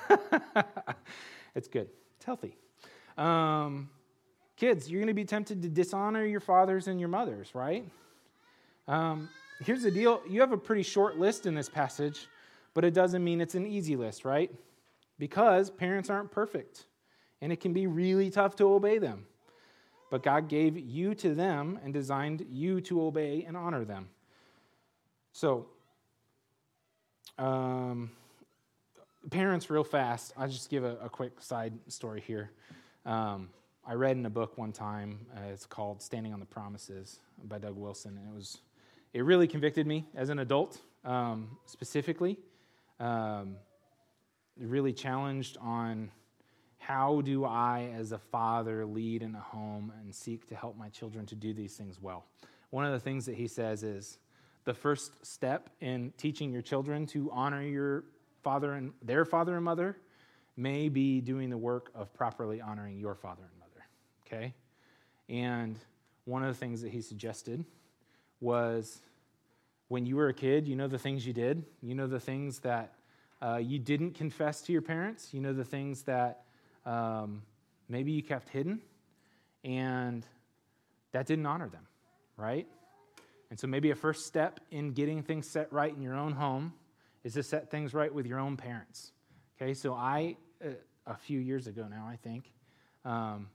it's 1.55 1.67
good, 1.67 1.89
it's 2.17 2.25
healthy. 2.25 2.57
Um, 3.17 3.89
kids, 4.55 4.89
you're 4.89 4.99
going 4.99 5.07
to 5.07 5.13
be 5.13 5.25
tempted 5.25 5.61
to 5.61 5.69
dishonor 5.69 6.25
your 6.25 6.39
fathers 6.39 6.87
and 6.87 6.99
your 6.99 7.09
mothers, 7.09 7.53
right? 7.53 7.85
Um, 8.87 9.29
here's 9.63 9.83
the 9.83 9.91
deal 9.91 10.21
you 10.29 10.41
have 10.41 10.51
a 10.51 10.57
pretty 10.57 10.83
short 10.83 11.17
list 11.17 11.45
in 11.45 11.55
this 11.55 11.69
passage, 11.69 12.27
but 12.73 12.83
it 12.83 12.93
doesn't 12.93 13.23
mean 13.23 13.41
it's 13.41 13.55
an 13.55 13.65
easy 13.65 13.95
list, 13.95 14.25
right? 14.25 14.51
Because 15.19 15.69
parents 15.69 16.09
aren't 16.09 16.31
perfect, 16.31 16.85
and 17.41 17.51
it 17.51 17.59
can 17.59 17.73
be 17.73 17.87
really 17.87 18.29
tough 18.29 18.55
to 18.57 18.73
obey 18.73 18.97
them. 18.97 19.25
But 20.09 20.21
God 20.21 20.47
gave 20.47 20.77
you 20.77 21.15
to 21.15 21.33
them 21.33 21.79
and 21.83 21.93
designed 21.93 22.45
you 22.49 22.81
to 22.81 23.01
obey 23.03 23.45
and 23.47 23.57
honor 23.57 23.83
them. 23.83 24.09
So, 25.31 25.65
um, 27.39 28.11
parents, 29.31 29.69
real 29.69 29.83
fast, 29.83 30.33
I'll 30.37 30.47
just 30.47 30.69
give 30.69 30.83
a, 30.83 30.97
a 30.97 31.09
quick 31.09 31.41
side 31.41 31.73
story 31.87 32.21
here. 32.21 32.51
Um, 33.05 33.49
I 33.85 33.95
read 33.95 34.15
in 34.17 34.25
a 34.25 34.29
book 34.29 34.57
one 34.57 34.71
time. 34.71 35.25
Uh, 35.35 35.51
it's 35.51 35.65
called 35.65 36.01
"Standing 36.01 36.33
on 36.33 36.39
the 36.39 36.45
Promises" 36.45 37.19
by 37.43 37.57
Doug 37.57 37.75
Wilson, 37.75 38.17
and 38.17 38.27
it 38.27 38.33
was 38.33 38.59
it 39.13 39.21
really 39.21 39.47
convicted 39.47 39.85
me 39.85 40.05
as 40.15 40.29
an 40.29 40.39
adult, 40.39 40.79
um, 41.03 41.57
specifically. 41.65 42.39
Um, 42.99 43.57
really 44.57 44.93
challenged 44.93 45.57
on 45.59 46.11
how 46.77 47.21
do 47.21 47.45
I, 47.45 47.91
as 47.97 48.11
a 48.11 48.17
father, 48.17 48.85
lead 48.85 49.23
in 49.23 49.35
a 49.35 49.39
home 49.39 49.91
and 49.99 50.13
seek 50.13 50.47
to 50.47 50.55
help 50.55 50.77
my 50.77 50.89
children 50.89 51.25
to 51.27 51.35
do 51.35 51.53
these 51.53 51.75
things 51.75 52.01
well. 52.01 52.25
One 52.69 52.85
of 52.85 52.91
the 52.91 52.99
things 52.99 53.25
that 53.25 53.35
he 53.35 53.47
says 53.47 53.83
is 53.83 54.17
the 54.65 54.73
first 54.73 55.25
step 55.25 55.69
in 55.79 56.13
teaching 56.17 56.51
your 56.51 56.61
children 56.61 57.05
to 57.07 57.29
honor 57.31 57.61
your 57.61 58.03
father 58.43 58.73
and 58.73 58.93
their 59.01 59.25
father 59.25 59.55
and 59.55 59.63
mother 59.63 59.97
may 60.55 60.89
be 60.89 61.21
doing 61.21 61.49
the 61.49 61.57
work 61.57 61.91
of 61.95 62.13
properly 62.13 62.61
honoring 62.61 62.97
your 62.97 63.15
father 63.15 63.43
and 63.43 63.59
mother. 63.59 63.85
Okay? 64.25 64.53
And 65.29 65.77
one 66.25 66.43
of 66.43 66.49
the 66.49 66.59
things 66.59 66.81
that 66.81 66.91
he 66.91 67.01
suggested 67.01 67.65
was 68.39 69.01
when 69.87 70.05
you 70.05 70.15
were 70.15 70.29
a 70.29 70.33
kid, 70.33 70.67
you 70.67 70.75
know 70.75 70.87
the 70.87 70.99
things 70.99 71.25
you 71.25 71.33
did, 71.33 71.63
you 71.81 71.95
know 71.95 72.07
the 72.07 72.19
things 72.19 72.59
that 72.59 72.93
uh, 73.41 73.57
you 73.57 73.79
didn't 73.79 74.15
confess 74.15 74.61
to 74.61 74.71
your 74.71 74.81
parents, 74.81 75.33
you 75.33 75.41
know 75.41 75.53
the 75.53 75.65
things 75.65 76.03
that 76.03 76.43
um, 76.85 77.41
maybe 77.89 78.11
you 78.11 78.23
kept 78.23 78.49
hidden, 78.49 78.81
and 79.63 80.25
that 81.11 81.25
didn't 81.25 81.45
honor 81.45 81.69
them, 81.69 81.87
right? 82.37 82.67
And 83.49 83.59
so 83.59 83.67
maybe 83.67 83.91
a 83.91 83.95
first 83.95 84.25
step 84.25 84.59
in 84.71 84.93
getting 84.93 85.21
things 85.21 85.47
set 85.47 85.71
right 85.71 85.93
in 85.93 86.01
your 86.01 86.15
own 86.15 86.33
home 86.33 86.73
is 87.23 87.33
to 87.33 87.43
set 87.43 87.69
things 87.69 87.93
right 87.93 88.13
with 88.13 88.25
your 88.25 88.39
own 88.39 88.57
parents. 88.57 89.11
Okay, 89.63 89.73
so 89.73 89.93
I, 89.93 90.35
uh, 91.07 91.13
few 91.13 91.39
years 91.39 91.67
ago 91.67 91.87
now, 91.89 92.05
I 92.05 92.17
think, 92.17 92.51
um, 93.05 93.47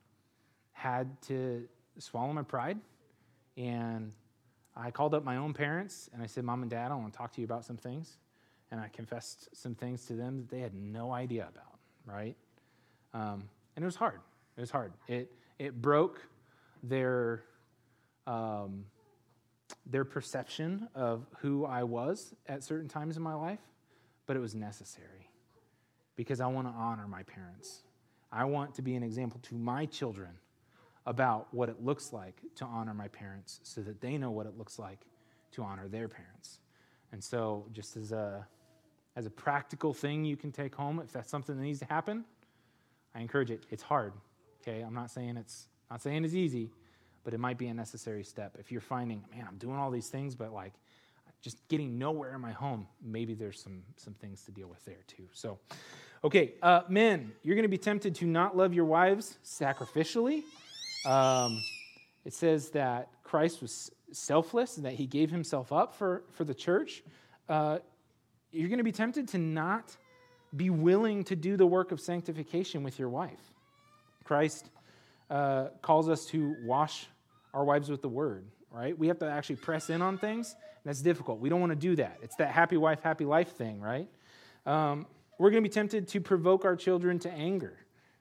had 0.73 1.21
to 1.23 1.69
swallow 1.99 2.33
my 2.33 2.45
pride. 2.45 2.79
And 3.59 4.13
I 4.75 4.91
called 4.91 5.13
up 5.13 5.23
my 5.23 5.37
own 5.37 5.53
parents 5.53 6.09
and 6.15 6.23
I 6.23 6.27
said, 6.27 6.45
Mom 6.45 6.63
and 6.63 6.71
Dad, 6.71 6.91
I 6.93 6.95
want 6.95 7.13
to 7.13 7.19
talk 7.19 7.35
to 7.35 7.43
you 7.43 7.45
about 7.45 7.67
some 7.67 7.77
things. 7.77 8.17
And 8.71 8.81
I 8.81 8.89
confessed 8.89 9.55
some 9.55 9.75
things 9.75 10.07
to 10.07 10.15
them 10.15 10.39
that 10.39 10.49
they 10.49 10.61
had 10.61 10.73
no 10.73 11.13
idea 11.13 11.47
about, 11.47 11.79
right? 12.07 12.37
Um, 13.13 13.51
and 13.77 13.83
it 13.83 13.85
was 13.85 13.97
hard. 13.97 14.21
It 14.57 14.63
was 14.63 14.71
hard. 14.71 14.95
It, 15.09 15.31
it 15.59 15.83
broke 15.83 16.27
their, 16.83 17.45
um, 18.27 18.87
their 19.85 20.07
perception 20.07 20.89
of 20.95 21.27
who 21.41 21.67
I 21.67 21.83
was 21.83 22.35
at 22.47 22.65
certain 22.65 22.89
times 22.89 23.19
in 23.19 23.23
my 23.23 23.35
life, 23.35 23.61
but 24.25 24.37
it 24.37 24.41
was 24.41 24.55
necessary 24.55 25.18
because 26.19 26.41
I 26.41 26.49
want 26.49 26.67
to 26.67 26.73
honor 26.73 27.07
my 27.07 27.23
parents. 27.23 27.85
I 28.33 28.45
want 28.45 28.75
to 28.75 28.83
be 28.83 28.97
an 28.97 29.05
example 29.05 29.39
to 29.45 29.55
my 29.55 29.87
children 29.87 30.31
about 31.07 31.47
what 31.55 31.69
it 31.69 31.83
looks 31.83 32.13
like 32.13 32.43
to 32.57 32.65
honor 32.65 32.93
my 32.93 33.07
parents 33.07 33.61
so 33.63 33.83
that 33.83 34.01
they 34.01 34.19
know 34.19 34.33
what 34.33 34.45
it 34.45 34.59
looks 34.59 34.81
like 34.81 34.99
to 35.53 35.63
honor 35.63 35.87
their 35.87 36.09
parents. 36.09 36.59
And 37.13 37.23
so, 37.23 37.67
just 37.73 37.97
as 37.97 38.11
a, 38.11 38.45
as 39.15 39.27
a 39.27 39.31
practical 39.31 39.95
thing 39.95 40.25
you 40.25 40.37
can 40.37 40.51
take 40.51 40.75
home, 40.75 41.01
if 41.03 41.13
that's 41.13 41.31
something 41.31 41.57
that 41.57 41.63
needs 41.63 41.79
to 41.79 41.87
happen, 41.87 42.25
I 43.15 43.21
encourage 43.21 43.53
it. 43.53 43.65
It's 43.71 43.85
hard, 43.85 44.13
okay? 44.61 44.81
I'm 44.81 44.95
not 44.95 45.13
saying 45.13 45.37
it's, 45.37 45.69
not 45.89 46.03
saying 46.03 46.25
it's 46.25 46.35
easy, 46.35 46.73
but 47.23 47.33
it 47.33 47.39
might 47.39 47.59
be 47.59 47.69
a 47.69 47.75
necessary 47.75 48.25
step. 48.25 48.57
If 48.59 48.73
you're 48.73 48.81
finding, 48.81 49.23
man, 49.33 49.47
I'm 49.49 49.57
doing 49.57 49.77
all 49.77 49.93
these 49.93 50.09
things, 50.09 50.35
but 50.35 50.53
like 50.53 50.73
just 51.41 51.67
getting 51.69 51.97
nowhere 51.97 52.35
in 52.35 52.41
my 52.41 52.53
home, 52.53 52.89
maybe 53.03 53.35
there's 53.35 53.63
some, 53.63 53.83
some 53.97 54.15
things 54.15 54.43
to 54.43 54.51
deal 54.51 54.67
with 54.67 54.85
there 54.85 55.05
too. 55.07 55.29
So, 55.33 55.59
Okay, 56.25 56.55
uh, 56.63 56.83
men, 56.89 57.33
you're 57.45 57.55
going 57.55 57.63
to 57.63 57.69
be 57.69 57.79
tempted 57.79 58.15
to 58.17 58.27
not 58.27 58.57
love 58.57 58.75
your 58.75 58.85
wives 58.85 59.39
sacrificially. 59.45 60.43
Um, 61.07 61.63
it 62.25 62.35
says 62.35 62.71
that 62.71 63.09
Christ 63.23 63.63
was 63.63 63.93
selfless 64.11 64.79
and 64.79 64.87
that 64.87 64.95
he 64.95 65.07
gave 65.07 65.31
himself 65.31 65.73
up 65.73 65.95
for, 65.95 66.25
for 66.33 66.43
the 66.43 66.55
church. 66.55 67.05
Uh, 67.49 67.79
you're 68.51 68.69
going 68.69 68.79
to 68.79 68.85
be 68.85 68.93
tempted 68.93 69.29
to 69.29 69.39
not 69.39 69.97
be 70.57 70.71
willing 70.71 71.23
to 71.25 71.37
do 71.37 71.57
the 71.57 71.67
work 71.67 71.93
of 71.93 72.01
sanctification 72.01 72.83
with 72.83 72.99
your 72.99 73.11
wife. 73.11 73.53
Christ 74.25 74.71
uh, 75.31 75.69
calls 75.83 76.09
us 76.09 76.27
to 76.27 76.57
wash 76.65 77.07
our 77.55 77.65
wives 77.65 77.91
with 77.91 78.03
the 78.03 78.09
word, 78.09 78.45
right? 78.73 78.99
We 78.99 79.07
have 79.07 79.19
to 79.21 79.31
actually 79.31 79.57
press 79.57 79.89
in 79.89 80.03
on 80.03 80.19
things, 80.19 80.53
and 80.53 80.91
that's 80.91 81.03
difficult. 81.03 81.39
We 81.39 81.49
don't 81.49 81.61
want 81.61 81.71
to 81.71 81.77
do 81.77 81.95
that. 81.97 82.19
It's 82.23 82.37
that 82.37 82.51
happy 82.51 82.77
wife, 82.77 83.03
happy 83.03 83.25
life 83.25 83.57
thing, 83.57 83.81
right? 83.81 84.09
Um, 84.67 85.07
we're 85.39 85.51
going 85.51 85.63
to 85.63 85.69
be 85.69 85.73
tempted 85.73 86.09
to 86.09 86.21
provoke 86.21 86.65
our 86.65 86.77
children 86.77 87.19
to 87.21 87.31
anger, 87.31 87.79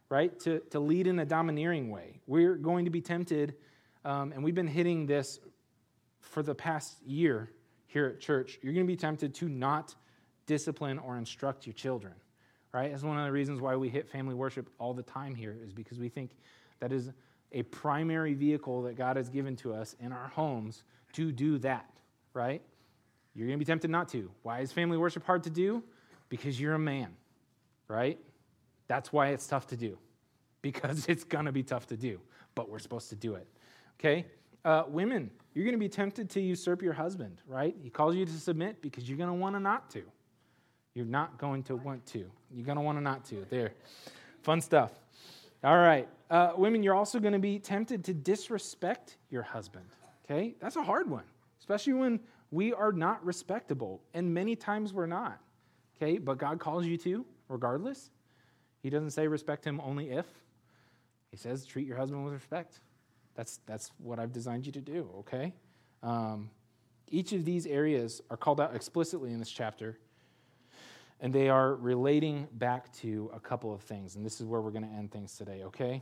right? 0.10 0.40
To, 0.42 0.60
to 0.72 0.80
lead 0.80 1.08
in 1.08 1.20
a 1.20 1.26
domineering 1.26 1.90
way. 1.90 2.22
We're 2.28 2.56
going 2.56 2.86
to 2.86 2.92
be 2.92 3.02
tempted, 3.02 3.56
um, 4.06 4.32
and 4.32 4.44
we've 4.44 4.56
been 4.56 4.68
hitting 4.68 5.08
this 5.08 5.40
for 6.22 6.44
the 6.44 6.56
past 6.56 7.02
year 7.04 7.52
here 7.88 8.06
at 8.08 8.20
church. 8.20 8.60
You're 8.62 8.74
going 8.74 8.86
to 8.86 8.92
be 8.92 8.98
tempted 8.98 9.34
to 9.36 9.50
not 9.50 9.96
discipline 10.46 11.00
or 11.00 11.18
instruct 11.18 11.66
your 11.66 11.74
children, 11.74 12.14
right? 12.72 12.92
That's 12.92 13.04
one 13.04 13.18
of 13.18 13.26
the 13.26 13.32
reasons 13.32 13.60
why 13.60 13.76
we 13.76 13.90
hit 13.90 14.08
family 14.10 14.36
worship 14.36 14.70
all 14.78 14.94
the 14.94 15.04
time 15.04 15.36
here, 15.36 15.58
is 15.64 15.74
because 15.74 16.00
we 16.00 16.10
think 16.10 16.32
that 16.80 16.92
is 16.92 17.12
a 17.52 17.64
primary 17.64 18.34
vehicle 18.34 18.84
that 18.84 18.96
God 18.96 19.18
has 19.18 19.30
given 19.30 19.56
to 19.58 19.74
us 19.74 19.96
in 20.00 20.12
our 20.12 20.28
homes 20.28 20.84
to 21.14 21.32
do 21.32 21.58
that, 21.60 21.90
right? 22.34 22.62
You're 23.34 23.48
going 23.48 23.58
to 23.58 23.66
be 23.66 23.66
tempted 23.66 23.90
not 23.90 24.10
to. 24.10 24.30
Why 24.44 24.60
is 24.60 24.72
family 24.72 24.98
worship 24.98 25.26
hard 25.26 25.44
to 25.44 25.50
do? 25.50 25.84
Because 26.30 26.60
you're 26.60 26.74
a 26.74 26.80
man, 26.80 27.16
right? 27.88 28.20
That's 28.88 29.12
why 29.12 29.30
it's 29.30 29.48
tough 29.48 29.68
to 29.68 29.78
do, 29.78 29.98
because 30.62 31.08
it's 31.08 31.24
to 31.46 31.52
be 31.52 31.64
tough 31.64 31.88
to 31.88 31.98
do, 31.98 32.20
but 32.56 32.70
we're 32.70 32.80
supposed 32.80 33.10
to 33.10 33.16
do 33.16 33.36
it, 33.36 33.48
okay? 34.00 34.26
Uh, 34.66 34.84
women, 34.88 35.32
you're 35.54 35.64
to 35.74 35.80
be 35.80 35.90
tempted 35.90 36.30
to 36.32 36.42
usurp 36.42 36.82
your 36.82 36.94
husband, 36.94 37.42
right? 37.48 37.76
He 37.82 37.90
calls 37.90 38.16
you 38.16 38.26
to 38.26 38.32
submit 38.32 38.82
because 38.82 39.08
you're 39.08 39.18
want 39.34 39.56
to 39.56 39.60
not 39.60 39.90
to. 39.92 40.04
You're 40.94 41.06
not 41.06 41.38
going 41.38 41.64
to 41.64 41.76
want 41.76 42.06
to. 42.08 42.30
You're 42.52 42.66
want 42.82 42.98
to 42.98 43.02
not 43.02 43.24
to. 43.26 43.46
There. 43.50 43.72
Fun 44.42 44.62
stuff. 44.62 44.92
All 45.64 45.78
right. 45.78 46.08
Uh, 46.30 46.54
women, 46.58 46.84
you're 46.84 46.96
also 46.96 47.20
to 47.34 47.40
be 47.40 47.60
tempted 47.60 48.04
to 48.06 48.14
disrespect 48.14 49.18
your 49.30 49.44
husband, 49.44 49.86
okay? 50.26 50.56
That's 50.60 50.76
a 50.76 50.84
hard 50.84 51.10
one, 51.10 51.24
especially 51.60 51.94
when 51.94 52.20
we 52.52 52.74
are 52.74 52.92
not 52.92 53.24
respectable, 53.26 54.02
and 54.14 54.34
many 54.34 54.56
times 54.56 54.94
we're 54.94 55.06
not 55.06 55.40
okay? 56.02 56.18
But 56.18 56.38
God 56.38 56.60
calls 56.60 56.86
you 56.86 56.98
to, 56.98 57.26
regardless. 57.50 58.10
He 58.82 58.90
doesn't 58.90 59.12
say 59.12 59.28
respect 59.28 59.66
him 59.66 59.82
only 59.84 60.12
if. 60.12 60.26
He 61.32 61.38
says 61.38 61.66
treat 61.66 61.88
your 61.88 61.98
husband 61.98 62.24
with 62.24 62.34
respect. 62.34 62.80
That's, 63.36 63.60
that's 63.66 63.92
what 64.00 64.20
I've 64.20 64.32
designed 64.32 64.66
you 64.66 64.72
to 64.72 64.82
do, 64.82 65.10
okay? 65.20 65.54
Um, 66.02 66.50
each 67.10 67.34
of 67.34 67.46
these 67.46 67.68
areas 67.68 68.22
are 68.30 68.38
called 68.38 68.60
out 68.60 68.76
explicitly 68.76 69.32
in 69.32 69.40
this 69.40 69.52
chapter, 69.52 69.98
and 71.20 71.34
they 71.34 71.50
are 71.50 71.76
relating 71.76 72.48
back 72.54 72.92
to 72.98 73.30
a 73.34 73.40
couple 73.40 73.74
of 73.74 73.82
things. 73.82 74.16
And 74.16 74.26
this 74.26 74.40
is 74.40 74.46
where 74.46 74.62
we're 74.62 74.72
going 74.72 74.88
to 74.88 74.96
end 74.96 75.12
things 75.12 75.36
today, 75.36 75.64
okay? 75.66 76.02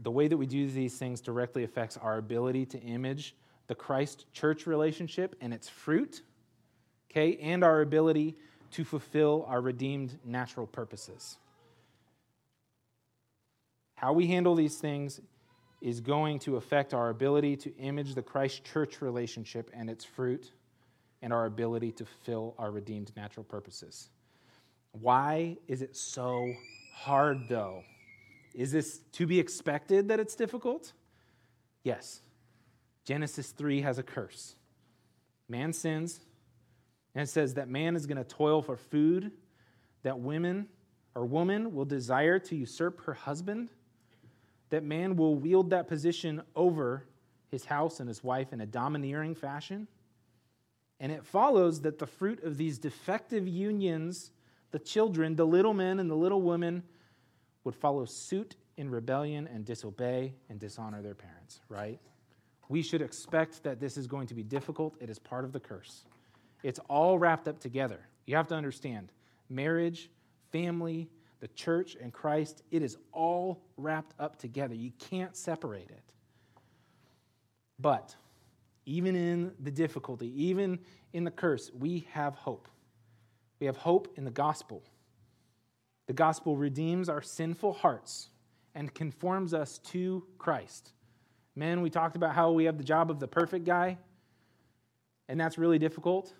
The 0.00 0.10
way 0.10 0.28
that 0.28 0.36
we 0.36 0.46
do 0.46 0.68
these 0.68 0.96
things 0.96 1.20
directly 1.20 1.64
affects 1.64 1.96
our 1.96 2.18
ability 2.18 2.66
to 2.66 2.80
image 2.80 3.34
the 3.66 3.74
Christ 3.74 4.26
church 4.32 4.66
relationship 4.66 5.36
and 5.40 5.54
its 5.54 5.68
fruit, 5.68 6.22
okay, 7.10 7.36
and 7.38 7.64
our 7.64 7.80
ability 7.80 8.36
to 8.74 8.84
fulfill 8.84 9.44
our 9.48 9.60
redeemed 9.60 10.18
natural 10.24 10.66
purposes. 10.66 11.38
How 13.94 14.12
we 14.12 14.26
handle 14.26 14.56
these 14.56 14.78
things 14.78 15.20
is 15.80 16.00
going 16.00 16.40
to 16.40 16.56
affect 16.56 16.92
our 16.92 17.10
ability 17.10 17.56
to 17.56 17.76
image 17.76 18.14
the 18.14 18.22
Christ 18.22 18.64
church 18.64 19.00
relationship 19.00 19.70
and 19.72 19.88
its 19.88 20.04
fruit 20.04 20.50
and 21.22 21.32
our 21.32 21.46
ability 21.46 21.92
to 21.92 22.04
fulfill 22.04 22.54
our 22.58 22.72
redeemed 22.72 23.12
natural 23.16 23.44
purposes. 23.44 24.08
Why 24.90 25.56
is 25.68 25.80
it 25.80 25.96
so 25.96 26.52
hard, 26.94 27.48
though? 27.48 27.84
Is 28.54 28.72
this 28.72 28.98
to 29.12 29.26
be 29.26 29.38
expected 29.38 30.08
that 30.08 30.18
it's 30.18 30.34
difficult? 30.34 30.92
Yes. 31.84 32.22
Genesis 33.04 33.50
3 33.50 33.82
has 33.82 33.98
a 33.98 34.02
curse. 34.02 34.56
Man 35.48 35.72
sins, 35.72 36.20
and 37.14 37.22
it 37.22 37.30
says 37.30 37.54
that 37.54 37.68
man 37.68 37.96
is 37.96 38.06
going 38.06 38.18
to 38.18 38.24
toil 38.24 38.62
for 38.62 38.76
food, 38.76 39.32
that 40.02 40.18
women 40.18 40.68
or 41.14 41.24
woman 41.24 41.74
will 41.74 41.84
desire 41.84 42.38
to 42.40 42.56
usurp 42.56 43.04
her 43.04 43.14
husband, 43.14 43.68
that 44.70 44.82
man 44.82 45.16
will 45.16 45.36
wield 45.36 45.70
that 45.70 45.86
position 45.86 46.42
over 46.56 47.06
his 47.50 47.64
house 47.64 48.00
and 48.00 48.08
his 48.08 48.24
wife 48.24 48.52
in 48.52 48.60
a 48.60 48.66
domineering 48.66 49.34
fashion. 49.34 49.86
And 50.98 51.12
it 51.12 51.24
follows 51.24 51.82
that 51.82 51.98
the 51.98 52.06
fruit 52.06 52.42
of 52.42 52.56
these 52.56 52.78
defective 52.78 53.46
unions, 53.46 54.32
the 54.72 54.78
children, 54.78 55.36
the 55.36 55.46
little 55.46 55.74
men 55.74 56.00
and 56.00 56.10
the 56.10 56.16
little 56.16 56.42
women, 56.42 56.82
would 57.62 57.74
follow 57.74 58.04
suit 58.04 58.56
in 58.76 58.90
rebellion 58.90 59.48
and 59.52 59.64
disobey 59.64 60.34
and 60.48 60.58
dishonor 60.58 61.02
their 61.02 61.14
parents, 61.14 61.60
right? 61.68 62.00
We 62.68 62.82
should 62.82 63.02
expect 63.02 63.62
that 63.62 63.78
this 63.78 63.96
is 63.96 64.06
going 64.06 64.26
to 64.28 64.34
be 64.34 64.42
difficult. 64.42 64.96
It 65.00 65.10
is 65.10 65.18
part 65.18 65.44
of 65.44 65.52
the 65.52 65.60
curse. 65.60 66.04
It's 66.64 66.80
all 66.88 67.18
wrapped 67.18 67.46
up 67.46 67.60
together. 67.60 68.00
You 68.26 68.34
have 68.36 68.48
to 68.48 68.54
understand 68.54 69.12
marriage, 69.48 70.10
family, 70.50 71.10
the 71.40 71.48
church, 71.48 71.94
and 72.00 72.10
Christ, 72.10 72.62
it 72.70 72.82
is 72.82 72.96
all 73.12 73.60
wrapped 73.76 74.14
up 74.18 74.38
together. 74.38 74.74
You 74.74 74.92
can't 74.98 75.36
separate 75.36 75.90
it. 75.90 76.12
But 77.78 78.16
even 78.86 79.14
in 79.14 79.52
the 79.60 79.70
difficulty, 79.70 80.32
even 80.42 80.78
in 81.12 81.24
the 81.24 81.30
curse, 81.30 81.70
we 81.78 82.06
have 82.12 82.34
hope. 82.34 82.66
We 83.60 83.66
have 83.66 83.76
hope 83.76 84.08
in 84.16 84.24
the 84.24 84.30
gospel. 84.30 84.82
The 86.06 86.14
gospel 86.14 86.56
redeems 86.56 87.10
our 87.10 87.20
sinful 87.20 87.74
hearts 87.74 88.30
and 88.74 88.94
conforms 88.94 89.52
us 89.52 89.78
to 89.90 90.24
Christ. 90.38 90.92
Men, 91.54 91.82
we 91.82 91.90
talked 91.90 92.16
about 92.16 92.34
how 92.34 92.52
we 92.52 92.64
have 92.64 92.78
the 92.78 92.84
job 92.84 93.10
of 93.10 93.20
the 93.20 93.28
perfect 93.28 93.66
guy, 93.66 93.98
and 95.28 95.38
that's 95.38 95.58
really 95.58 95.78
difficult. 95.78 96.32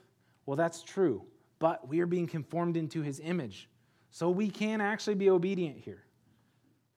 Well, 0.46 0.56
that's 0.56 0.82
true, 0.82 1.22
but 1.58 1.88
we 1.88 2.00
are 2.00 2.06
being 2.06 2.26
conformed 2.26 2.76
into 2.76 3.02
his 3.02 3.20
image. 3.20 3.68
So 4.10 4.30
we 4.30 4.48
can 4.48 4.80
actually 4.80 5.16
be 5.16 5.30
obedient 5.30 5.78
here. 5.78 6.04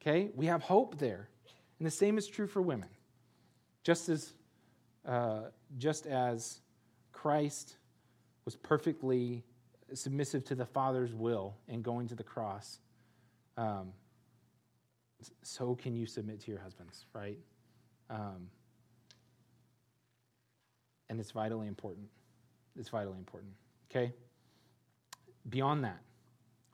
Okay? 0.02 0.30
We 0.36 0.46
have 0.46 0.62
hope 0.62 0.98
there. 1.00 1.30
And 1.80 1.86
the 1.86 1.92
same 1.92 2.18
is 2.18 2.28
true 2.28 2.48
for 2.48 2.62
women. 2.62 2.90
Just 3.84 4.10
as, 4.10 4.34
uh, 5.06 5.44
just 5.78 6.06
as 6.06 6.62
Christ 7.12 7.78
was 8.46 8.56
perfectly 8.56 9.44
submissive 9.94 10.44
to 10.46 10.56
the 10.56 10.66
Father's 10.66 11.14
will 11.14 11.56
in 11.68 11.82
going 11.82 12.08
to 12.08 12.16
the 12.16 12.24
cross, 12.24 12.80
um, 13.58 13.94
so 15.42 15.76
can 15.76 15.96
you 15.96 16.06
submit 16.06 16.42
to 16.42 16.52
your 16.52 16.60
husbands, 16.60 17.06
right? 17.14 17.40
Um, 18.10 18.50
and 21.10 21.20
it's 21.20 21.32
vitally 21.32 21.68
important. 21.68 22.08
It's 22.78 22.90
vitally 22.90 23.18
important. 23.18 23.54
Okay? 23.90 24.14
Beyond 25.50 25.84
that, 25.84 26.00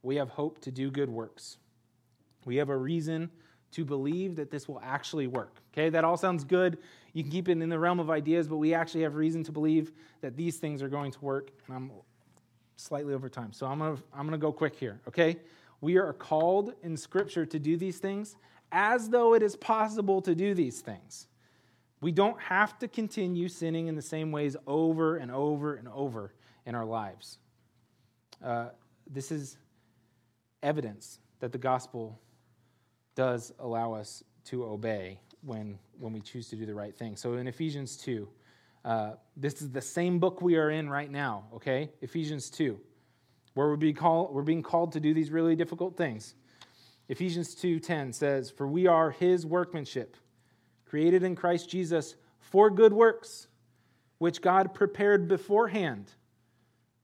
we 0.01 0.15
have 0.17 0.29
hope 0.29 0.59
to 0.61 0.71
do 0.71 0.91
good 0.91 1.09
works. 1.09 1.57
We 2.45 2.57
have 2.57 2.69
a 2.69 2.77
reason 2.77 3.29
to 3.71 3.85
believe 3.85 4.35
that 4.35 4.51
this 4.51 4.67
will 4.67 4.79
actually 4.83 5.27
work. 5.27 5.57
Okay, 5.73 5.89
that 5.89 6.03
all 6.03 6.17
sounds 6.17 6.43
good. 6.43 6.77
You 7.13 7.23
can 7.23 7.31
keep 7.31 7.49
it 7.49 7.59
in 7.59 7.69
the 7.69 7.79
realm 7.79 7.99
of 7.99 8.09
ideas, 8.09 8.47
but 8.47 8.57
we 8.57 8.73
actually 8.73 9.01
have 9.01 9.15
reason 9.15 9.43
to 9.45 9.51
believe 9.51 9.91
that 10.21 10.37
these 10.37 10.57
things 10.57 10.81
are 10.81 10.89
going 10.89 11.11
to 11.11 11.19
work. 11.21 11.51
And 11.67 11.75
I'm 11.75 11.91
slightly 12.75 13.13
over 13.13 13.29
time, 13.29 13.51
so 13.51 13.65
I'm 13.65 13.79
gonna 13.79 13.97
I'm 14.13 14.25
gonna 14.25 14.37
go 14.37 14.51
quick 14.51 14.75
here. 14.75 15.01
Okay, 15.07 15.37
we 15.81 15.97
are 15.97 16.13
called 16.13 16.73
in 16.83 16.95
Scripture 16.95 17.45
to 17.47 17.59
do 17.59 17.77
these 17.77 17.97
things 17.97 18.35
as 18.71 19.09
though 19.09 19.33
it 19.33 19.43
is 19.43 19.55
possible 19.55 20.21
to 20.21 20.35
do 20.35 20.53
these 20.53 20.81
things. 20.81 21.27
We 22.03 22.11
don't 22.11 22.39
have 22.41 22.77
to 22.79 22.89
continue 22.89 23.47
sinning 23.47 23.87
in 23.87 23.95
the 23.95 24.01
same 24.01 24.33
ways 24.33 24.57
over 24.67 25.15
and 25.15 25.31
over 25.31 25.75
and 25.75 25.87
over 25.87 26.33
in 26.65 26.75
our 26.75 26.83
lives. 26.83 27.37
Uh, 28.43 28.69
this 29.09 29.31
is 29.31 29.57
evidence 30.61 31.19
that 31.39 31.53
the 31.53 31.57
gospel 31.57 32.19
does 33.15 33.53
allow 33.57 33.93
us 33.93 34.21
to 34.45 34.65
obey 34.65 35.21
when, 35.43 35.79
when 35.97 36.11
we 36.11 36.19
choose 36.19 36.49
to 36.49 36.57
do 36.57 36.65
the 36.65 36.75
right 36.75 36.93
thing. 36.93 37.15
So 37.15 37.35
in 37.35 37.47
Ephesians 37.47 37.95
2, 37.95 38.27
uh, 38.83 39.11
this 39.37 39.61
is 39.61 39.71
the 39.71 39.81
same 39.81 40.19
book 40.19 40.41
we 40.41 40.57
are 40.57 40.71
in 40.71 40.89
right 40.89 41.09
now, 41.09 41.45
okay? 41.53 41.89
Ephesians 42.01 42.49
2, 42.49 42.77
where 43.53 43.67
we're 43.69 43.77
being, 43.77 43.95
call, 43.95 44.29
we're 44.33 44.41
being 44.41 44.61
called 44.61 44.91
to 44.91 44.99
do 44.99 45.13
these 45.13 45.31
really 45.31 45.55
difficult 45.55 45.95
things. 45.95 46.35
Ephesians 47.07 47.53
2:10 47.55 48.13
says, 48.13 48.49
"For 48.49 48.65
we 48.65 48.87
are 48.87 49.11
his 49.11 49.45
workmanship, 49.45 50.15
created 50.93 51.23
in 51.23 51.35
Christ 51.35 51.71
Jesus 51.71 52.15
for 52.37 52.69
good 52.69 52.93
works, 52.93 53.47
which 54.19 54.43
God 54.43 54.75
prepared 54.75 55.27
beforehand." 55.27 56.13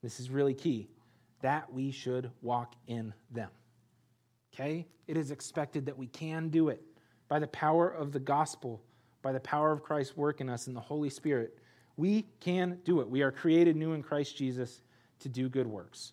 This 0.00 0.20
is 0.20 0.30
really 0.30 0.54
key, 0.54 0.88
that 1.40 1.72
we 1.72 1.90
should 1.90 2.30
walk 2.40 2.76
in 2.86 3.12
them. 3.32 3.50
Okay? 4.54 4.86
It 5.08 5.16
is 5.16 5.32
expected 5.32 5.86
that 5.86 5.98
we 5.98 6.06
can 6.06 6.50
do 6.50 6.68
it 6.68 6.80
by 7.26 7.40
the 7.40 7.48
power 7.48 7.90
of 7.90 8.12
the 8.12 8.20
gospel, 8.20 8.80
by 9.22 9.32
the 9.32 9.40
power 9.40 9.72
of 9.72 9.82
Christ's 9.82 10.16
work 10.16 10.40
in 10.40 10.48
us 10.48 10.68
and 10.68 10.76
the 10.76 10.80
Holy 10.80 11.10
Spirit. 11.10 11.58
We 11.96 12.28
can 12.38 12.80
do 12.84 13.00
it. 13.00 13.10
We 13.10 13.22
are 13.22 13.32
created 13.32 13.74
new 13.74 13.94
in 13.94 14.04
Christ 14.04 14.36
Jesus 14.36 14.82
to 15.18 15.28
do 15.28 15.48
good 15.48 15.66
works. 15.66 16.12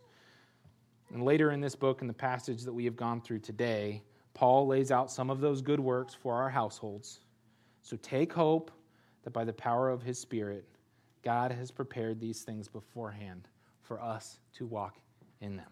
And 1.13 1.21
later 1.23 1.51
in 1.51 1.61
this 1.61 1.75
book, 1.75 2.01
in 2.01 2.07
the 2.07 2.13
passage 2.13 2.63
that 2.63 2.73
we 2.73 2.85
have 2.85 2.95
gone 2.95 3.21
through 3.21 3.41
today, 3.41 4.01
Paul 4.33 4.65
lays 4.65 4.89
out 4.89 5.11
some 5.11 5.29
of 5.29 5.41
those 5.41 5.61
good 5.61 5.79
works 5.79 6.15
for 6.15 6.33
our 6.33 6.49
households. 6.49 7.21
So 7.87 7.95
take 8.01 8.33
hope 8.33 8.69
that 9.23 9.31
by 9.31 9.45
the 9.45 9.53
power 9.53 9.89
of 9.89 10.03
his 10.03 10.19
Spirit, 10.19 10.65
God 11.23 11.53
has 11.53 11.71
prepared 11.71 12.19
these 12.19 12.41
things 12.41 12.67
beforehand 12.67 13.47
for 13.81 14.01
us 14.01 14.39
to 14.55 14.65
walk 14.65 14.97
in 15.39 15.55
them. 15.55 15.69